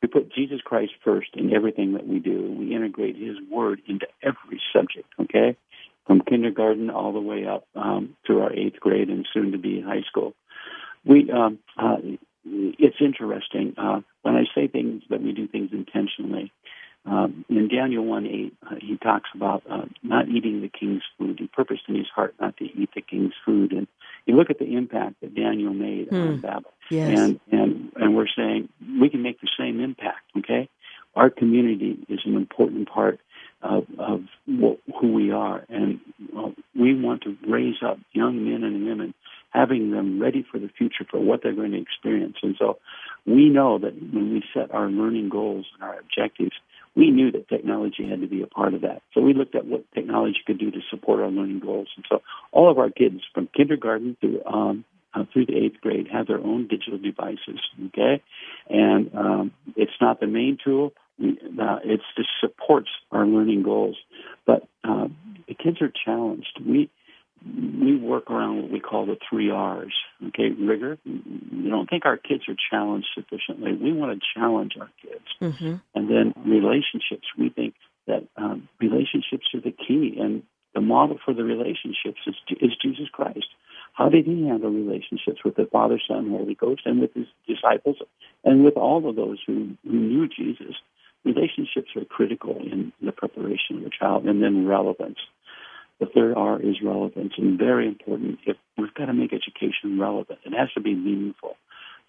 We 0.00 0.06
put 0.06 0.32
Jesus 0.32 0.60
Christ 0.60 0.92
first 1.02 1.30
in 1.34 1.52
everything 1.52 1.94
that 1.94 2.06
we 2.06 2.20
do. 2.20 2.54
We 2.56 2.76
integrate 2.76 3.16
His 3.16 3.36
Word 3.50 3.82
into 3.88 4.06
every 4.22 4.60
subject, 4.72 5.08
okay? 5.18 5.56
From 6.08 6.22
kindergarten 6.22 6.90
all 6.90 7.12
the 7.12 7.20
way 7.20 7.46
up 7.46 7.68
um, 7.76 8.16
through 8.26 8.40
our 8.40 8.52
eighth 8.52 8.80
grade 8.80 9.10
and 9.10 9.28
soon 9.32 9.52
to 9.52 9.58
be 9.58 9.80
high 9.80 10.02
school. 10.08 10.34
We 11.04 11.30
um, 11.30 11.60
uh, 11.76 11.98
it's 12.44 12.96
interesting 13.00 13.74
uh, 13.76 14.00
when 14.22 14.34
I 14.34 14.44
say 14.54 14.68
things 14.68 15.02
that 15.10 15.22
we 15.22 15.32
do 15.32 15.46
things 15.46 15.70
intentionally. 15.72 16.52
Um, 17.06 17.44
in 17.48 17.68
Daniel 17.68 18.04
1 18.04 18.26
8, 18.26 18.56
uh, 18.62 18.74
he 18.80 18.96
talks 18.96 19.30
about 19.34 19.62
uh, 19.70 19.86
not 20.02 20.28
eating 20.28 20.60
the 20.60 20.68
king's 20.68 21.02
food. 21.16 21.38
He 21.38 21.46
purposed 21.46 21.82
in 21.88 21.94
his 21.94 22.08
heart 22.14 22.34
not 22.40 22.56
to 22.58 22.64
eat 22.64 22.90
the 22.94 23.00
king's 23.00 23.32
food. 23.46 23.72
And 23.72 23.86
you 24.26 24.36
look 24.36 24.50
at 24.50 24.58
the 24.58 24.76
impact 24.76 25.16
that 25.22 25.34
Daniel 25.34 25.72
made 25.72 26.12
on 26.12 26.34
hmm. 26.34 26.40
Babel. 26.40 26.72
Yes. 26.90 27.18
And, 27.18 27.40
and, 27.50 27.92
and 27.96 28.16
we're 28.16 28.26
saying 28.36 28.68
we 29.00 29.08
can 29.08 29.22
make 29.22 29.40
the 29.40 29.48
same 29.58 29.80
impact, 29.80 30.24
okay? 30.38 30.68
Our 31.14 31.30
community 31.30 31.98
is 32.08 32.20
an 32.26 32.36
important 32.36 32.88
part 32.90 33.20
of, 33.62 33.84
of 33.98 34.20
what, 34.46 34.78
who 35.00 35.12
we 35.12 35.30
are. 35.30 35.64
And 35.68 36.00
well, 36.32 36.54
we 36.78 37.00
want 37.00 37.22
to 37.22 37.36
raise 37.46 37.76
up 37.84 37.98
young 38.12 38.44
men 38.44 38.62
and 38.64 38.86
women 38.86 39.14
having 39.50 39.90
them 39.90 40.20
ready 40.20 40.44
for 40.50 40.58
the 40.58 40.68
future 40.68 41.06
for 41.10 41.18
what 41.18 41.42
they're 41.42 41.54
going 41.54 41.72
to 41.72 41.80
experience. 41.80 42.36
And 42.42 42.54
so 42.58 42.78
we 43.26 43.48
know 43.48 43.78
that 43.78 43.94
when 43.94 44.32
we 44.32 44.42
set 44.54 44.72
our 44.72 44.88
learning 44.88 45.30
goals 45.30 45.66
and 45.74 45.82
our 45.82 45.98
objectives, 45.98 46.52
we 46.94 47.10
knew 47.10 47.30
that 47.32 47.48
technology 47.48 48.08
had 48.08 48.20
to 48.20 48.26
be 48.26 48.42
a 48.42 48.46
part 48.46 48.74
of 48.74 48.82
that. 48.82 49.02
So 49.14 49.20
we 49.20 49.32
looked 49.32 49.54
at 49.54 49.66
what 49.66 49.84
technology 49.94 50.38
could 50.46 50.58
do 50.58 50.70
to 50.70 50.80
support 50.90 51.20
our 51.20 51.30
learning 51.30 51.60
goals. 51.60 51.88
And 51.96 52.04
so 52.08 52.22
all 52.52 52.70
of 52.70 52.78
our 52.78 52.90
kids 52.90 53.20
from 53.34 53.48
kindergarten 53.54 54.16
through 54.20 54.42
um, 54.44 54.84
uh, 55.14 55.24
through 55.32 55.46
the 55.46 55.56
eighth 55.56 55.80
grade 55.80 56.06
have 56.12 56.26
their 56.26 56.38
own 56.38 56.68
digital 56.68 56.98
devices. 56.98 57.60
Okay, 57.86 58.22
and 58.68 59.10
um, 59.14 59.52
it's 59.76 59.92
not 60.00 60.20
the 60.20 60.26
main 60.26 60.58
tool. 60.62 60.92
Uh, 61.20 61.78
it 61.84 62.00
just 62.16 62.28
supports 62.40 62.88
our 63.10 63.26
learning 63.26 63.62
goals, 63.62 63.96
but 64.46 64.62
uh, 64.84 65.08
the 65.48 65.54
kids 65.54 65.80
are 65.80 65.92
challenged. 66.04 66.60
We 66.64 66.90
we 67.44 67.96
work 67.96 68.30
around 68.30 68.62
what 68.62 68.70
we 68.72 68.80
call 68.80 69.06
the 69.06 69.16
three 69.28 69.50
R's. 69.50 69.94
Okay, 70.28 70.50
rigor. 70.50 70.98
We 71.04 71.68
don't 71.68 71.88
think 71.88 72.04
our 72.04 72.16
kids 72.16 72.42
are 72.48 72.56
challenged 72.70 73.08
sufficiently. 73.14 73.74
We 73.74 73.92
want 73.92 74.18
to 74.18 74.26
challenge 74.34 74.72
our 74.80 74.90
kids. 75.00 75.24
Mm-hmm. 75.40 75.74
And 75.94 76.10
then 76.10 76.34
relationships. 76.44 77.28
We 77.38 77.50
think 77.50 77.74
that 78.06 78.26
um, 78.36 78.68
relationships 78.80 79.46
are 79.54 79.60
the 79.60 79.72
key, 79.72 80.16
and 80.20 80.42
the 80.74 80.80
model 80.80 81.18
for 81.24 81.34
the 81.34 81.44
relationships 81.44 82.20
is, 82.26 82.34
is 82.60 82.72
Jesus 82.82 83.08
Christ. 83.12 83.46
How 83.92 84.08
did 84.08 84.26
he 84.26 84.46
handle 84.46 84.70
relationships 84.70 85.44
with 85.44 85.56
the 85.56 85.68
Father, 85.70 86.00
Son, 86.06 86.30
Holy 86.30 86.54
Ghost, 86.54 86.82
and 86.84 87.00
with 87.00 87.12
his 87.14 87.26
disciples, 87.46 87.96
and 88.44 88.64
with 88.64 88.76
all 88.76 89.08
of 89.08 89.16
those 89.16 89.38
who, 89.46 89.70
who 89.84 89.92
knew 89.92 90.28
Jesus? 90.28 90.76
Relationships 91.28 91.90
are 91.94 92.04
critical 92.06 92.56
in 92.56 92.92
the 93.02 93.12
preparation 93.12 93.78
of 93.78 93.84
a 93.84 93.90
child, 93.90 94.24
and 94.24 94.42
then 94.42 94.66
relevance. 94.66 95.18
The 96.00 96.06
third 96.06 96.34
R 96.36 96.60
is 96.60 96.76
relevance, 96.82 97.34
and 97.36 97.58
very 97.58 97.86
important. 97.86 98.38
If 98.46 98.56
we've 98.78 98.94
got 98.94 99.06
to 99.06 99.12
make 99.12 99.32
education 99.32 100.00
relevant, 100.00 100.38
it 100.44 100.54
has 100.56 100.72
to 100.74 100.80
be 100.80 100.94
meaningful. 100.94 101.56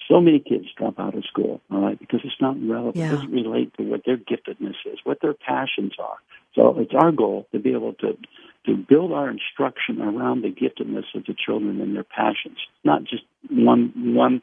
So 0.08 0.22
many 0.22 0.40
kids 0.40 0.66
drop 0.78 1.00
out 1.00 1.16
of 1.16 1.26
school, 1.26 1.60
all 1.70 1.82
right, 1.82 2.00
because 2.00 2.22
it's 2.24 2.40
not 2.40 2.56
relevant. 2.62 2.96
Yeah. 2.96 3.10
It 3.10 3.16
doesn't 3.16 3.32
relate 3.32 3.74
to 3.78 3.84
what 3.84 4.02
their 4.06 4.18
giftedness 4.18 4.76
is, 4.86 5.00
what 5.04 5.20
their 5.22 5.34
passions 5.34 5.94
are. 6.00 6.18
So 6.56 6.80
it's 6.80 6.94
our 6.96 7.12
goal 7.12 7.48
to 7.52 7.60
be 7.60 7.74
able 7.74 7.94
to 7.96 8.18
to 8.66 8.76
build 8.76 9.12
our 9.12 9.30
instruction 9.30 10.02
around 10.02 10.42
the 10.42 10.50
giftedness 10.50 11.06
of 11.16 11.26
the 11.26 11.34
children 11.34 11.82
and 11.82 11.96
their 11.96 12.04
passions, 12.04 12.58
not 12.84 13.04
just 13.04 13.24
one 13.50 13.92
one 14.16 14.42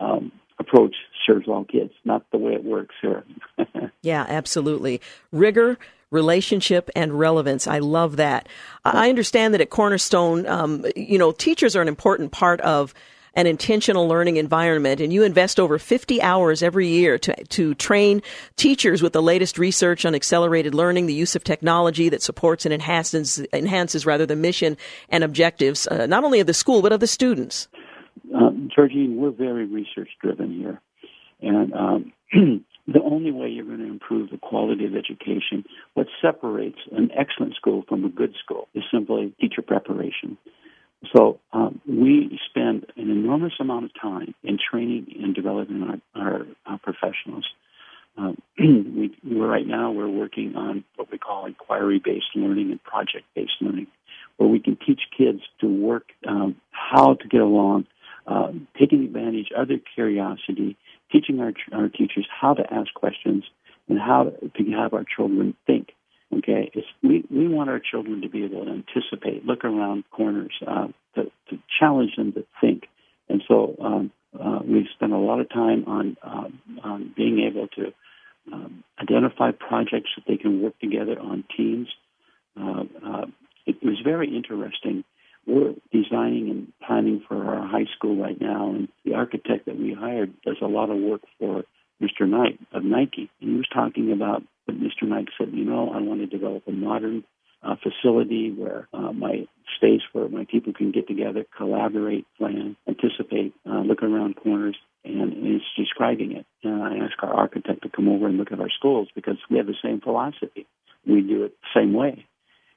um, 0.00 0.32
approach 0.58 0.94
serves 1.26 1.48
all 1.48 1.64
kids, 1.64 1.92
not 2.04 2.24
the 2.30 2.38
way 2.38 2.52
it 2.52 2.64
works 2.64 2.94
here. 3.00 3.24
yeah, 4.02 4.24
absolutely. 4.28 5.00
Rigor, 5.32 5.78
relationship, 6.10 6.90
and 6.94 7.18
relevance. 7.18 7.66
I 7.66 7.80
love 7.80 8.16
that. 8.16 8.48
I 8.84 9.08
understand 9.08 9.54
that 9.54 9.60
at 9.60 9.70
Cornerstone, 9.70 10.46
um, 10.46 10.84
you 10.94 11.18
know, 11.18 11.32
teachers 11.32 11.74
are 11.76 11.82
an 11.82 11.88
important 11.88 12.32
part 12.32 12.60
of 12.60 12.94
an 13.36 13.46
intentional 13.46 14.08
learning 14.08 14.38
environment, 14.38 14.98
and 15.00 15.12
you 15.12 15.22
invest 15.22 15.60
over 15.60 15.78
50 15.78 16.22
hours 16.22 16.62
every 16.62 16.88
year 16.88 17.18
to, 17.18 17.44
to 17.44 17.74
train 17.74 18.22
teachers 18.56 19.02
with 19.02 19.12
the 19.12 19.20
latest 19.20 19.58
research 19.58 20.06
on 20.06 20.14
accelerated 20.14 20.74
learning, 20.74 21.04
the 21.04 21.12
use 21.12 21.36
of 21.36 21.44
technology 21.44 22.08
that 22.08 22.22
supports 22.22 22.64
and 22.64 22.72
enhances, 22.72 23.44
enhances 23.52 24.06
rather 24.06 24.24
the 24.24 24.34
mission 24.34 24.78
and 25.10 25.22
objectives, 25.22 25.86
uh, 25.88 26.06
not 26.06 26.24
only 26.24 26.40
of 26.40 26.46
the 26.46 26.54
school, 26.54 26.80
but 26.80 26.92
of 26.92 27.00
the 27.00 27.06
students. 27.06 27.68
Um, 28.36 28.68
Georgene, 28.76 29.16
we're 29.16 29.30
very 29.30 29.64
research 29.64 30.10
driven 30.20 30.52
here. 30.52 30.80
And 31.40 31.72
um, 31.72 32.12
the 32.86 33.02
only 33.02 33.30
way 33.30 33.48
you're 33.48 33.64
going 33.64 33.78
to 33.78 33.86
improve 33.86 34.30
the 34.30 34.38
quality 34.38 34.84
of 34.84 34.94
education, 34.94 35.64
what 35.94 36.06
separates 36.20 36.78
an 36.92 37.10
excellent 37.16 37.54
school 37.54 37.84
from 37.88 38.04
a 38.04 38.08
good 38.08 38.34
school, 38.42 38.68
is 38.74 38.84
simply 38.92 39.34
teacher 39.40 39.62
preparation. 39.62 40.36
So 41.14 41.40
um, 41.52 41.80
we 41.86 42.38
spend 42.48 42.86
an 42.96 43.10
enormous 43.10 43.52
amount 43.60 43.86
of 43.86 43.90
time 44.00 44.34
in 44.42 44.58
training 44.58 45.14
and 45.22 45.34
developing 45.34 45.82
our, 46.14 46.22
our, 46.22 46.46
our 46.66 46.78
professionals. 46.78 47.46
Um, 48.18 48.36
we, 48.58 49.16
right 49.24 49.66
now 49.66 49.92
we're 49.92 50.08
working 50.08 50.56
on 50.56 50.84
what 50.96 51.10
we 51.10 51.18
call 51.18 51.46
inquiry-based 51.46 52.34
learning 52.34 52.70
and 52.70 52.82
project-based 52.82 53.56
learning, 53.60 53.86
where 54.36 54.48
we 54.48 54.58
can 54.58 54.76
teach 54.86 55.02
kids 55.16 55.40
to 55.60 55.66
work 55.66 56.08
um, 56.26 56.56
how 56.70 57.14
to 57.14 57.28
get 57.28 57.40
along, 57.40 57.86
uh, 58.26 58.52
taking 58.78 59.04
advantage 59.04 59.48
of 59.56 59.68
their 59.68 59.80
curiosity, 59.94 60.76
teaching 61.12 61.40
our, 61.40 61.52
our 61.72 61.88
teachers 61.88 62.26
how 62.28 62.54
to 62.54 62.62
ask 62.72 62.92
questions 62.94 63.44
and 63.88 63.98
how 63.98 64.24
to, 64.24 64.48
to 64.48 64.70
have 64.72 64.94
our 64.94 65.04
children 65.04 65.54
think. 65.66 65.92
Okay, 66.36 66.70
it's, 66.74 66.86
we 67.04 67.24
we 67.30 67.46
want 67.46 67.70
our 67.70 67.78
children 67.80 68.20
to 68.22 68.28
be 68.28 68.44
able 68.44 68.64
to 68.64 68.70
anticipate, 68.70 69.46
look 69.46 69.64
around 69.64 70.02
corners, 70.10 70.52
uh, 70.66 70.88
to, 71.14 71.24
to 71.50 71.58
challenge 71.78 72.16
them 72.16 72.32
to 72.32 72.44
think, 72.60 72.88
and 73.28 73.42
so 73.46 73.76
um, 73.80 74.10
uh, 74.38 74.58
we've 74.66 74.88
spent 74.94 75.12
a 75.12 75.18
lot 75.18 75.40
of 75.40 75.48
time 75.48 75.84
on 75.86 76.16
um, 76.22 76.60
on 76.82 77.14
being 77.16 77.48
able 77.48 77.68
to 77.68 77.92
um, 78.52 78.82
identify 79.00 79.52
projects 79.52 80.10
that 80.16 80.24
they 80.26 80.36
can 80.36 80.62
work 80.62 80.78
together 80.80 81.18
on 81.18 81.44
teams. 81.56 81.88
Uh, 82.60 82.84
uh, 83.04 83.26
it 83.66 83.76
was 83.82 83.98
very 84.02 84.34
interesting. 84.34 85.04
We're 85.46 85.74
designing 85.92 86.50
and 86.50 86.72
planning 86.86 87.22
for 87.26 87.36
our 87.36 87.66
high 87.66 87.86
school 87.96 88.16
right 88.20 88.40
now, 88.40 88.70
and 88.70 88.88
the 89.04 89.14
architect 89.14 89.66
that 89.66 89.78
we 89.78 89.94
hired 89.94 90.32
does 90.42 90.56
a 90.60 90.66
lot 90.66 90.90
of 90.90 90.98
work 90.98 91.22
for 91.38 91.64
Mr. 92.02 92.28
Knight 92.28 92.58
of 92.72 92.82
Nike, 92.84 93.30
and 93.40 93.50
he 93.50 93.56
was 93.56 93.68
talking 93.72 94.12
about 94.12 94.42
what 94.64 94.76
Mr. 94.78 95.08
Knight 95.08 95.28
said. 95.38 95.48
You 95.52 95.64
know, 95.64 95.90
I 95.90 96.00
want 96.00 96.20
to 96.20 96.26
develop 96.26 96.64
a 96.66 96.72
modern 96.72 97.24
uh, 97.62 97.76
facility 97.82 98.52
where 98.52 98.88
uh, 98.92 99.12
my 99.12 99.46
space 99.76 100.02
where 100.12 100.28
my 100.28 100.46
people 100.50 100.72
can 100.72 100.92
get 100.92 101.08
together, 101.08 101.44
collaborate, 101.56 102.26
plan, 102.38 102.76
anticipate, 102.88 103.54
uh, 103.68 103.80
look 103.80 104.02
around 104.02 104.36
corners, 104.36 104.76
and 105.04 105.32
he's 105.32 105.62
describing 105.76 106.32
it. 106.32 106.46
And 106.62 106.82
I 106.82 107.04
asked 107.04 107.14
our 107.22 107.32
architect 107.32 107.82
to 107.82 107.88
come 107.88 108.08
over 108.08 108.26
and 108.26 108.36
look 108.36 108.52
at 108.52 108.60
our 108.60 108.70
schools 108.70 109.08
because 109.14 109.36
we 109.50 109.58
have 109.58 109.66
the 109.66 109.74
same 109.82 110.00
philosophy. 110.00 110.66
We 111.06 111.22
do 111.22 111.44
it 111.44 111.54
the 111.62 111.80
same 111.80 111.92
way, 111.92 112.26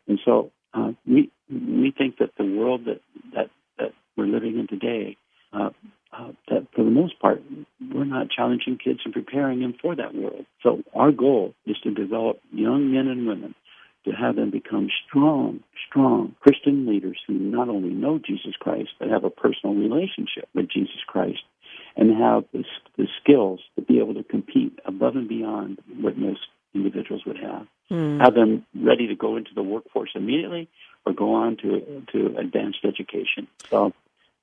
and 0.07 0.19
so 0.23 0.51
uh, 0.73 0.91
we 1.05 1.31
we 1.49 1.93
think 1.97 2.17
that 2.17 2.31
the 2.37 2.45
world 2.45 2.85
that 2.85 3.01
that 3.33 3.49
that 3.77 3.93
we're 4.15 4.27
living 4.27 4.59
in 4.59 4.67
today 4.67 5.17
uh, 5.53 5.69
uh, 6.11 6.31
that 6.49 6.67
for 6.75 6.83
the 6.83 6.91
most 6.91 7.19
part, 7.19 7.41
we're 7.93 8.05
not 8.05 8.29
challenging 8.29 8.77
kids 8.83 8.99
and 9.05 9.13
preparing 9.13 9.59
them 9.59 9.75
for 9.81 9.95
that 9.95 10.15
world. 10.15 10.45
So 10.63 10.83
our 10.95 11.11
goal 11.11 11.53
is 11.65 11.77
to 11.83 11.91
develop 11.93 12.39
young 12.51 12.91
men 12.91 13.07
and 13.07 13.27
women 13.27 13.55
to 14.05 14.11
have 14.11 14.35
them 14.35 14.49
become 14.49 14.89
strong, 15.07 15.59
strong 15.87 16.35
Christian 16.39 16.87
leaders 16.87 17.19
who 17.27 17.33
not 17.33 17.69
only 17.69 17.89
know 17.89 18.17
Jesus 18.17 18.53
Christ, 18.59 18.89
but 18.97 19.09
have 19.09 19.23
a 19.23 19.29
personal 19.29 19.75
relationship 19.75 20.47
with 20.55 20.69
Jesus 20.69 21.01
Christ 21.05 21.41
and 21.95 22.09
have 22.17 22.45
the, 22.53 22.63
the 22.97 23.07
skills 23.21 23.59
to 23.75 23.81
be 23.81 23.99
able 23.99 24.13
to 24.13 24.23
compete 24.23 24.79
above 24.85 25.15
and 25.15 25.27
beyond 25.27 25.79
what 25.99 26.17
most 26.17 26.39
individuals 26.73 27.23
would 27.25 27.37
have. 27.37 27.67
Mm. 27.91 28.19
Have 28.21 28.35
them 28.35 28.65
ready 28.75 29.07
to 29.07 29.15
go 29.15 29.35
into 29.35 29.53
the 29.55 29.63
workforce 29.63 30.11
immediately 30.15 30.69
or 31.05 31.13
go 31.13 31.33
on 31.33 31.57
to, 31.57 32.03
to 32.11 32.37
advanced 32.37 32.79
education. 32.83 33.47
So 33.69 33.93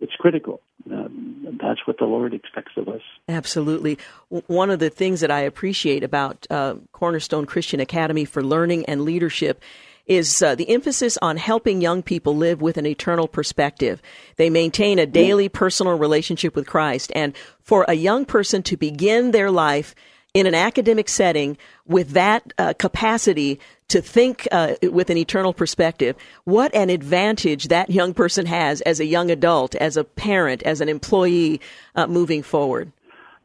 it's 0.00 0.14
critical. 0.14 0.60
Um, 0.90 1.58
that's 1.60 1.86
what 1.86 1.98
the 1.98 2.04
Lord 2.04 2.34
expects 2.34 2.72
of 2.76 2.88
us. 2.88 3.02
Absolutely. 3.28 3.98
One 4.28 4.70
of 4.70 4.78
the 4.78 4.90
things 4.90 5.20
that 5.20 5.30
I 5.30 5.40
appreciate 5.40 6.04
about 6.04 6.46
uh, 6.50 6.74
Cornerstone 6.92 7.46
Christian 7.46 7.80
Academy 7.80 8.24
for 8.24 8.42
Learning 8.42 8.84
and 8.86 9.02
Leadership 9.02 9.62
is 10.06 10.40
uh, 10.42 10.54
the 10.54 10.70
emphasis 10.70 11.18
on 11.20 11.36
helping 11.36 11.80
young 11.80 12.02
people 12.02 12.36
live 12.36 12.60
with 12.62 12.76
an 12.76 12.86
eternal 12.86 13.26
perspective. 13.26 14.00
They 14.36 14.50
maintain 14.50 14.98
a 14.98 15.06
daily 15.06 15.48
personal 15.48 15.98
relationship 15.98 16.54
with 16.54 16.66
Christ. 16.66 17.10
And 17.14 17.34
for 17.60 17.84
a 17.88 17.94
young 17.94 18.24
person 18.24 18.62
to 18.64 18.76
begin 18.76 19.32
their 19.32 19.50
life 19.50 19.94
in 20.36 20.46
an 20.46 20.54
academic 20.54 21.08
setting 21.08 21.56
with 21.86 22.10
that 22.10 22.52
uh, 22.58 22.74
capacity 22.78 23.58
to 23.88 24.02
think 24.02 24.46
uh, 24.52 24.74
with 24.82 25.08
an 25.08 25.16
eternal 25.16 25.54
perspective, 25.54 26.14
what 26.44 26.74
an 26.74 26.90
advantage 26.90 27.68
that 27.68 27.88
young 27.88 28.12
person 28.12 28.44
has 28.44 28.82
as 28.82 29.00
a 29.00 29.06
young 29.06 29.30
adult, 29.30 29.74
as 29.76 29.96
a 29.96 30.04
parent, 30.04 30.62
as 30.64 30.82
an 30.82 30.90
employee 30.90 31.58
uh, 31.94 32.06
moving 32.06 32.42
forward. 32.42 32.92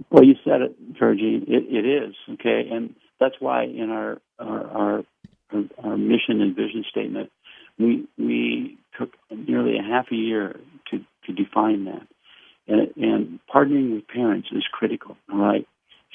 Well, 0.10 0.26
you 0.26 0.36
said 0.44 0.62
it, 0.64 0.76
Georgie. 1.00 1.42
It, 1.48 1.64
it 1.70 1.86
is 1.86 2.14
okay, 2.34 2.68
and 2.70 2.94
that's 3.22 3.36
why 3.40 3.64
in 3.64 3.90
our 3.90 4.20
our, 4.40 4.68
our 4.68 5.04
our 5.82 5.98
mission 5.98 6.42
and 6.42 6.54
vision 6.54 6.84
statement, 6.90 7.32
we 7.80 8.06
we 8.18 8.78
took 9.00 9.12
nearly 9.30 9.78
a 9.78 9.84
half 9.84 10.08
a 10.12 10.16
year 10.16 10.60
to 10.90 11.06
to 11.26 11.32
define 11.32 11.86
that, 11.86 12.06
and, 12.68 12.92
and 12.98 13.40
partnering 13.54 13.94
with 13.94 14.08
parents 14.10 14.50
is 14.52 14.64
critical. 14.70 15.16
All 15.32 15.40
right, 15.40 15.66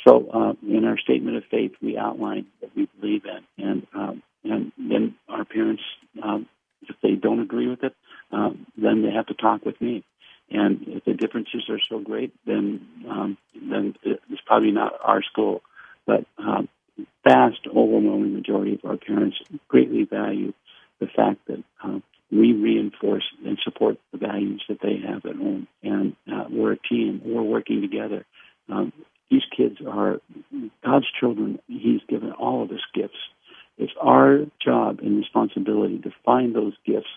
so 0.07 0.29
uh, 0.33 0.53
in 0.67 0.85
our 0.85 0.99
statement 0.99 1.37
of 1.37 1.45
faith, 1.51 1.73
we 1.83 1.99
outline 1.99 2.47
what 2.61 2.71
we 2.77 2.89
believe 3.01 3.23
in, 3.25 3.65
and 3.65 3.87
um, 3.95 4.23
and 4.45 4.73
then 4.79 5.17
our 5.29 5.45
parents, 5.45 5.83
um, 6.23 6.47
if 6.83 6.95
they 7.03 7.13
don't 7.13 7.41
agree 7.41 7.69
with 7.69 7.83
it, 7.83 7.95
um, 8.31 8.67
then 8.77 9.03
they 9.03 9.11
have 9.11 9.27
to 9.27 9.35
talk 9.35 9.65
with 9.65 9.81
me. 9.81 10.05
And 10.49 10.85
if 10.87 11.05
the 11.05 11.15
differences 11.15 11.69
are 11.69 11.81
so 11.89 11.99
great, 11.99 12.33
then 12.47 12.87
um, 13.09 13.39
then 13.55 13.97
it's 14.05 14.43
probably 14.47 14.71
not 14.71 14.93
our 15.03 15.23
school. 15.23 15.63
But 16.07 16.25
um, 16.39 16.69
vast, 17.27 17.67
overwhelming 17.67 18.35
majority 18.35 18.75
of 18.75 18.89
our 18.89 18.97
parents 18.97 19.39
greatly 19.67 20.05
value 20.05 20.53
the 21.01 21.09
fact 21.09 21.41
that 21.49 21.63
um, 21.83 22.03
we 22.31 22.53
reinforce 22.53 23.25
and 23.45 23.59
support 23.65 23.99
the 24.13 24.19
values 24.19 24.63
that 24.69 24.79
they 24.81 24.99
have 25.07 25.25
at 25.27 25.37
home. 25.37 25.67
And 25.83 26.15
uh, 26.33 26.45
we're 26.49 26.73
a 26.73 26.79
team. 26.79 27.23
We're 27.25 27.43
working 27.43 27.81
together. 27.83 28.25
Um, 28.69 28.93
these 29.31 29.43
kids 29.57 29.79
are 29.87 30.21
God's 30.85 31.07
children. 31.19 31.59
He's 31.67 32.01
given 32.09 32.33
all 32.33 32.63
of 32.63 32.71
us 32.71 32.83
gifts. 32.95 33.19
It's 33.79 33.93
our 34.01 34.47
job 34.65 35.01
and 35.01 35.19
responsibility 35.19 35.99
to 35.99 36.11
find 36.25 36.55
those 36.55 36.75
gifts 36.87 37.11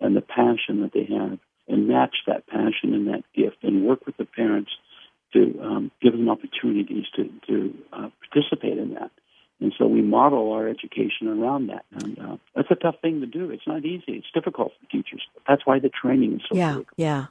and 0.00 0.16
the 0.16 0.22
passion 0.22 0.82
that 0.82 0.92
they 0.94 1.04
have 1.14 1.38
and 1.68 1.88
match 1.88 2.16
that 2.26 2.46
passion 2.46 2.94
and 2.94 3.08
that 3.08 3.24
gift 3.34 3.56
and 3.62 3.84
work 3.84 4.06
with 4.06 4.16
the 4.16 4.24
parents 4.24 4.70
to 5.32 5.60
um, 5.62 5.90
give 6.00 6.12
them 6.12 6.28
opportunities 6.28 7.04
to, 7.16 7.28
to 7.46 7.74
uh, 7.92 8.08
participate 8.30 8.78
in 8.78 8.94
that. 8.94 9.10
And 9.60 9.72
so 9.78 9.86
we 9.86 10.02
model 10.02 10.52
our 10.52 10.68
education 10.68 11.28
around 11.28 11.68
that. 11.68 11.84
And 11.92 12.18
uh, 12.18 12.36
that's 12.54 12.70
a 12.70 12.74
tough 12.74 12.96
thing 13.00 13.20
to 13.20 13.26
do. 13.26 13.50
It's 13.50 13.66
not 13.66 13.84
easy. 13.84 14.04
It's 14.12 14.26
difficult 14.34 14.72
for 14.78 14.90
teachers. 14.90 15.22
That's 15.48 15.64
why 15.64 15.78
the 15.78 15.88
training 15.88 16.34
is 16.34 16.42
so 16.48 16.56
yeah, 16.56 16.72
critical. 16.72 16.94
Yeah. 16.96 17.26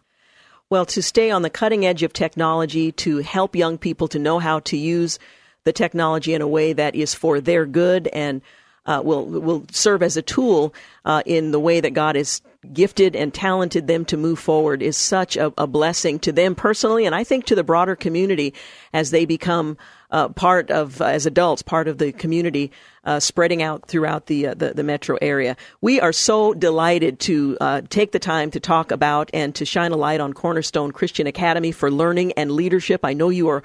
Well, 0.75 0.85
to 0.87 1.01
stay 1.01 1.31
on 1.31 1.41
the 1.41 1.49
cutting 1.49 1.85
edge 1.85 2.03
of 2.03 2.11
technology, 2.11 2.91
to 2.91 3.19
help 3.19 3.55
young 3.55 3.77
people 3.77 4.09
to 4.09 4.19
know 4.19 4.39
how 4.39 4.59
to 4.59 4.75
use 4.75 5.19
the 5.63 5.71
technology 5.71 6.33
in 6.33 6.41
a 6.41 6.49
way 6.49 6.73
that 6.73 6.95
is 6.95 7.13
for 7.13 7.39
their 7.39 7.65
good 7.65 8.09
and 8.09 8.41
uh, 8.85 9.01
will 9.01 9.25
will 9.25 9.65
serve 9.71 10.03
as 10.03 10.17
a 10.17 10.21
tool 10.21 10.73
uh, 11.05 11.23
in 11.25 11.51
the 11.51 11.61
way 11.61 11.79
that 11.79 11.93
God 11.93 12.17
has 12.17 12.41
gifted 12.73 13.15
and 13.15 13.33
talented 13.33 13.87
them 13.87 14.03
to 14.03 14.17
move 14.17 14.37
forward 14.37 14.81
is 14.81 14.97
such 14.97 15.37
a, 15.37 15.53
a, 15.57 15.65
blessing 15.65 16.19
to 16.19 16.33
them 16.33 16.55
personally, 16.55 17.05
and 17.05 17.15
I 17.15 17.23
think 17.23 17.45
to 17.45 17.55
the 17.55 17.63
broader 17.63 17.95
community 17.95 18.53
as 18.91 19.11
they 19.11 19.23
become 19.23 19.77
uh, 20.11 20.27
part 20.27 20.71
of 20.71 21.01
as 21.01 21.25
adults, 21.25 21.61
part 21.61 21.87
of 21.87 21.99
the 21.99 22.11
community, 22.11 22.69
uh, 23.05 23.19
spreading 23.19 23.61
out 23.61 23.87
throughout 23.87 24.27
the, 24.27 24.47
uh, 24.47 24.53
the, 24.53 24.73
the 24.73 24.83
metro 24.83 25.17
area. 25.21 25.55
We 25.81 25.99
are 26.01 26.13
so 26.13 26.53
delighted 26.53 27.19
to 27.21 27.57
take 27.89 28.11
the 28.11 28.19
time 28.19 28.51
to 28.51 28.59
talk 28.59 28.91
about 28.91 29.29
and 29.33 29.53
to 29.55 29.65
shine 29.65 29.91
a 29.91 29.97
light 29.97 30.19
on 30.19 30.33
Cornerstone 30.33 30.91
Christian 30.91 31.27
Academy 31.27 31.71
for 31.71 31.91
learning 31.91 32.33
and 32.33 32.51
leadership. 32.51 33.01
I 33.03 33.13
know 33.13 33.29
you 33.29 33.49
are 33.49 33.63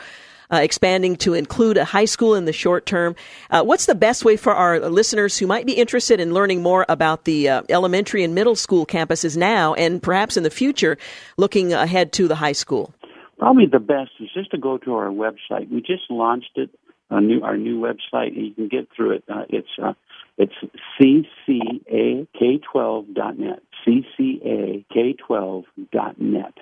uh, 0.53 0.57
expanding 0.57 1.17
to 1.17 1.35
include 1.35 1.77
a 1.77 1.85
high 1.85 2.05
school 2.05 2.35
in 2.35 2.45
the 2.45 2.53
short 2.53 2.87
term. 2.87 3.15
Uh, 3.51 3.63
what's 3.63 3.87
the 3.87 3.95
best 3.95 4.25
way 4.25 4.37
for 4.37 4.55
our 4.55 4.81
listeners 4.81 5.39
who 5.39 5.47
might 5.47 5.67
be 5.67 5.73
interested 5.73 6.21
in 6.21 6.35
learning 6.35 6.63
more 6.63 6.85
about 6.89 7.25
the 7.25 7.49
uh, 7.49 7.63
elementary 7.69 8.25
and 8.25 8.35
middle 8.35 8.57
school 8.57 8.85
campuses 8.85 9.37
now 9.37 9.75
and 9.75 10.03
perhaps 10.03 10.37
in 10.37 10.43
the 10.43 10.51
future 10.51 10.99
looking 11.37 11.73
ahead 11.73 12.13
to 12.13 12.27
the 12.27 12.35
high 12.35 12.53
school? 12.53 12.93
probably 13.41 13.65
the 13.65 13.79
best 13.79 14.11
is 14.21 14.29
just 14.35 14.51
to 14.51 14.59
go 14.59 14.77
to 14.77 14.93
our 14.95 15.09
website. 15.09 15.71
We 15.71 15.81
just 15.81 16.11
launched 16.11 16.51
it, 16.57 16.69
a 17.11 17.21
new 17.21 17.43
our 17.43 17.57
new 17.57 17.81
website, 17.81 18.37
and 18.37 18.47
you 18.47 18.55
can 18.55 18.69
get 18.69 18.89
through 18.95 19.13
it. 19.13 19.25
Uh, 19.29 19.45
it's 19.49 19.69
uh, 19.83 19.95
it's 20.39 20.55
ccaK12.net. 21.01 23.63
ccaK12.net. 23.87 26.55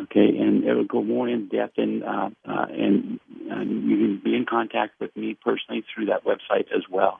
Okay, 0.00 0.38
and 0.38 0.62
it 0.62 0.74
will 0.74 0.84
go 0.84 1.02
more 1.02 1.28
in 1.28 1.48
depth, 1.48 1.76
and, 1.76 2.04
uh, 2.04 2.30
uh, 2.48 2.66
and 2.70 3.18
and 3.50 3.90
you 3.90 3.96
can 3.96 4.20
be 4.24 4.36
in 4.36 4.46
contact 4.46 4.92
with 5.00 5.16
me 5.16 5.36
personally 5.44 5.84
through 5.92 6.06
that 6.06 6.24
website 6.24 6.70
as 6.74 6.84
well. 6.88 7.18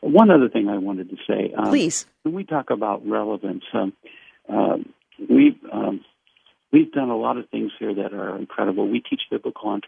One 0.00 0.30
other 0.30 0.48
thing 0.48 0.68
I 0.68 0.78
wanted 0.78 1.10
to 1.10 1.16
say, 1.28 1.52
um, 1.56 1.68
please, 1.68 2.06
when 2.22 2.34
we 2.34 2.42
talk 2.44 2.70
about 2.70 3.06
relevance, 3.06 3.62
um, 3.72 3.92
uh, 4.48 4.78
we 5.28 5.56
um, 5.72 6.04
we've 6.72 6.90
done 6.92 7.10
a 7.10 7.16
lot 7.16 7.36
of 7.36 7.48
things 7.50 7.70
here 7.78 7.94
that 7.94 8.12
are 8.12 8.36
incredible. 8.36 8.88
We 8.88 9.00
teach 9.00 9.22
biblical 9.30 9.78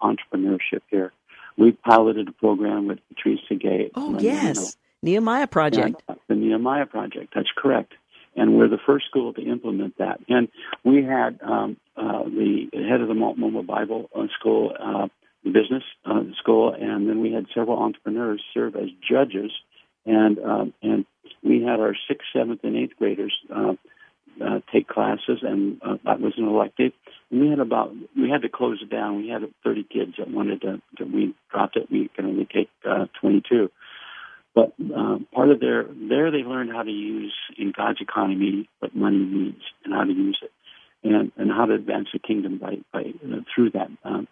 entrepreneurship 0.00 0.82
here. 0.88 1.12
We 1.56 1.72
piloted 1.72 2.28
a 2.28 2.32
program 2.32 2.86
with 2.88 2.98
Teresa 3.22 3.54
Gay. 3.54 3.90
Oh 3.94 4.18
yes, 4.18 4.76
Nehemiah 5.02 5.46
Project. 5.46 6.02
the 6.28 6.34
Nehemiah 6.34 6.86
Project. 6.86 7.32
That's 7.34 7.50
correct 7.56 7.94
and 8.36 8.56
we're 8.56 8.68
the 8.68 8.78
first 8.84 9.06
school 9.06 9.32
to 9.34 9.42
implement 9.42 9.98
that. 9.98 10.20
And 10.28 10.48
we 10.84 11.04
had 11.04 11.38
um, 11.42 11.76
uh, 11.96 12.24
the 12.24 12.68
head 12.72 13.00
of 13.00 13.08
the 13.08 13.14
Multnomah 13.14 13.62
Bible 13.62 14.08
uh, 14.14 14.26
School, 14.38 14.72
uh, 14.78 15.08
business 15.44 15.82
uh, 16.04 16.22
school, 16.38 16.74
and 16.74 17.08
then 17.08 17.20
we 17.20 17.32
had 17.32 17.46
several 17.54 17.78
entrepreneurs 17.78 18.42
serve 18.54 18.76
as 18.76 18.88
judges, 19.08 19.52
and 20.06 20.38
um, 20.38 20.74
and 20.82 21.04
we 21.42 21.62
had 21.62 21.80
our 21.80 21.94
sixth, 22.08 22.28
seventh, 22.32 22.60
and 22.62 22.76
eighth 22.76 22.96
graders. 22.98 23.36
Uh, 24.40 24.60
take 24.72 24.88
classes, 24.88 25.40
and 25.42 25.80
uh, 25.82 25.96
that 26.04 26.20
was 26.20 26.32
an 26.36 26.48
elective. 26.48 26.92
And 27.30 27.40
we 27.40 27.50
had 27.50 27.58
about 27.58 27.92
we 28.16 28.30
had 28.30 28.42
to 28.42 28.48
close 28.48 28.80
it 28.82 28.90
down. 28.90 29.18
We 29.18 29.28
had 29.28 29.42
30 29.62 29.84
kids 29.84 30.12
that 30.18 30.30
wanted 30.30 30.62
to. 30.62 30.80
to 30.98 31.04
we 31.04 31.34
dropped 31.50 31.76
it. 31.76 31.90
We 31.90 32.08
can 32.16 32.26
only 32.26 32.46
take 32.46 32.70
uh, 32.88 33.06
22. 33.20 33.70
But 34.54 34.72
uh, 34.94 35.18
part 35.34 35.50
of 35.50 35.60
their 35.60 35.84
there 35.84 36.30
they 36.30 36.44
learned 36.44 36.72
how 36.72 36.82
to 36.82 36.90
use 36.90 37.34
in 37.56 37.72
God's 37.76 38.00
economy 38.00 38.68
what 38.80 38.94
money 38.94 39.18
means 39.18 39.62
and 39.84 39.94
how 39.94 40.04
to 40.04 40.12
use 40.12 40.38
it, 40.42 40.52
and 41.02 41.32
and 41.36 41.50
how 41.50 41.66
to 41.66 41.74
advance 41.74 42.08
the 42.12 42.18
kingdom 42.18 42.58
by 42.58 42.76
by 42.92 43.00
uh, 43.24 43.40
through 43.54 43.70
that. 43.70 43.88
Um, 44.04 44.28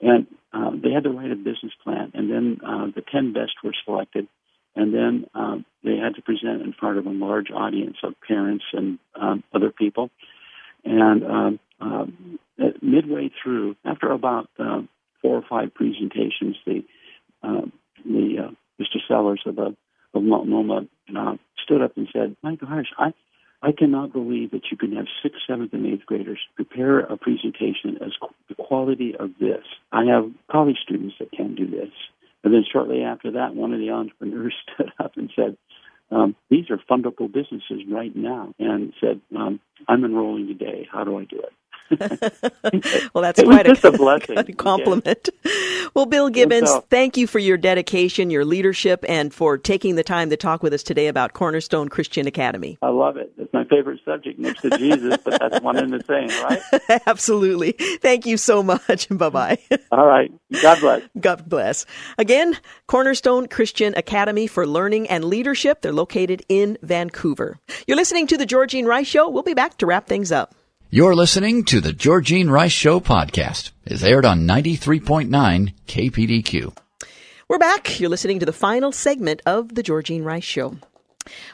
and 0.00 0.26
uh, 0.52 0.70
they 0.82 0.90
had 0.90 1.04
to 1.04 1.10
write 1.10 1.30
a 1.30 1.36
business 1.36 1.72
plan, 1.84 2.10
and 2.14 2.30
then 2.30 2.60
uh, 2.66 2.86
the 2.94 3.02
ten 3.12 3.32
best 3.32 3.52
were 3.62 3.74
selected, 3.84 4.26
and 4.76 4.94
then 4.94 5.26
um, 5.34 5.64
they 5.84 5.96
had 5.96 6.14
to 6.14 6.22
present 6.22 6.62
in 6.62 6.74
front 6.78 6.98
of 6.98 7.06
a 7.06 7.10
large 7.10 7.50
audience 7.50 7.96
of 8.02 8.14
parents 8.26 8.64
and 8.72 8.98
um, 9.20 9.42
other 9.54 9.70
people. 9.70 10.10
And 10.84 11.24
um, 11.24 11.60
uh, 11.80 12.06
midway 12.80 13.30
through, 13.42 13.76
after 13.84 14.10
about 14.10 14.48
uh, 14.58 14.82
four 15.22 15.36
or 15.36 15.44
five 15.48 15.74
presentations, 15.74 16.56
the 16.66 16.82
uh, 17.42 17.62
the 18.04 18.36
uh, 18.46 18.50
Mr. 18.80 18.98
Sellers 19.06 19.42
of, 19.46 19.56
the, 19.56 19.76
of 20.14 20.22
Multnomah 20.22 20.86
uh, 21.16 21.34
stood 21.62 21.82
up 21.82 21.96
and 21.96 22.08
said, 22.12 22.36
my 22.42 22.56
gosh, 22.56 22.86
I, 22.98 23.12
I 23.62 23.72
cannot 23.72 24.12
believe 24.12 24.52
that 24.52 24.62
you 24.70 24.76
can 24.76 24.96
have 24.96 25.06
sixth, 25.22 25.40
seventh, 25.46 25.72
and 25.72 25.86
eighth 25.86 26.06
graders 26.06 26.38
prepare 26.56 27.00
a 27.00 27.16
presentation 27.16 27.98
as 28.04 28.12
the 28.48 28.54
quality 28.54 29.14
of 29.18 29.30
this. 29.38 29.64
I 29.92 30.04
have 30.04 30.30
college 30.50 30.78
students 30.82 31.16
that 31.20 31.30
can 31.32 31.54
do 31.54 31.66
this. 31.66 31.90
And 32.42 32.54
then 32.54 32.64
shortly 32.70 33.02
after 33.02 33.32
that, 33.32 33.54
one 33.54 33.72
of 33.72 33.80
the 33.80 33.90
entrepreneurs 33.90 34.54
stood 34.74 34.92
up 34.98 35.16
and 35.16 35.30
said, 35.34 35.56
um, 36.10 36.34
these 36.50 36.70
are 36.70 36.78
fundable 36.90 37.32
businesses 37.32 37.82
right 37.88 38.14
now, 38.14 38.52
and 38.58 38.92
said, 39.00 39.20
um, 39.36 39.60
I'm 39.86 40.04
enrolling 40.04 40.48
today. 40.48 40.88
How 40.90 41.04
do 41.04 41.16
I 41.18 41.24
do 41.24 41.38
it? 41.38 41.52
well, 43.14 43.22
that's 43.22 43.42
quite 43.42 43.66
a, 43.66 43.88
a, 43.88 43.92
blessing. 43.96 44.54
compliment. 44.54 45.28
Well, 45.94 46.06
Bill 46.06 46.28
Gibbons, 46.28 46.68
so, 46.68 46.84
thank 46.88 47.16
you 47.16 47.26
for 47.26 47.40
your 47.40 47.56
dedication, 47.56 48.30
your 48.30 48.44
leadership, 48.44 49.04
and 49.08 49.34
for 49.34 49.58
taking 49.58 49.96
the 49.96 50.04
time 50.04 50.30
to 50.30 50.36
talk 50.36 50.62
with 50.62 50.72
us 50.72 50.82
today 50.82 51.08
about 51.08 51.32
Cornerstone 51.32 51.88
Christian 51.88 52.26
Academy. 52.26 52.78
I 52.80 52.88
love 52.88 53.16
it. 53.16 53.32
It's 53.38 53.52
my 53.52 53.64
favorite 53.64 54.00
subject 54.04 54.38
next 54.38 54.62
to 54.62 54.70
Jesus, 54.78 55.18
but 55.24 55.40
that's 55.40 55.60
one 55.62 55.76
and 55.76 55.92
the 55.92 56.04
same, 56.04 56.28
right? 56.44 57.00
Absolutely. 57.06 57.72
Thank 57.72 58.24
you 58.24 58.36
so 58.36 58.62
much. 58.62 59.08
Bye 59.08 59.28
bye. 59.28 59.58
All 59.90 60.06
right. 60.06 60.32
God 60.62 60.80
bless. 60.80 61.02
God 61.18 61.48
bless. 61.48 61.86
Again, 62.18 62.56
Cornerstone 62.86 63.48
Christian 63.48 63.94
Academy 63.96 64.46
for 64.46 64.66
Learning 64.66 65.08
and 65.08 65.24
Leadership. 65.24 65.80
They're 65.80 65.92
located 65.92 66.44
in 66.48 66.78
Vancouver. 66.82 67.58
You're 67.86 67.96
listening 67.96 68.26
to 68.28 68.36
The 68.36 68.46
Georgene 68.46 68.86
Rice 68.86 69.08
Show. 69.08 69.28
We'll 69.28 69.42
be 69.42 69.54
back 69.54 69.78
to 69.78 69.86
wrap 69.86 70.06
things 70.06 70.30
up. 70.30 70.54
You're 70.92 71.14
listening 71.14 71.62
to 71.66 71.80
the 71.80 71.92
Georgene 71.92 72.50
Rice 72.50 72.72
Show 72.72 72.98
podcast. 72.98 73.70
It's 73.84 74.02
aired 74.02 74.24
on 74.24 74.40
93.9 74.40 75.72
KPDQ. 75.86 76.76
We're 77.46 77.58
back. 77.58 78.00
You're 78.00 78.10
listening 78.10 78.40
to 78.40 78.46
the 78.46 78.52
final 78.52 78.90
segment 78.90 79.40
of 79.46 79.76
the 79.76 79.84
Georgene 79.84 80.24
Rice 80.24 80.42
Show. 80.42 80.78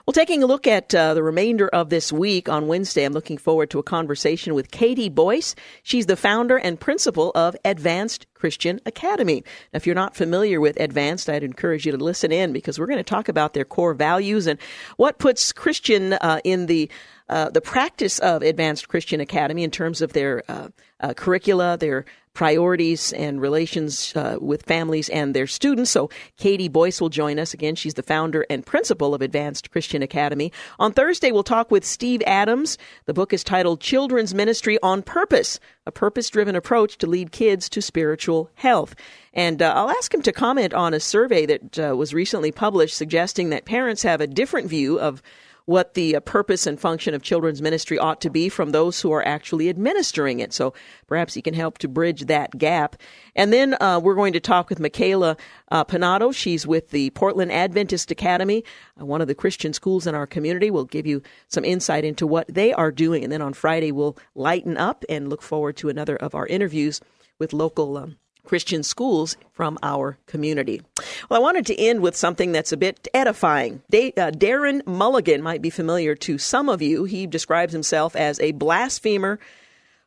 Well, 0.07 0.13
taking 0.15 0.43
a 0.43 0.47
look 0.47 0.67
at 0.67 0.95
uh, 0.95 1.13
the 1.13 1.23
remainder 1.23 1.69
of 1.69 1.91
this 1.91 2.11
week 2.11 2.49
on 2.49 2.67
Wednesday, 2.67 3.05
I'm 3.05 3.13
looking 3.13 3.37
forward 3.37 3.69
to 3.71 3.79
a 3.79 3.83
conversation 3.83 4.55
with 4.55 4.71
Katie 4.71 5.11
Boyce. 5.11 5.55
She's 5.83 6.07
the 6.07 6.17
founder 6.17 6.57
and 6.57 6.81
principal 6.81 7.31
of 7.35 7.57
Advanced 7.63 8.27
Christian 8.33 8.81
Academy. 8.87 9.45
Now, 9.73 9.77
if 9.77 9.85
you're 9.85 9.95
not 9.95 10.17
familiar 10.17 10.63
with 10.63 10.81
Advanced, 10.81 11.29
I'd 11.29 11.43
encourage 11.43 11.85
you 11.85 11.93
to 11.93 11.99
listen 11.99 12.33
in 12.33 12.55
because 12.55 12.79
we're 12.79 12.87
going 12.87 12.99
to 12.99 13.05
talk 13.05 13.29
about 13.29 13.53
their 13.53 13.67
core 13.67 13.93
values 13.93 14.47
and 14.47 14.59
what 14.97 15.19
puts 15.19 15.53
Christian 15.53 16.15
uh, 16.15 16.41
in 16.43 16.67
the 16.67 16.89
uh, 17.29 17.51
the 17.51 17.61
practice 17.61 18.19
of 18.19 18.43
Advanced 18.43 18.89
Christian 18.89 19.21
Academy 19.21 19.65
in 19.65 19.71
terms 19.71 20.01
of 20.03 20.13
their 20.13 20.43
uh, 20.49 20.69
uh, 21.01 21.15
curricula, 21.15 21.77
their 21.77 22.05
priorities 22.37 23.15
and 23.15 23.41
relations 23.41 24.15
uh, 24.15 24.37
with 24.39 24.63
families 24.65 25.09
and 25.09 25.35
their 25.35 25.47
students. 25.47 25.91
So 25.91 26.11
Katie 26.37 26.69
Boyce 26.69 27.01
will 27.01 27.09
join 27.09 27.39
us 27.39 27.55
again. 27.55 27.77
She's 27.77 27.95
the 27.95 28.03
founder 28.03 28.45
and 28.51 28.65
principal 28.65 29.15
of 29.15 29.23
Advanced 29.23 29.71
Christian 29.71 30.03
Academy. 30.03 30.53
On 30.79 30.93
Thursday, 30.93 31.33
we'll 31.33 31.43
talk 31.43 31.71
with 31.71 31.83
Steve 31.83 32.23
Adams. 32.27 32.77
The 33.07 33.15
book 33.15 33.33
is 33.33 33.43
titled 33.43 33.81
Children's 33.81 34.35
Ministry 34.35 34.79
on 34.83 35.03
Purpose, 35.03 35.59
a 35.87 35.91
purpose-driven 35.91 36.55
approach 36.55 36.99
to 36.99 37.07
lead 37.07 37.33
kids 37.33 37.71
to 37.71 37.81
spiritual 37.81 38.51
health. 38.55 38.95
And 39.33 39.63
uh, 39.63 39.73
I'll 39.75 39.91
ask 39.91 40.13
him 40.13 40.23
to 40.23 40.33
comment 40.33 40.75
on 40.75 40.93
a 40.93 41.01
survey 41.01 41.47
that 41.47 41.79
uh, 41.79 41.97
was 41.97 42.13
recently 42.13 42.53
published 42.53 42.99
suggesting 42.99 43.49
that 43.49 43.65
parents 43.65 44.03
have 44.03 44.21
a 44.21 44.27
different 44.27 44.69
view 44.69 45.01
of 45.01 45.23
what 45.67 45.95
the 45.95 46.17
uh, 46.17 46.21
purpose 46.21 46.67
and 46.67 46.81
function 46.81 47.13
of 47.13 47.23
children's 47.23 47.61
ministry 47.61 47.99
ought 47.99 48.21
to 48.21 48.31
be 48.31 48.49
from 48.49 48.71
those 48.71 49.01
who 49.01 49.13
are 49.13 49.27
actually 49.27 49.69
administering 49.69 50.41
it. 50.41 50.53
So 50.53 50.73
perhaps 51.07 51.35
he 51.35 51.43
can 51.43 51.55
help 51.55 51.79
to 51.79 51.89
bridge 51.89 52.23
that 52.27 52.57
gap. 52.57 52.97
And 53.35 53.53
then 53.53 53.77
uh, 53.81 54.01
we're 54.03 54.15
going 54.15 54.33
to 54.33 54.41
talk 54.41 54.71
with 54.71 54.81
Michaela 54.81 55.37
uh, 55.71 55.85
Pinato. 55.85 56.35
She's 56.35 56.67
with 56.67 56.91
the 56.91 57.11
Portland 57.11 57.53
Adventist 57.53 58.11
Academy, 58.11 58.65
uh, 59.01 59.05
one 59.05 59.21
of 59.21 59.29
the 59.29 59.35
Christian 59.35 59.73
schools 59.73 60.07
in 60.07 60.15
our 60.15 60.27
community. 60.27 60.71
We'll 60.71 60.85
give 60.85 61.07
you 61.07 61.21
some 61.49 61.65
insight 61.65 62.05
into 62.05 62.27
what 62.27 62.47
they 62.49 62.73
are 62.73 62.93
doing. 62.93 63.25
And 63.25 63.33
then 63.33 63.43
on 63.43 63.53
Friday, 63.53 63.93
we'll 63.93 64.17
lighten 64.35 64.77
up 64.77 65.05
and 65.09 65.29
look 65.29 65.43
forward 65.43 65.77
to 65.79 65.89
another 65.89 66.17
of 66.17 66.35
our 66.35 66.47
interviews 66.47 67.01
with 67.39 67.53
local 67.53 67.97
um, 67.99 68.17
Christian 68.47 68.83
schools 68.83 69.37
from 69.53 69.79
our 69.83 70.19
community. 70.27 70.81
Well, 71.29 71.39
I 71.39 71.43
wanted 71.43 71.67
to 71.67 71.79
end 71.79 72.01
with 72.01 72.17
something 72.17 72.53
that's 72.53 72.73
a 72.73 72.77
bit 72.77 73.09
edifying. 73.13 73.83
Da- 73.91 74.15
uh, 74.17 74.31
Darren 74.31 74.87
Mulligan 74.87 75.43
might 75.43 75.61
be 75.61 75.71
familiar 75.71 76.15
to 76.15 76.39
some 76.39 76.69
of 76.69 76.81
you. 76.81 77.05
He 77.05 77.27
describes 77.27 77.73
himself 77.73 78.17
as 78.17 78.41
a 78.41 78.53
blasphemer 78.53 79.39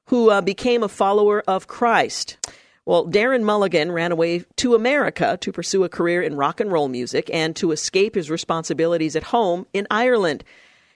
who 0.05 0.31
uh, 0.31 0.41
became 0.41 0.81
a 0.81 0.89
follower 0.89 1.43
of 1.47 1.67
Christ. 1.67 2.37
Well, 2.85 3.05
Darren 3.05 3.43
Mulligan 3.43 3.91
ran 3.91 4.11
away 4.11 4.45
to 4.55 4.73
America 4.73 5.37
to 5.41 5.51
pursue 5.51 5.83
a 5.83 5.89
career 5.89 6.23
in 6.23 6.35
rock 6.35 6.59
and 6.59 6.71
roll 6.71 6.87
music 6.87 7.29
and 7.31 7.55
to 7.57 7.71
escape 7.71 8.15
his 8.15 8.31
responsibilities 8.31 9.15
at 9.15 9.23
home 9.25 9.67
in 9.73 9.85
Ireland. 9.91 10.43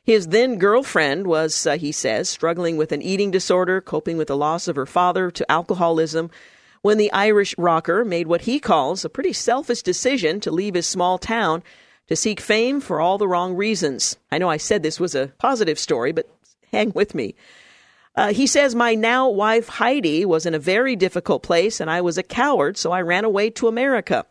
His 0.03 0.29
then 0.29 0.57
girlfriend 0.57 1.27
was, 1.27 1.67
uh, 1.67 1.77
he 1.77 1.91
says, 1.91 2.29
struggling 2.29 2.77
with 2.77 2.91
an 2.91 3.03
eating 3.03 3.29
disorder, 3.29 3.79
coping 3.79 4.17
with 4.17 4.27
the 4.27 4.35
loss 4.35 4.67
of 4.67 4.75
her 4.75 4.87
father 4.87 5.29
to 5.31 5.51
alcoholism, 5.51 6.31
when 6.83 6.97
the 6.97 7.11
Irish 7.13 7.55
rocker 7.57 8.05
made 8.05 8.27
what 8.27 8.41
he 8.41 8.59
calls 8.59 9.03
a 9.03 9.09
pretty 9.09 9.33
selfish 9.33 9.81
decision 9.81 10.39
to 10.41 10.51
leave 10.51 10.75
his 10.75 10.85
small 10.85 11.17
town 11.17 11.63
to 12.07 12.15
seek 12.15 12.41
fame 12.41 12.81
for 12.81 12.99
all 12.99 13.17
the 13.17 13.27
wrong 13.27 13.55
reasons. 13.55 14.17
I 14.31 14.37
know 14.37 14.49
I 14.49 14.57
said 14.57 14.83
this 14.83 14.99
was 14.99 15.15
a 15.15 15.31
positive 15.39 15.79
story, 15.79 16.11
but 16.11 16.29
hang 16.71 16.91
with 16.91 17.15
me. 17.15 17.35
Uh, 18.15 18.33
he 18.33 18.45
says, 18.45 18.75
My 18.75 18.95
now 18.95 19.29
wife 19.29 19.69
Heidi 19.69 20.25
was 20.25 20.45
in 20.45 20.53
a 20.53 20.59
very 20.59 20.97
difficult 20.97 21.41
place 21.41 21.79
and 21.79 21.89
I 21.89 22.01
was 22.01 22.17
a 22.17 22.23
coward, 22.23 22.77
so 22.77 22.91
I 22.91 23.01
ran 23.01 23.23
away 23.23 23.49
to 23.51 23.69
America. 23.69 24.25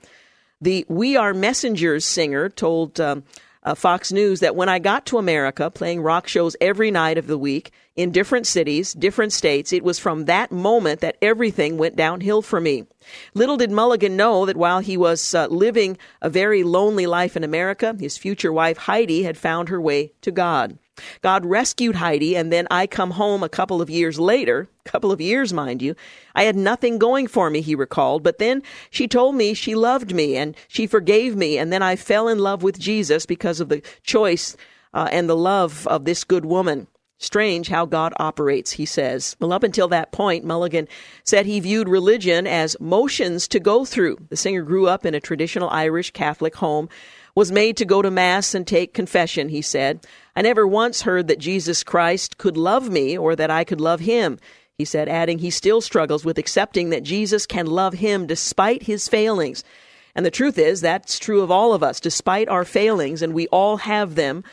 The 0.61 0.85
We 0.89 1.17
Are 1.17 1.33
Messengers 1.33 2.05
singer 2.05 2.51
told 2.51 3.01
um, 3.01 3.25
uh, 3.63 3.75
Fox 3.75 4.13
News 4.13 4.41
that 4.41 4.57
when 4.57 4.69
I 4.69 4.79
got 4.79 5.07
to 5.07 5.19
America, 5.19 5.71
playing 5.71 6.03
rock 6.03 6.27
shows 6.27 6.57
every 6.61 6.91
night 6.91 7.19
of 7.19 7.27
the 7.27 7.39
week 7.39 7.71
in 7.95 8.11
different 8.11 8.47
cities, 8.47 8.93
different 8.93 9.33
states, 9.33 9.73
it 9.73 9.85
was 9.85 9.99
from 9.99 10.25
that 10.25 10.51
moment 10.51 11.01
that 11.01 11.17
everything 11.23 11.79
went 11.79 11.97
downhill 11.97 12.43
for 12.43 12.61
me. 12.61 12.87
Little 13.35 13.57
did 13.57 13.71
Mulligan 13.71 14.17
know 14.17 14.47
that 14.47 14.57
while 14.57 14.81
he 14.81 14.97
was 14.97 15.35
uh, 15.35 15.47
living 15.49 15.99
a 16.21 16.31
very 16.31 16.63
lonely 16.63 17.07
life 17.07 17.37
in 17.37 17.45
America, 17.45 17.97
his 17.99 18.19
future 18.19 18.53
wife 18.53 18.79
Heidi 18.79 19.25
had 19.25 19.37
found 19.37 19.69
her 19.69 19.81
way 19.81 20.13
to 20.23 20.31
God. 20.31 20.79
God 21.23 21.47
rescued 21.47 21.97
Heidi, 21.97 22.37
and 22.37 22.53
then 22.53 22.67
I 22.71 22.87
come 22.87 23.13
home 23.13 23.43
a 23.43 23.49
couple 23.49 23.81
of 23.81 23.89
years 23.89 24.21
later, 24.21 24.69
couple 24.85 25.13
of 25.13 25.21
years, 25.21 25.53
mind 25.53 25.81
you. 25.81 25.95
I 26.35 26.45
had 26.45 26.57
nothing 26.57 26.99
going 26.99 27.27
for 27.29 27.51
me, 27.51 27.61
he 27.61 27.75
recalled, 27.75 28.23
but 28.23 28.39
then 28.39 28.63
she 28.91 29.09
told 29.09 29.35
me 29.35 29.55
she 29.55 29.75
loved 29.75 30.15
me 30.15 30.37
and 30.37 30.57
she 30.69 30.87
forgave 30.87 31.37
me, 31.37 31.59
and 31.59 31.73
then 31.73 31.83
I 31.83 31.97
fell 31.97 32.29
in 32.29 32.39
love 32.39 32.63
with 32.63 32.79
Jesus 32.79 33.27
because 33.27 33.61
of 33.61 33.69
the 33.69 33.83
choice 34.03 34.57
uh, 34.93 35.09
and 35.11 35.29
the 35.29 35.37
love 35.37 35.87
of 35.87 36.05
this 36.05 36.25
good 36.25 36.45
woman. 36.45 36.87
Strange 37.19 37.69
how 37.69 37.87
God 37.87 38.13
operates, 38.17 38.73
he 38.73 38.85
says. 38.85 39.37
Well, 39.39 39.53
up 39.53 39.63
until 39.63 39.87
that 39.89 40.11
point, 40.11 40.45
Mulligan 40.45 40.89
said 41.23 41.47
he 41.47 41.61
viewed 41.61 41.89
religion 41.89 42.49
as 42.49 42.77
motions 42.81 43.47
to 43.49 43.61
go 43.61 43.85
through. 43.85 44.19
The 44.29 44.37
singer 44.37 44.63
grew 44.63 44.89
up 44.89 45.07
in 45.07 45.15
a 45.15 45.21
traditional 45.21 45.71
Irish 45.71 46.11
Catholic 46.11 46.57
home, 46.57 46.89
was 47.37 47.53
made 47.53 47.77
to 47.77 47.85
go 47.85 48.03
to 48.03 48.11
Mass 48.11 48.57
and 48.57 48.67
take 48.67 48.93
confession, 48.93 49.51
he 49.51 49.63
said. 49.63 50.05
I 50.35 50.43
never 50.43 50.67
once 50.67 51.03
heard 51.03 51.29
that 51.29 51.39
Jesus 51.39 51.83
Christ 51.83 52.39
could 52.39 52.57
love 52.57 52.89
me 52.89 53.19
or 53.19 53.37
that 53.37 53.51
I 53.51 53.65
could 53.65 53.81
love 53.81 54.01
him, 54.01 54.39
he 54.79 54.85
said, 54.85 55.09
adding 55.09 55.39
he 55.39 55.51
still 55.51 55.81
struggles 55.81 56.25
with 56.25 56.39
accepting 56.39 56.91
that 56.91 57.03
Jesus 57.03 57.47
can 57.47 57.67
love 57.67 57.95
him 57.95 58.27
despite 58.27 58.85
his 58.85 59.09
failings. 59.09 59.63
And 60.15 60.25
the 60.25 60.31
truth 60.31 60.59
is, 60.59 60.81
that's 60.81 61.19
true 61.19 61.43
of 61.43 61.51
all 61.51 61.73
of 61.75 61.83
us, 61.83 62.01
despite 62.01 62.49
our 62.49 62.65
failings, 62.65 63.23
and 63.23 63.35
we 63.35 63.47
all 63.49 63.79
have 63.79 64.15
them 64.15 64.45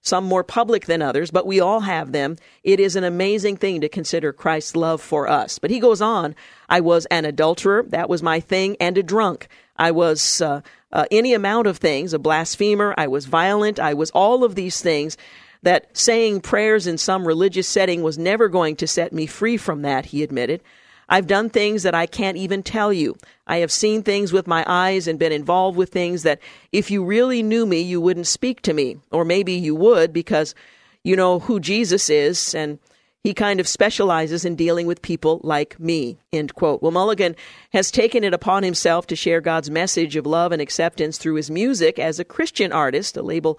some 0.00 0.24
more 0.24 0.44
public 0.44 0.84
than 0.84 1.00
others, 1.00 1.30
but 1.30 1.46
we 1.46 1.60
all 1.60 1.80
have 1.80 2.12
them. 2.12 2.36
It 2.62 2.78
is 2.78 2.94
an 2.94 3.04
amazing 3.04 3.56
thing 3.56 3.80
to 3.80 3.88
consider 3.88 4.32
Christ's 4.32 4.76
love 4.76 5.00
for 5.00 5.26
us. 5.26 5.58
But 5.58 5.70
he 5.70 5.80
goes 5.80 6.02
on, 6.02 6.36
I 6.68 6.80
was 6.80 7.06
an 7.06 7.24
adulterer, 7.24 7.84
that 7.88 8.08
was 8.08 8.22
my 8.22 8.38
thing, 8.38 8.76
and 8.78 8.98
a 8.98 9.02
drunk. 9.02 9.48
I 9.76 9.90
was 9.92 10.42
uh, 10.42 10.60
uh, 10.94 11.04
any 11.10 11.34
amount 11.34 11.66
of 11.66 11.76
things, 11.76 12.14
a 12.14 12.18
blasphemer, 12.18 12.94
I 12.96 13.08
was 13.08 13.26
violent, 13.26 13.78
I 13.78 13.92
was 13.92 14.10
all 14.12 14.44
of 14.44 14.54
these 14.54 14.80
things. 14.80 15.18
That 15.62 15.96
saying 15.96 16.42
prayers 16.42 16.86
in 16.86 16.98
some 16.98 17.26
religious 17.26 17.66
setting 17.66 18.02
was 18.02 18.18
never 18.18 18.48
going 18.48 18.76
to 18.76 18.86
set 18.86 19.14
me 19.14 19.24
free 19.24 19.56
from 19.56 19.80
that, 19.82 20.06
he 20.06 20.22
admitted. 20.22 20.62
I've 21.08 21.26
done 21.26 21.50
things 21.50 21.82
that 21.82 21.94
I 21.94 22.06
can't 22.06 22.36
even 22.36 22.62
tell 22.62 22.92
you. 22.92 23.16
I 23.46 23.58
have 23.58 23.72
seen 23.72 24.02
things 24.02 24.32
with 24.32 24.46
my 24.46 24.64
eyes 24.66 25.06
and 25.06 25.18
been 25.18 25.32
involved 25.32 25.76
with 25.76 25.90
things 25.90 26.22
that 26.22 26.40
if 26.72 26.90
you 26.90 27.04
really 27.04 27.42
knew 27.42 27.66
me, 27.66 27.80
you 27.80 28.00
wouldn't 28.00 28.26
speak 28.26 28.62
to 28.62 28.72
me. 28.72 28.98
Or 29.10 29.24
maybe 29.24 29.52
you 29.52 29.74
would 29.74 30.12
because 30.12 30.54
you 31.02 31.16
know 31.16 31.40
who 31.40 31.60
Jesus 31.60 32.08
is 32.08 32.54
and 32.54 32.78
he 33.24 33.34
kind 33.34 33.58
of 33.58 33.66
specializes 33.66 34.44
in 34.44 34.54
dealing 34.54 34.86
with 34.86 35.02
people 35.02 35.40
like 35.42 35.80
me. 35.80 36.18
End 36.32 36.54
quote. 36.54 36.82
Well, 36.82 36.92
Mulligan 36.92 37.34
has 37.72 37.90
taken 37.90 38.22
it 38.22 38.32
upon 38.34 38.62
himself 38.62 39.08
to 39.08 39.16
share 39.16 39.40
God's 39.40 39.70
message 39.70 40.14
of 40.14 40.26
love 40.26 40.52
and 40.52 40.62
acceptance 40.62 41.18
through 41.18 41.34
his 41.34 41.50
music 41.50 41.98
as 41.98 42.20
a 42.20 42.24
Christian 42.24 42.70
artist, 42.70 43.16
a 43.16 43.22
label 43.22 43.58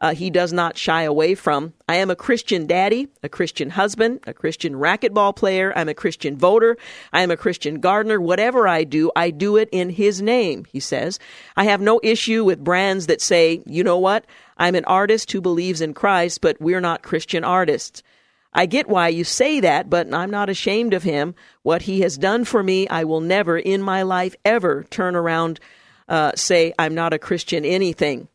uh, 0.00 0.14
he 0.14 0.28
does 0.28 0.52
not 0.52 0.76
shy 0.76 1.02
away 1.02 1.34
from. 1.34 1.72
I 1.88 1.96
am 1.96 2.10
a 2.10 2.16
Christian 2.16 2.66
daddy, 2.66 3.08
a 3.22 3.28
Christian 3.28 3.70
husband, 3.70 4.20
a 4.26 4.34
Christian 4.34 4.74
racquetball 4.74 5.34
player. 5.34 5.72
I'm 5.74 5.88
a 5.88 5.94
Christian 5.94 6.36
voter. 6.36 6.76
I 7.12 7.22
am 7.22 7.30
a 7.30 7.36
Christian 7.36 7.80
gardener. 7.80 8.20
Whatever 8.20 8.68
I 8.68 8.84
do, 8.84 9.10
I 9.16 9.30
do 9.30 9.56
it 9.56 9.68
in 9.72 9.90
his 9.90 10.20
name, 10.20 10.66
he 10.66 10.80
says. 10.80 11.18
I 11.56 11.64
have 11.64 11.80
no 11.80 12.00
issue 12.02 12.44
with 12.44 12.62
brands 12.62 13.06
that 13.06 13.22
say, 13.22 13.62
you 13.64 13.82
know 13.82 13.98
what? 13.98 14.26
I'm 14.58 14.74
an 14.74 14.84
artist 14.84 15.32
who 15.32 15.40
believes 15.40 15.80
in 15.80 15.94
Christ, 15.94 16.40
but 16.40 16.60
we're 16.60 16.80
not 16.80 17.02
Christian 17.02 17.44
artists. 17.44 18.02
I 18.56 18.64
get 18.64 18.88
why 18.88 19.08
you 19.08 19.22
say 19.22 19.60
that, 19.60 19.90
but 19.90 20.12
I'm 20.14 20.30
not 20.30 20.48
ashamed 20.48 20.94
of 20.94 21.02
him. 21.02 21.34
What 21.62 21.82
he 21.82 22.00
has 22.00 22.16
done 22.16 22.46
for 22.46 22.62
me, 22.62 22.88
I 22.88 23.04
will 23.04 23.20
never 23.20 23.58
in 23.58 23.82
my 23.82 24.00
life 24.00 24.34
ever 24.46 24.84
turn 24.84 25.14
around, 25.14 25.60
uh, 26.08 26.32
say, 26.36 26.72
I'm 26.78 26.94
not 26.94 27.12
a 27.12 27.18
Christian 27.18 27.66
anything. 27.66 28.28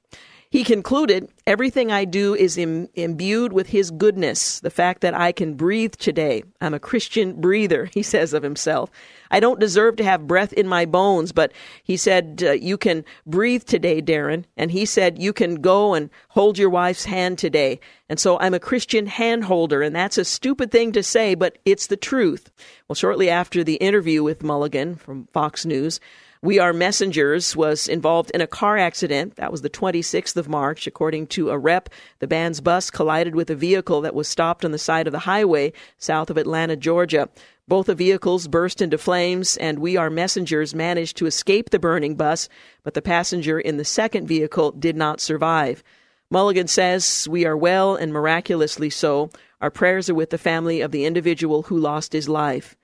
He 0.51 0.65
concluded, 0.65 1.29
Everything 1.47 1.93
I 1.93 2.03
do 2.03 2.35
is 2.35 2.57
Im- 2.57 2.89
imbued 2.93 3.53
with 3.53 3.67
His 3.67 3.89
goodness. 3.89 4.59
The 4.59 4.69
fact 4.69 4.99
that 4.99 5.13
I 5.13 5.31
can 5.31 5.53
breathe 5.53 5.93
today. 5.93 6.43
I'm 6.59 6.73
a 6.73 6.79
Christian 6.79 7.39
breather, 7.39 7.85
he 7.93 8.03
says 8.03 8.33
of 8.33 8.43
himself. 8.43 8.91
I 9.31 9.39
don't 9.39 9.61
deserve 9.61 9.95
to 9.95 10.03
have 10.03 10.27
breath 10.27 10.51
in 10.51 10.67
my 10.67 10.85
bones, 10.85 11.31
but 11.31 11.53
he 11.85 11.95
said, 11.95 12.43
uh, 12.45 12.51
You 12.51 12.77
can 12.77 13.05
breathe 13.25 13.63
today, 13.63 14.01
Darren. 14.01 14.43
And 14.57 14.71
he 14.71 14.85
said, 14.85 15.23
You 15.23 15.31
can 15.31 15.61
go 15.61 15.93
and 15.93 16.09
hold 16.27 16.57
your 16.57 16.69
wife's 16.69 17.05
hand 17.05 17.37
today. 17.37 17.79
And 18.09 18.19
so 18.19 18.37
I'm 18.39 18.53
a 18.53 18.59
Christian 18.59 19.07
hand 19.07 19.45
holder, 19.45 19.81
and 19.81 19.95
that's 19.95 20.17
a 20.17 20.25
stupid 20.25 20.69
thing 20.69 20.91
to 20.91 21.01
say, 21.01 21.33
but 21.33 21.59
it's 21.63 21.87
the 21.87 21.95
truth. 21.95 22.51
Well, 22.89 22.95
shortly 22.95 23.29
after 23.29 23.63
the 23.63 23.75
interview 23.75 24.21
with 24.21 24.43
Mulligan 24.43 24.95
from 24.95 25.27
Fox 25.31 25.65
News, 25.65 26.01
we 26.43 26.57
Are 26.57 26.73
Messengers 26.73 27.55
was 27.55 27.87
involved 27.87 28.31
in 28.31 28.41
a 28.41 28.47
car 28.47 28.75
accident. 28.75 29.35
That 29.35 29.51
was 29.51 29.61
the 29.61 29.69
26th 29.69 30.35
of 30.37 30.49
March. 30.49 30.87
According 30.87 31.27
to 31.27 31.51
a 31.51 31.57
rep, 31.57 31.87
the 32.17 32.25
band's 32.25 32.61
bus 32.61 32.89
collided 32.89 33.35
with 33.35 33.51
a 33.51 33.55
vehicle 33.55 34.01
that 34.01 34.15
was 34.15 34.27
stopped 34.27 34.65
on 34.65 34.71
the 34.71 34.79
side 34.79 35.05
of 35.05 35.11
the 35.11 35.19
highway 35.19 35.71
south 35.99 36.31
of 36.31 36.37
Atlanta, 36.37 36.75
Georgia. 36.75 37.29
Both 37.67 37.85
the 37.85 37.93
vehicles 37.93 38.47
burst 38.47 38.81
into 38.81 38.97
flames, 38.97 39.55
and 39.57 39.77
We 39.77 39.97
Are 39.97 40.09
Messengers 40.09 40.73
managed 40.73 41.15
to 41.17 41.27
escape 41.27 41.69
the 41.69 41.77
burning 41.77 42.15
bus, 42.15 42.49
but 42.83 42.95
the 42.95 43.03
passenger 43.03 43.59
in 43.59 43.77
the 43.77 43.85
second 43.85 44.25
vehicle 44.25 44.71
did 44.71 44.95
not 44.95 45.21
survive. 45.21 45.83
Mulligan 46.31 46.67
says, 46.67 47.27
We 47.29 47.45
are 47.45 47.55
well 47.55 47.95
and 47.95 48.11
miraculously 48.11 48.89
so. 48.89 49.29
Our 49.61 49.69
prayers 49.69 50.09
are 50.09 50.15
with 50.15 50.31
the 50.31 50.39
family 50.39 50.81
of 50.81 50.89
the 50.89 51.05
individual 51.05 51.63
who 51.63 51.77
lost 51.77 52.13
his 52.13 52.27
life. 52.27 52.75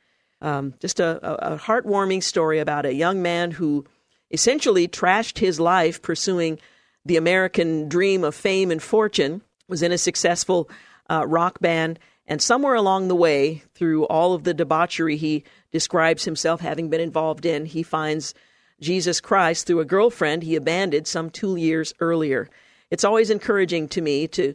Um, 0.41 0.75
just 0.79 0.99
a, 0.99 1.53
a, 1.53 1.57
heartwarming 1.57 2.21
story 2.21 2.59
about 2.59 2.85
a 2.85 2.93
young 2.93 3.23
man 3.23 3.49
who 3.51 3.85
essentially 4.29 4.87
trashed 4.87 5.39
his 5.39 5.59
life 5.59 6.01
pursuing 6.01 6.59
the 7.05 7.17
American 7.17 7.89
dream 7.89 8.23
of 8.23 8.35
fame 8.35 8.69
and 8.69 8.83
fortune, 8.83 9.41
was 9.67 9.81
in 9.81 9.91
a 9.91 9.97
successful 9.97 10.69
uh, 11.09 11.25
rock 11.25 11.59
band, 11.59 11.97
and 12.27 12.41
somewhere 12.41 12.75
along 12.75 13.07
the 13.07 13.15
way, 13.15 13.63
through 13.73 14.05
all 14.05 14.33
of 14.33 14.43
the 14.43 14.53
debauchery 14.53 15.15
he 15.15 15.43
describes 15.71 16.25
himself 16.25 16.61
having 16.61 16.89
been 16.89 17.01
involved 17.01 17.45
in, 17.45 17.65
he 17.65 17.81
finds 17.81 18.35
Jesus 18.79 19.19
Christ 19.19 19.65
through 19.65 19.79
a 19.79 19.85
girlfriend 19.85 20.43
he 20.43 20.55
abandoned 20.55 21.07
some 21.07 21.29
two 21.29 21.55
years 21.55 21.93
earlier. 21.99 22.49
It's 22.91 23.03
always 23.03 23.29
encouraging 23.29 23.87
to 23.89 24.01
me 24.01 24.27
to 24.29 24.53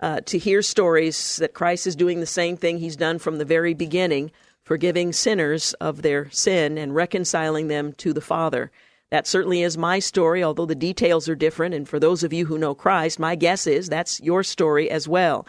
uh, 0.00 0.20
to 0.22 0.38
hear 0.38 0.62
stories 0.62 1.36
that 1.36 1.52
Christ 1.52 1.86
is 1.86 1.94
doing 1.94 2.20
the 2.20 2.26
same 2.26 2.56
thing 2.56 2.78
he's 2.78 2.96
done 2.96 3.18
from 3.18 3.36
the 3.36 3.44
very 3.44 3.74
beginning 3.74 4.30
forgiving 4.70 5.12
sinners 5.12 5.72
of 5.80 6.02
their 6.02 6.30
sin 6.30 6.78
and 6.78 6.94
reconciling 6.94 7.66
them 7.66 7.92
to 7.92 8.12
the 8.12 8.20
Father. 8.20 8.70
That 9.10 9.26
certainly 9.26 9.64
is 9.64 9.76
my 9.76 9.98
story, 9.98 10.44
although 10.44 10.64
the 10.64 10.76
details 10.76 11.28
are 11.28 11.34
different. 11.34 11.74
And 11.74 11.88
for 11.88 11.98
those 11.98 12.22
of 12.22 12.32
you 12.32 12.46
who 12.46 12.56
know 12.56 12.76
Christ, 12.76 13.18
my 13.18 13.34
guess 13.34 13.66
is 13.66 13.88
that's 13.88 14.20
your 14.20 14.44
story 14.44 14.88
as 14.88 15.08
well. 15.08 15.44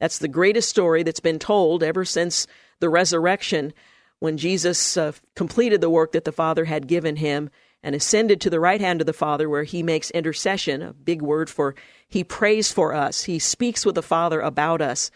That's 0.00 0.16
the 0.16 0.26
greatest 0.26 0.70
story 0.70 1.02
that's 1.02 1.20
been 1.20 1.38
told 1.38 1.82
ever 1.82 2.06
since 2.06 2.46
the 2.80 2.88
resurrection 2.88 3.74
when 4.20 4.38
Jesus 4.38 4.96
uh, 4.96 5.12
completed 5.36 5.82
the 5.82 5.90
work 5.90 6.12
that 6.12 6.24
the 6.24 6.32
Father 6.32 6.64
had 6.64 6.86
given 6.86 7.16
him 7.16 7.50
and 7.82 7.94
ascended 7.94 8.40
to 8.40 8.48
the 8.48 8.58
right 8.58 8.80
hand 8.80 9.02
of 9.02 9.06
the 9.06 9.12
Father, 9.12 9.50
where 9.50 9.64
he 9.64 9.82
makes 9.82 10.10
intercession, 10.12 10.80
a 10.80 10.94
big 10.94 11.20
word 11.20 11.50
for 11.50 11.74
he 12.08 12.24
prays 12.24 12.72
for 12.72 12.94
us. 12.94 13.24
He 13.24 13.38
speaks 13.38 13.84
with 13.84 13.96
the 13.96 14.02
Father 14.02 14.40
about 14.40 14.80
us. 14.80 15.10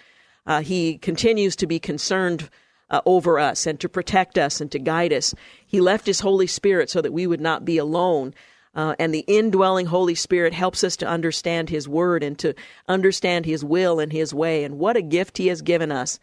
Uh, 0.44 0.60
he 0.60 0.98
continues 0.98 1.56
to 1.56 1.66
be 1.66 1.78
concerned 1.78 2.50
uh, 2.90 3.00
over 3.04 3.38
us 3.38 3.66
and 3.66 3.80
to 3.80 3.88
protect 3.88 4.38
us 4.38 4.60
and 4.60 4.70
to 4.72 4.78
guide 4.78 5.12
us. 5.12 5.34
He 5.66 5.80
left 5.80 6.06
His 6.06 6.20
Holy 6.20 6.46
Spirit 6.46 6.90
so 6.90 7.00
that 7.00 7.12
we 7.12 7.26
would 7.26 7.40
not 7.40 7.64
be 7.64 7.78
alone. 7.78 8.34
Uh, 8.74 8.94
and 8.98 9.12
the 9.12 9.24
indwelling 9.26 9.86
Holy 9.86 10.14
Spirit 10.14 10.52
helps 10.52 10.84
us 10.84 10.96
to 10.98 11.06
understand 11.06 11.70
His 11.70 11.88
Word 11.88 12.22
and 12.22 12.38
to 12.38 12.54
understand 12.88 13.46
His 13.46 13.64
will 13.64 13.98
and 13.98 14.12
His 14.12 14.34
way. 14.34 14.64
And 14.64 14.78
what 14.78 14.96
a 14.96 15.02
gift 15.02 15.38
He 15.38 15.46
has 15.48 15.62
given 15.62 15.90
us. 15.90 16.18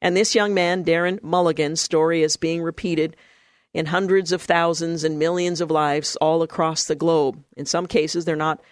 And 0.00 0.16
this 0.16 0.34
young 0.34 0.54
man, 0.54 0.84
Darren 0.84 1.22
Mulligan's 1.22 1.80
story 1.80 2.22
is 2.22 2.36
being 2.36 2.62
repeated 2.62 3.16
in 3.74 3.86
hundreds 3.86 4.32
of 4.32 4.40
thousands 4.40 5.04
and 5.04 5.18
millions 5.18 5.60
of 5.60 5.70
lives 5.70 6.16
all 6.16 6.42
across 6.42 6.84
the 6.84 6.94
globe. 6.94 7.42
In 7.56 7.66
some 7.66 7.86
cases, 7.86 8.24
they're 8.24 8.36
not 8.36 8.62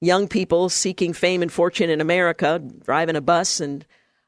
young 0.00 0.28
people 0.28 0.68
seeking 0.68 1.12
fame 1.12 1.42
and 1.42 1.52
fortune 1.52 1.90
in 1.90 2.00
America, 2.00 2.62
driving 2.84 3.16
a 3.16 3.20
bus 3.20 3.60
and 3.60 3.84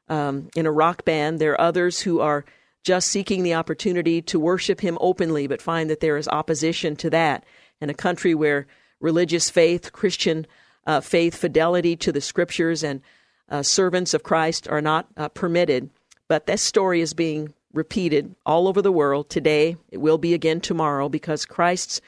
um, 0.09 0.49
in 0.55 0.65
a 0.65 0.71
rock 0.71 1.05
band. 1.05 1.39
There 1.39 1.53
are 1.53 1.61
others 1.61 2.01
who 2.01 2.19
are 2.19 2.45
just 2.83 3.07
seeking 3.07 3.43
the 3.43 3.53
opportunity 3.53 4.21
to 4.23 4.39
worship 4.39 4.81
Him 4.81 4.97
openly, 5.01 5.47
but 5.47 5.61
find 5.61 5.89
that 5.89 5.99
there 5.99 6.17
is 6.17 6.27
opposition 6.27 6.95
to 6.97 7.09
that. 7.09 7.45
In 7.81 7.89
a 7.89 7.93
country 7.93 8.33
where 8.33 8.67
religious 8.99 9.49
faith, 9.49 9.91
Christian 9.91 10.47
uh, 10.85 11.01
faith, 11.01 11.35
fidelity 11.35 11.95
to 11.97 12.11
the 12.11 12.21
scriptures, 12.21 12.83
and 12.83 13.01
uh, 13.49 13.63
servants 13.63 14.13
of 14.13 14.23
Christ 14.23 14.67
are 14.67 14.81
not 14.81 15.07
uh, 15.15 15.29
permitted. 15.29 15.89
But 16.27 16.47
this 16.47 16.61
story 16.61 17.01
is 17.01 17.13
being 17.13 17.53
repeated 17.73 18.35
all 18.45 18.67
over 18.67 18.81
the 18.81 18.91
world 18.91 19.29
today. 19.29 19.77
It 19.89 19.97
will 19.97 20.17
be 20.17 20.33
again 20.33 20.61
tomorrow 20.61 21.09
because 21.09 21.45
Christ's 21.45 22.01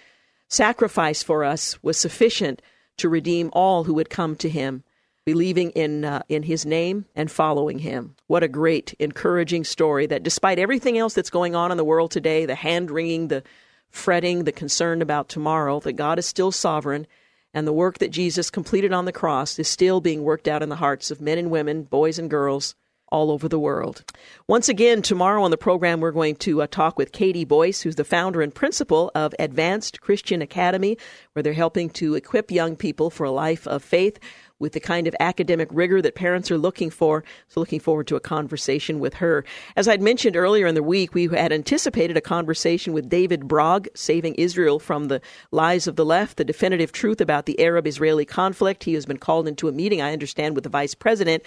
sacrifice 0.48 1.22
for 1.22 1.44
us 1.44 1.82
was 1.84 1.98
sufficient 1.98 2.62
to 2.98 3.10
redeem 3.10 3.50
all 3.54 3.84
who 3.84 3.94
would 3.94 4.10
come 4.10 4.36
to 4.38 4.50
Him 4.50 4.84
believing 5.30 5.70
in 5.72 6.04
uh, 6.04 6.24
in 6.28 6.42
his 6.42 6.66
name 6.66 7.06
and 7.16 7.30
following 7.30 7.80
him. 7.80 8.16
What 8.30 8.44
a 8.44 8.48
great 8.48 8.94
encouraging 9.00 9.64
story 9.64 10.06
that 10.06 10.22
despite 10.22 10.60
everything 10.60 11.00
else 11.00 11.16
that's 11.16 11.32
going 11.32 11.56
on 11.56 11.72
in 11.72 11.78
the 11.78 11.84
world 11.84 12.12
today, 12.12 12.46
the 12.46 12.54
hand 12.54 12.92
wringing, 12.92 13.30
the 13.30 13.42
fretting, 13.90 14.44
the 14.44 14.52
concern 14.52 15.02
about 15.02 15.30
tomorrow, 15.30 15.80
that 15.80 15.94
God 15.94 16.20
is 16.20 16.28
still 16.28 16.52
sovereign 16.52 17.08
and 17.56 17.66
the 17.66 17.74
work 17.74 17.98
that 17.98 18.12
Jesus 18.12 18.52
completed 18.52 18.94
on 18.94 19.06
the 19.06 19.12
cross 19.12 19.58
is 19.58 19.68
still 19.68 20.00
being 20.00 20.22
worked 20.22 20.48
out 20.48 20.62
in 20.62 20.70
the 20.70 20.76
hearts 20.76 21.10
of 21.10 21.20
men 21.20 21.40
and 21.40 21.50
women, 21.50 21.82
boys 21.82 22.20
and 22.20 22.30
girls 22.30 22.76
all 23.12 23.32
over 23.32 23.50
the 23.50 23.58
world. 23.58 24.04
Once 24.48 24.70
again, 24.70 25.02
tomorrow 25.02 25.42
on 25.42 25.50
the 25.50 25.58
program, 25.58 26.00
we're 26.00 26.12
going 26.12 26.36
to 26.36 26.62
uh, 26.62 26.68
talk 26.68 27.00
with 27.00 27.12
Katie 27.12 27.46
Boyce, 27.46 27.82
who's 27.82 27.96
the 27.96 28.04
founder 28.04 28.44
and 28.44 28.54
principal 28.54 29.10
of 29.16 29.34
Advanced 29.40 30.02
Christian 30.02 30.44
Academy, 30.44 31.00
where 31.34 31.42
they're 31.42 31.54
helping 31.54 31.90
to 31.90 32.14
equip 32.14 32.52
young 32.52 32.76
people 32.76 33.10
for 33.10 33.24
a 33.24 33.32
life 33.32 33.66
of 33.66 33.84
faith 33.84 34.20
with 34.60 34.74
the 34.74 34.80
kind 34.80 35.08
of 35.08 35.16
academic 35.20 35.70
rigor 35.72 36.02
that 36.02 36.16
parents 36.16 36.52
are 36.52 36.58
looking 36.58 36.90
for. 36.90 37.24
So, 37.48 37.60
looking 37.60 37.80
forward 37.80 38.08
to 38.08 38.16
a 38.16 38.20
conversation 38.20 39.00
with 39.00 39.16
her. 39.16 39.44
As 39.76 39.88
I'd 39.88 40.02
mentioned 40.02 40.36
earlier 40.36 40.68
in 40.68 40.76
the 40.76 40.84
week, 40.84 41.14
we 41.14 41.28
had 41.28 41.52
anticipated 41.52 42.18
a 42.18 42.22
conversation 42.22 42.94
with 42.94 43.10
David 43.10 43.48
Brog, 43.48 43.88
Saving 43.96 44.36
Israel 44.36 44.80
from 44.80 45.06
the 45.06 45.22
Lies 45.52 45.88
of 45.88 45.96
the 45.96 46.06
Left, 46.06 46.38
the 46.38 46.44
definitive 46.44 46.92
truth 46.92 47.22
about 47.22 47.46
the 47.46 47.60
Arab 47.60 47.88
Israeli 47.88 48.26
conflict. 48.26 48.84
He 48.84 48.94
has 48.94 49.06
been 49.06 49.18
called 49.18 49.48
into 49.48 49.68
a 49.68 49.72
meeting, 49.72 50.02
I 50.02 50.14
understand, 50.14 50.56
with 50.56 50.64
the 50.64 50.70
vice 50.70 50.94
president. 50.94 51.44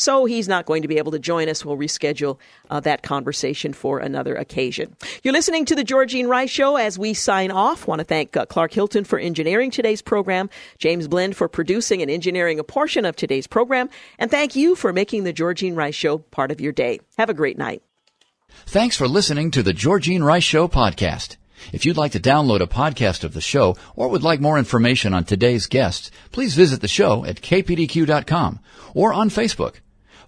So 0.00 0.24
he's 0.24 0.48
not 0.48 0.64
going 0.64 0.80
to 0.80 0.88
be 0.88 0.96
able 0.96 1.12
to 1.12 1.18
join 1.18 1.50
us. 1.50 1.62
We'll 1.62 1.76
reschedule 1.76 2.38
uh, 2.70 2.80
that 2.80 3.02
conversation 3.02 3.74
for 3.74 3.98
another 3.98 4.34
occasion. 4.34 4.96
You're 5.22 5.34
listening 5.34 5.66
to 5.66 5.74
the 5.74 5.84
Georgene 5.84 6.26
Rice 6.26 6.48
Show 6.48 6.76
as 6.76 6.98
we 6.98 7.12
sign 7.12 7.50
off. 7.50 7.86
Want 7.86 7.98
to 7.98 8.04
thank 8.04 8.34
uh, 8.34 8.46
Clark 8.46 8.72
Hilton 8.72 9.04
for 9.04 9.18
engineering 9.18 9.70
today's 9.70 10.00
program, 10.00 10.48
James 10.78 11.06
Blend 11.06 11.36
for 11.36 11.48
producing 11.48 12.00
and 12.00 12.10
engineering 12.10 12.58
a 12.58 12.64
portion 12.64 13.04
of 13.04 13.14
today's 13.14 13.46
program, 13.46 13.90
and 14.18 14.30
thank 14.30 14.56
you 14.56 14.74
for 14.74 14.90
making 14.90 15.24
the 15.24 15.34
Georgene 15.34 15.76
Rice 15.76 15.94
Show 15.94 16.16
part 16.16 16.50
of 16.50 16.62
your 16.62 16.72
day. 16.72 17.00
Have 17.18 17.28
a 17.28 17.34
great 17.34 17.58
night. 17.58 17.82
Thanks 18.64 18.96
for 18.96 19.06
listening 19.06 19.50
to 19.50 19.62
the 19.62 19.74
Georgene 19.74 20.24
Rice 20.24 20.44
Show 20.44 20.66
podcast. 20.66 21.36
If 21.74 21.84
you'd 21.84 21.98
like 21.98 22.12
to 22.12 22.20
download 22.20 22.62
a 22.62 22.66
podcast 22.66 23.22
of 23.22 23.34
the 23.34 23.42
show 23.42 23.76
or 23.94 24.08
would 24.08 24.22
like 24.22 24.40
more 24.40 24.58
information 24.58 25.12
on 25.12 25.24
today's 25.24 25.66
guests, 25.66 26.10
please 26.32 26.54
visit 26.54 26.80
the 26.80 26.88
show 26.88 27.26
at 27.26 27.42
kpdq.com 27.42 28.60
or 28.94 29.12
on 29.12 29.28
Facebook. 29.28 29.80